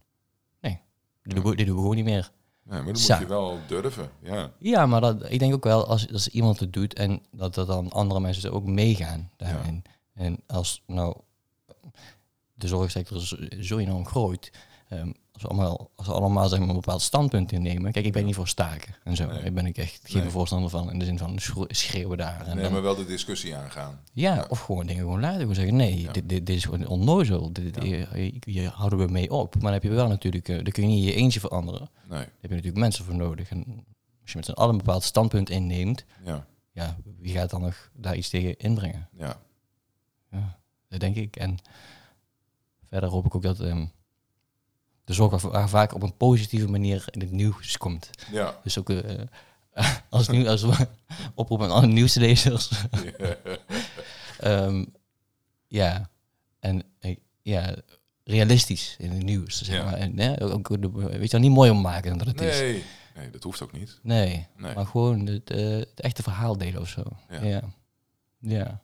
nee, 0.60 0.80
dit, 1.22 1.34
doen, 1.34 1.44
we, 1.44 1.56
dit 1.56 1.66
doen 1.66 1.74
we 1.74 1.80
gewoon 1.80 1.96
niet 1.96 2.04
meer. 2.04 2.30
nee, 2.62 2.82
maar 2.82 2.92
dan 2.92 3.02
moet 3.02 3.18
je 3.18 3.26
wel 3.26 3.58
durven. 3.66 4.10
Ja, 4.22 4.52
Ja, 4.58 4.86
maar 4.86 5.00
dat, 5.00 5.30
ik 5.30 5.38
denk 5.38 5.54
ook 5.54 5.64
wel 5.64 5.86
als, 5.86 6.12
als 6.12 6.28
iemand 6.28 6.60
het 6.60 6.72
doet 6.72 6.94
en 6.94 7.22
dat 7.30 7.56
er 7.56 7.66
dan 7.66 7.90
andere 7.92 8.20
mensen 8.20 8.48
er 8.48 8.54
ook 8.54 8.66
meegaan 8.66 9.30
daarin. 9.36 9.84
En 10.14 10.38
als 10.46 10.82
nou 10.86 11.16
de 12.54 12.68
zorgsector 12.68 13.20
zo, 13.20 13.36
zo 13.60 13.78
enorm 13.78 14.06
groeit, 14.06 14.52
ehm, 14.88 15.12
als, 15.36 15.42
we 15.44 15.48
allemaal, 15.48 15.90
als 15.94 16.06
we 16.06 16.12
allemaal 16.12 16.48
zeg 16.48 16.58
maar, 16.58 16.68
een 16.68 16.74
bepaald 16.74 17.02
standpunt 17.02 17.52
innemen. 17.52 17.92
Kijk, 17.92 18.04
ik 18.06 18.12
ben 18.12 18.24
niet 18.24 18.34
voor 18.34 18.48
staken 18.48 18.94
en 19.04 19.16
zo. 19.16 19.26
Nee. 19.26 19.42
Daar 19.42 19.52
ben 19.52 19.66
ik 19.66 19.78
echt 19.78 20.00
geen 20.02 20.20
Nee. 20.22 20.30
voorstander 20.30 20.70
van 20.70 20.90
in 20.90 20.98
de 20.98 21.04
zin 21.04 21.18
van 21.18 21.38
schreeuwen 21.68 22.18
daar. 22.18 22.46
En 22.46 22.54
nee, 22.54 22.62
dan- 22.64 22.72
maar 22.72 22.82
wel 22.82 22.94
de 22.96 23.04
discussie 23.04 23.56
aangaan. 23.56 24.00
ja, 24.12 24.34
Ja. 24.34 24.46
of 24.48 24.60
gewoon 24.60 24.86
dingen 24.86 25.02
gewoon 25.02 25.20
laten. 25.20 25.38
Gewoon 25.40 25.54
zeggen, 25.54 25.76
nee, 25.76 26.00
Ja. 26.00 26.12
dit, 26.12 26.28
dit, 26.28 26.46
dit 26.46 26.56
is 26.56 26.64
gewoon 26.64 26.86
onnozel. 26.86 27.52
Dit, 27.52 27.74
dit- 27.74 28.08
hier, 28.44 28.70
houden 28.70 28.98
we 28.98 29.06
mee 29.12 29.30
op. 29.30 29.52
Maar 29.54 29.62
dan 29.62 29.72
heb 29.72 29.82
je 29.82 29.88
wel 29.90 30.08
natuurlijk, 30.08 30.48
eh, 30.48 30.54
dan 30.54 30.72
kun 30.72 30.82
je 30.82 30.88
niet 30.88 31.04
je 31.04 31.14
eentje 31.14 31.40
veranderen. 31.40 31.80
Daar 32.08 32.18
Nee, 32.18 32.18
heb 32.18 32.34
je 32.40 32.48
natuurlijk 32.48 32.76
mensen 32.76 33.04
voor 33.04 33.14
nodig. 33.14 33.50
En 33.50 33.64
als 34.22 34.30
je 34.32 34.36
met 34.36 34.44
z'n 34.44 34.52
allen 34.52 34.70
een 34.72 34.78
bepaald 34.84 35.02
standpunt 35.02 35.50
inneemt, 35.50 36.04
ja, 36.24 36.46
ja, 36.72 36.96
wie 37.18 37.32
gaat 37.32 37.50
dan 37.50 37.60
nog 37.60 37.90
daar 37.94 38.16
iets 38.16 38.28
tegen 38.28 38.56
inbrengen? 38.58 39.08
ja. 39.16 39.36
Ja, 40.30 40.58
dat 40.88 41.00
denk 41.00 41.16
ik. 41.16 41.36
En 41.36 41.56
verder 42.84 43.08
hoop 43.08 43.26
ik 43.26 43.34
ook 43.34 43.42
dat 43.42 43.60
ehm, 43.60 43.84
de 45.06 45.12
zorg 45.12 45.42
wa- 45.42 45.50
wa- 45.50 45.68
vaak 45.68 45.94
op 45.94 46.02
een 46.02 46.16
positieve 46.16 46.68
manier 46.68 47.04
in 47.10 47.20
het 47.20 47.30
nieuws 47.30 47.76
komt. 47.76 48.10
Ja. 48.32 48.58
Dus 48.62 48.78
ook 48.78 48.90
eh, 48.90 49.20
als, 50.10 50.28
nieuw, 50.28 50.48
als 50.48 50.62
we 50.62 50.86
oproepen 51.34 51.66
aan 51.66 51.72
alle 51.72 51.86
nieuwslezers. 51.86 52.70
Ehm, 54.38 54.84
ja, 55.66 56.10
en 56.60 56.82
eh, 57.00 57.16
ja, 57.42 57.74
realistisch 58.24 58.96
in 58.98 59.10
het 59.10 59.22
nieuws. 59.22 59.62
Zeg 59.62 59.76
Ja. 59.76 59.84
maar. 59.84 59.94
En, 59.94 60.16
ja, 60.16 60.34
ook, 60.40 60.68
weet 60.68 61.22
je 61.22 61.28
wel, 61.28 61.40
niet 61.40 61.50
mooi 61.50 61.70
om 61.70 61.80
maken 61.80 62.08
dan 62.08 62.18
dat 62.18 62.26
het 62.26 62.40
is. 62.40 62.58
Nee, 62.60 62.84
nee, 63.16 63.30
dat 63.30 63.42
hoeft 63.42 63.62
ook 63.62 63.72
niet. 63.72 63.98
Nee, 64.02 64.46
Nee. 64.56 64.74
maar 64.74 64.86
gewoon 64.86 65.26
het, 65.26 65.50
eh, 65.50 65.68
het 65.68 66.00
echte 66.00 66.22
verhaal 66.22 66.58
delen 66.58 66.80
of 66.80 66.88
zo. 66.88 67.02
Ja. 67.30 67.42
Ja. 67.44 67.62
ja. 68.38 68.80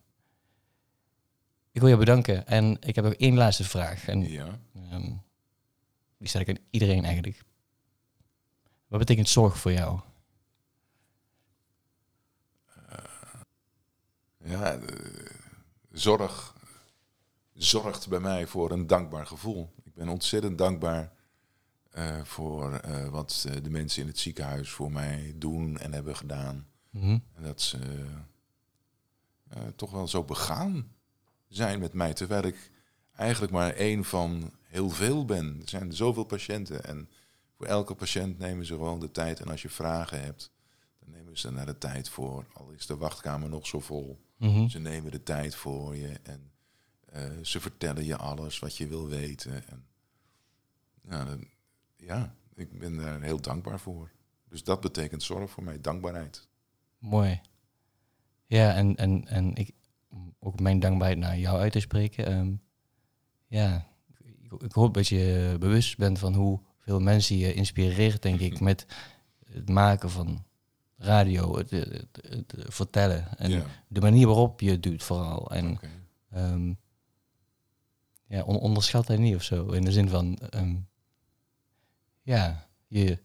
Ik 1.72 1.80
wil 1.80 1.90
je 1.90 1.96
bedanken. 1.96 2.46
En 2.46 2.76
ik 2.80 2.94
heb 2.94 3.04
ook 3.04 3.12
één 3.12 3.34
laatste 3.34 3.64
vraag. 3.64 4.08
En 4.08 4.30
Ja. 4.30 4.58
ehm, 4.90 5.10
die 6.22 6.30
stel 6.30 6.40
ik 6.40 6.48
aan 6.48 6.64
iedereen 6.70 7.04
eigenlijk. 7.04 7.44
Wat 8.86 8.98
betekent 8.98 9.28
zorg 9.28 9.58
voor 9.58 9.72
jou? 9.72 10.00
Ja, 14.44 14.74
eh, 14.74 15.26
zorg 15.90 16.54
zorgt 17.52 18.08
bij 18.08 18.20
mij 18.20 18.46
voor 18.46 18.70
een 18.70 18.86
dankbaar 18.86 19.26
gevoel. 19.26 19.72
Ik 19.82 19.94
ben 19.94 20.08
ontzettend 20.08 20.58
dankbaar 20.58 21.12
eh, 21.90 22.24
voor 22.24 22.74
eh, 22.74 23.08
wat 23.08 23.44
eh, 23.48 23.62
de 23.62 23.70
mensen 23.70 24.02
in 24.02 24.08
het 24.08 24.18
ziekenhuis 24.18 24.70
voor 24.70 24.92
mij 24.92 25.34
doen 25.36 25.78
en 25.78 25.92
hebben 25.92 26.16
gedaan. 26.16 26.66
Mhm. 26.90 27.18
En 27.34 27.42
dat 27.42 27.60
ze 27.60 27.78
eh, 29.48 29.62
toch 29.76 29.90
wel 29.90 30.08
zo 30.08 30.24
begaan 30.24 30.92
zijn 31.48 31.78
met 31.78 31.92
mij, 31.92 32.12
terwijl 32.14 32.42
ik 32.42 32.70
eigenlijk 33.16 33.52
maar 33.52 33.70
één 33.72 34.04
van 34.04 34.52
heel 34.62 34.90
veel 34.90 35.24
ben. 35.24 35.58
Er 35.62 35.68
zijn 35.68 35.92
zoveel 35.92 36.24
patiënten 36.24 36.84
en 36.84 37.08
voor 37.56 37.66
elke 37.66 37.94
patiënt 37.94 38.38
nemen 38.38 38.66
ze 38.66 38.72
gewoon 38.74 39.00
de 39.00 39.10
tijd. 39.10 39.40
En 39.40 39.48
als 39.48 39.62
je 39.62 39.68
vragen 39.68 40.20
hebt, 40.22 40.50
dan 40.98 41.10
nemen 41.10 41.38
ze 41.38 41.52
daar 41.52 41.66
de 41.66 41.78
tijd 41.78 42.08
voor. 42.08 42.46
Al 42.52 42.70
is 42.70 42.86
de 42.86 42.96
wachtkamer 42.96 43.48
nog 43.48 43.66
zo 43.66 43.80
vol. 43.80 44.20
Mhm. 44.36 44.68
Ze 44.68 44.78
nemen 44.78 45.10
de 45.10 45.22
tijd 45.22 45.54
voor 45.54 45.96
je 45.96 46.20
en 46.22 46.50
eh, 47.08 47.30
ze 47.42 47.60
vertellen 47.60 48.04
je 48.04 48.16
alles 48.16 48.58
wat 48.58 48.76
je 48.76 48.86
wil 48.86 49.08
weten. 49.08 49.66
En, 49.68 49.84
ja, 51.10 51.24
dan- 51.24 51.48
ja, 51.96 52.34
ik 52.54 52.78
ben 52.78 52.96
daar 52.96 53.20
heel 53.22 53.40
dankbaar 53.40 53.80
voor. 53.80 54.10
Dus 54.48 54.64
dat 54.64 54.80
betekent 54.80 55.22
zorg 55.22 55.50
voor 55.50 55.62
mij, 55.62 55.80
dankbaarheid. 55.80 56.48
Mooi. 56.98 57.40
Ja, 58.46 58.74
en, 58.74 58.96
en, 58.96 59.28
en 59.28 59.54
ik, 59.54 59.70
om 60.08 60.34
ook 60.38 60.60
mijn 60.60 60.80
dankbaarheid 60.80 61.18
naar 61.20 61.38
jou 61.38 61.58
uit 61.60 61.72
te 61.72 61.80
spreken. 61.80 62.26
ehm, 62.26 62.52
ja, 63.52 63.86
ik, 64.42 64.52
ik 64.62 64.72
hoop 64.72 64.94
dat 64.94 65.08
je 65.08 65.56
bewust 65.58 65.96
bent 65.96 66.18
van 66.18 66.34
hoeveel 66.34 67.00
mensen 67.00 67.36
je 67.36 67.54
inspireert, 67.54 68.22
denk 68.22 68.40
ik, 68.40 68.60
met 68.60 68.86
het 69.44 69.68
maken 69.68 70.10
van 70.10 70.44
radio, 70.96 71.56
het, 71.56 71.70
het, 71.70 71.90
het- 71.90 72.52
het 72.56 72.74
vertellen. 72.74 73.38
En 73.38 73.50
ja, 73.50 73.64
de 73.88 74.00
manier 74.00 74.26
waarop 74.26 74.60
je 74.60 74.70
het 74.70 74.82
doet 74.82 75.02
vooral. 75.02 75.50
En 75.50 75.78
ehm, 76.30 76.72
ja, 78.26 78.42
on- 78.42 78.58
onderschat 78.58 79.06
dat 79.06 79.18
niet 79.18 79.34
of 79.34 79.42
zo. 79.42 79.66
In 79.70 79.84
de 79.84 79.92
zin 79.92 80.08
van, 80.08 80.36
ehm, 80.38 80.76
ja, 82.22 82.68
je, 82.86 83.18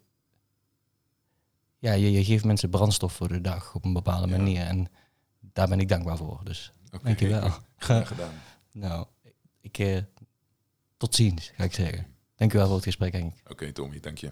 ja 1.78 1.94
je, 1.94 2.12
je 2.12 2.24
geeft 2.24 2.46
mensen 2.46 2.70
brandstof 2.70 3.14
voor 3.14 3.28
de 3.28 3.42
dag 3.42 3.76
op 3.76 3.86
een 3.86 3.94
bepaalde 3.94 4.28
Ja. 4.28 4.38
manier. 4.38 4.62
En 4.62 4.88
daar 5.40 5.68
ben 5.68 5.80
ik 5.80 5.88
dankbaar 5.90 6.18
voor. 6.18 6.42
Dus 6.44 6.72
Oké. 6.92 7.04
dankjewel. 7.04 7.50
Graag 7.78 8.08
gedaan. 8.08 8.34
nou, 8.72 9.08
ik, 9.62 9.78
eh, 9.78 9.98
tot 10.98 11.16
ziens, 11.16 11.52
ga 11.56 11.64
ik 11.64 11.74
zeggen. 11.74 12.08
Dankjewel 12.36 12.66
voor 12.68 12.76
het 12.76 12.86
gesprek, 12.86 13.12
Henk. 13.12 13.34
Oké, 13.48 13.72
Tommy, 13.72 14.00
dank 14.00 14.18
je. 14.18 14.32